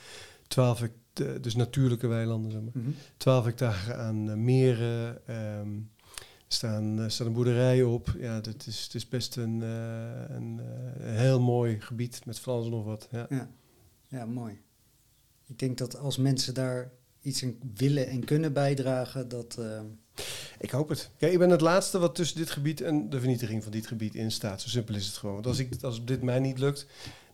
12 0.49 0.89
dus 1.41 1.55
natuurlijke 1.55 2.07
weilanden, 2.07 2.51
zeg 2.51 2.61
maar. 2.61 2.85
12 3.17 3.39
mhm. 3.39 3.49
hectare 3.49 3.95
aan 3.95 4.45
meren. 4.45 5.21
Um, 5.61 5.91
staan, 6.49 7.11
staat 7.11 7.27
een 7.27 7.33
boerderij 7.33 7.83
op. 7.83 8.15
Ja, 8.19 8.35
het 8.35 8.67
is, 8.67 8.83
het 8.83 8.95
is 8.95 9.09
best 9.09 9.37
een, 9.37 9.61
een, 9.61 10.61
heel 11.01 11.41
mooi 11.41 11.81
gebied 11.81 12.27
met 12.27 12.39
van 12.39 12.55
alles 12.55 12.69
nog 12.69 12.85
wat. 12.85 13.09
Ja. 13.11 13.27
ja. 13.29 13.49
Ja, 14.13 14.27
mooi. 14.27 14.61
Ik 15.47 15.59
denk 15.59 15.79
dat 15.79 15.99
als 15.99 16.17
mensen 16.17 16.55
daar 16.55 16.91
iets 17.21 17.43
in 17.43 17.73
willen 17.75 18.09
en 18.09 18.25
kunnen 18.25 18.53
bijdragen, 18.53 19.29
dat. 19.29 19.57
Uh... 19.59 19.81
Ik 20.59 20.71
hoop 20.71 20.89
het. 20.89 21.11
Kijk, 21.19 21.33
ik 21.33 21.39
ben 21.39 21.51
het 21.51 21.61
laatste 21.61 21.99
wat 21.99 22.15
tussen 22.15 22.37
dit 22.37 22.51
gebied 22.51 22.81
en 22.81 23.11
de 23.11 23.19
vernietiging 23.19 23.63
van 23.63 23.73
dit 23.73 23.87
gebied 23.87 24.15
in 24.15 24.31
staat. 24.31 24.61
Zo 24.61 24.69
simpel 24.69 24.95
is 24.95 25.07
het 25.07 25.17
gewoon. 25.17 25.35
Want 25.35 25.47
als, 25.47 25.59
ik, 25.59 25.83
als 25.83 26.05
dit 26.05 26.23
mij 26.23 26.39
niet 26.39 26.59
lukt, 26.59 26.87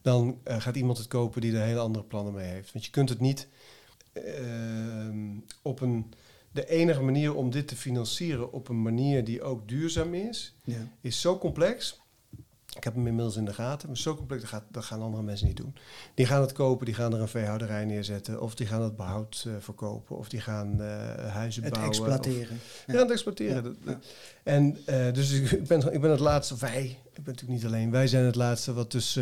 dan 0.03 0.39
uh, 0.45 0.61
gaat 0.61 0.77
iemand 0.77 0.99
het 0.99 1.09
kopen 1.09 1.41
die 1.41 1.57
er 1.57 1.63
hele 1.63 1.79
andere 1.79 2.05
plannen 2.05 2.35
mee 2.35 2.49
heeft. 2.49 2.73
Want 2.73 2.85
je 2.85 2.91
kunt 2.91 3.09
het 3.09 3.21
niet 3.21 3.49
uh, 4.13 5.37
op 5.63 5.81
een. 5.81 6.13
De 6.53 6.69
enige 6.69 7.03
manier 7.03 7.35
om 7.35 7.51
dit 7.51 7.69
te 7.69 7.77
financieren 7.77 8.53
op 8.53 8.69
een 8.69 8.83
manier 8.83 9.25
die 9.25 9.43
ook 9.43 9.69
duurzaam 9.69 10.15
is, 10.15 10.55
ja. 10.65 10.89
is 11.01 11.21
zo 11.21 11.39
complex 11.39 12.01
ik 12.77 12.85
heb 12.85 12.95
hem 12.95 13.07
inmiddels 13.07 13.37
in 13.37 13.45
de 13.45 13.55
gaten, 13.55 13.89
maar 13.89 13.97
zo 13.97 14.17
complex, 14.17 14.41
dat, 14.41 14.51
gaat, 14.51 14.65
dat 14.71 14.85
gaan 14.85 15.03
andere 15.03 15.23
mensen 15.23 15.47
niet 15.47 15.57
doen. 15.57 15.75
Die 16.15 16.27
gaan 16.27 16.41
het 16.41 16.53
kopen, 16.53 16.87
die 16.87 16.95
gaan 16.95 17.15
er 17.15 17.21
een 17.21 17.29
veehouderij 17.29 17.85
neerzetten, 17.85 18.41
of 18.41 18.55
die 18.55 18.67
gaan 18.67 18.83
het 18.83 18.97
behoud 18.97 19.45
uh, 19.47 19.55
verkopen, 19.59 20.17
of 20.17 20.29
die 20.29 20.41
gaan 20.41 20.81
uh, 20.81 20.87
huizen 21.33 21.63
het 21.63 21.73
bouwen. 21.73 21.95
exploiteren. 21.95 22.57
Of, 22.57 22.85
ja. 22.87 22.99
het 22.99 23.11
exploiteren. 23.11 23.77
Ja. 23.85 23.99
En 24.43 24.79
uh, 24.89 25.13
dus 25.13 25.31
ik 25.33 25.67
ben, 25.67 25.93
ik 25.93 26.01
ben 26.01 26.11
het 26.11 26.21
laatste, 26.21 26.57
wij, 26.57 26.85
ik 27.13 27.25
ben 27.25 27.35
natuurlijk 27.35 27.61
niet 27.61 27.65
alleen, 27.65 27.91
wij 27.91 28.07
zijn 28.07 28.25
het 28.25 28.35
laatste 28.35 28.73
wat, 28.73 28.91
dus, 28.91 29.21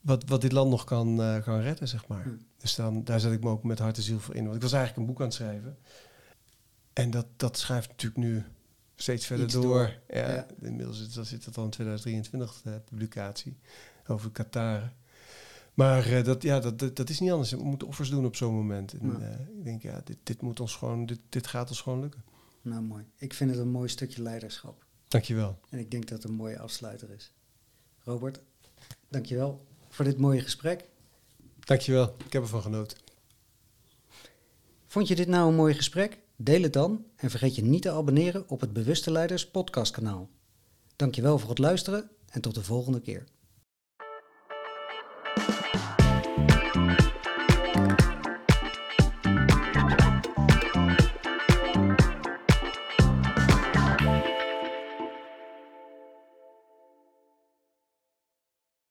wat, 0.00 0.24
wat 0.26 0.40
dit 0.40 0.52
land 0.52 0.70
nog 0.70 0.84
kan, 0.84 1.40
kan 1.44 1.60
redden, 1.60 1.88
zeg 1.88 2.06
maar. 2.06 2.26
Dus 2.56 2.74
dan, 2.74 3.04
daar 3.04 3.20
zet 3.20 3.32
ik 3.32 3.42
me 3.42 3.50
ook 3.50 3.62
met 3.62 3.78
hart 3.78 3.96
en 3.96 4.02
ziel 4.02 4.20
voor 4.20 4.34
in. 4.34 4.44
Want 4.44 4.56
ik 4.56 4.62
was 4.62 4.72
eigenlijk 4.72 5.00
een 5.00 5.12
boek 5.12 5.20
aan 5.20 5.26
het 5.26 5.36
schrijven. 5.36 5.78
En 6.92 7.10
dat, 7.10 7.26
dat 7.36 7.58
schrijft 7.58 7.88
natuurlijk 7.88 8.20
nu 8.20 8.44
steeds 8.96 9.26
verder 9.26 9.50
door. 9.50 9.98
Ja, 10.08 10.32
ja. 10.34 10.46
Inmiddels 10.60 11.08
zit, 11.10 11.26
zit 11.26 11.44
het 11.44 11.56
al 11.56 11.64
in 11.64 11.70
2023, 11.70 12.62
de 12.62 12.80
publicatie 12.84 13.56
over 14.06 14.30
Qatar. 14.30 14.92
Maar 15.74 16.10
uh, 16.10 16.24
dat, 16.24 16.42
ja, 16.42 16.60
dat, 16.60 16.96
dat, 16.96 17.08
is 17.08 17.20
niet 17.20 17.30
anders. 17.30 17.50
We 17.50 17.64
moeten 17.64 17.88
offers 17.88 18.10
doen 18.10 18.24
op 18.24 18.36
zo'n 18.36 18.54
moment. 18.54 18.92
En, 18.92 19.06
uh, 19.20 19.58
ik 19.58 19.64
denk, 19.64 19.82
ja, 19.82 20.00
dit, 20.04 20.16
dit, 20.22 20.42
moet 20.42 20.60
ons 20.60 20.74
gewoon, 20.74 21.06
dit, 21.06 21.18
dit 21.28 21.46
gaat 21.46 21.68
ons 21.68 21.80
gewoon 21.80 22.00
lukken. 22.00 22.22
Nou, 22.62 22.82
mooi. 22.82 23.04
Ik 23.16 23.34
vind 23.34 23.50
het 23.50 23.58
een 23.58 23.70
mooi 23.70 23.88
stukje 23.88 24.22
leiderschap. 24.22 24.84
Dankjewel. 25.08 25.58
En 25.70 25.78
ik 25.78 25.90
denk 25.90 26.08
dat 26.08 26.22
het 26.22 26.30
een 26.30 26.36
mooie 26.36 26.58
afsluiter 26.58 27.10
is. 27.10 27.32
Robert, 28.02 28.40
dankjewel 29.08 29.66
voor 29.88 30.04
dit 30.04 30.18
mooie 30.18 30.40
gesprek. 30.40 30.84
Dankjewel. 31.58 32.14
Ik 32.24 32.32
heb 32.32 32.42
ervan 32.42 32.62
genoten. 32.62 32.98
Vond 34.86 35.08
je 35.08 35.14
dit 35.16 35.28
nou 35.28 35.48
een 35.48 35.54
mooi 35.54 35.74
gesprek? 35.74 36.18
Deel 36.38 36.62
het 36.62 36.72
dan 36.72 37.04
en 37.16 37.30
vergeet 37.30 37.54
je 37.54 37.64
niet 37.64 37.82
te 37.82 37.90
abonneren 37.90 38.48
op 38.48 38.60
het 38.60 38.72
Bewuste 38.72 39.10
Leiders 39.10 39.50
podcastkanaal. 39.50 40.28
Dankjewel 40.96 41.38
voor 41.38 41.48
het 41.48 41.58
luisteren 41.58 42.10
en 42.28 42.40
tot 42.40 42.54
de 42.54 42.62
volgende 42.62 43.00
keer. 43.00 43.24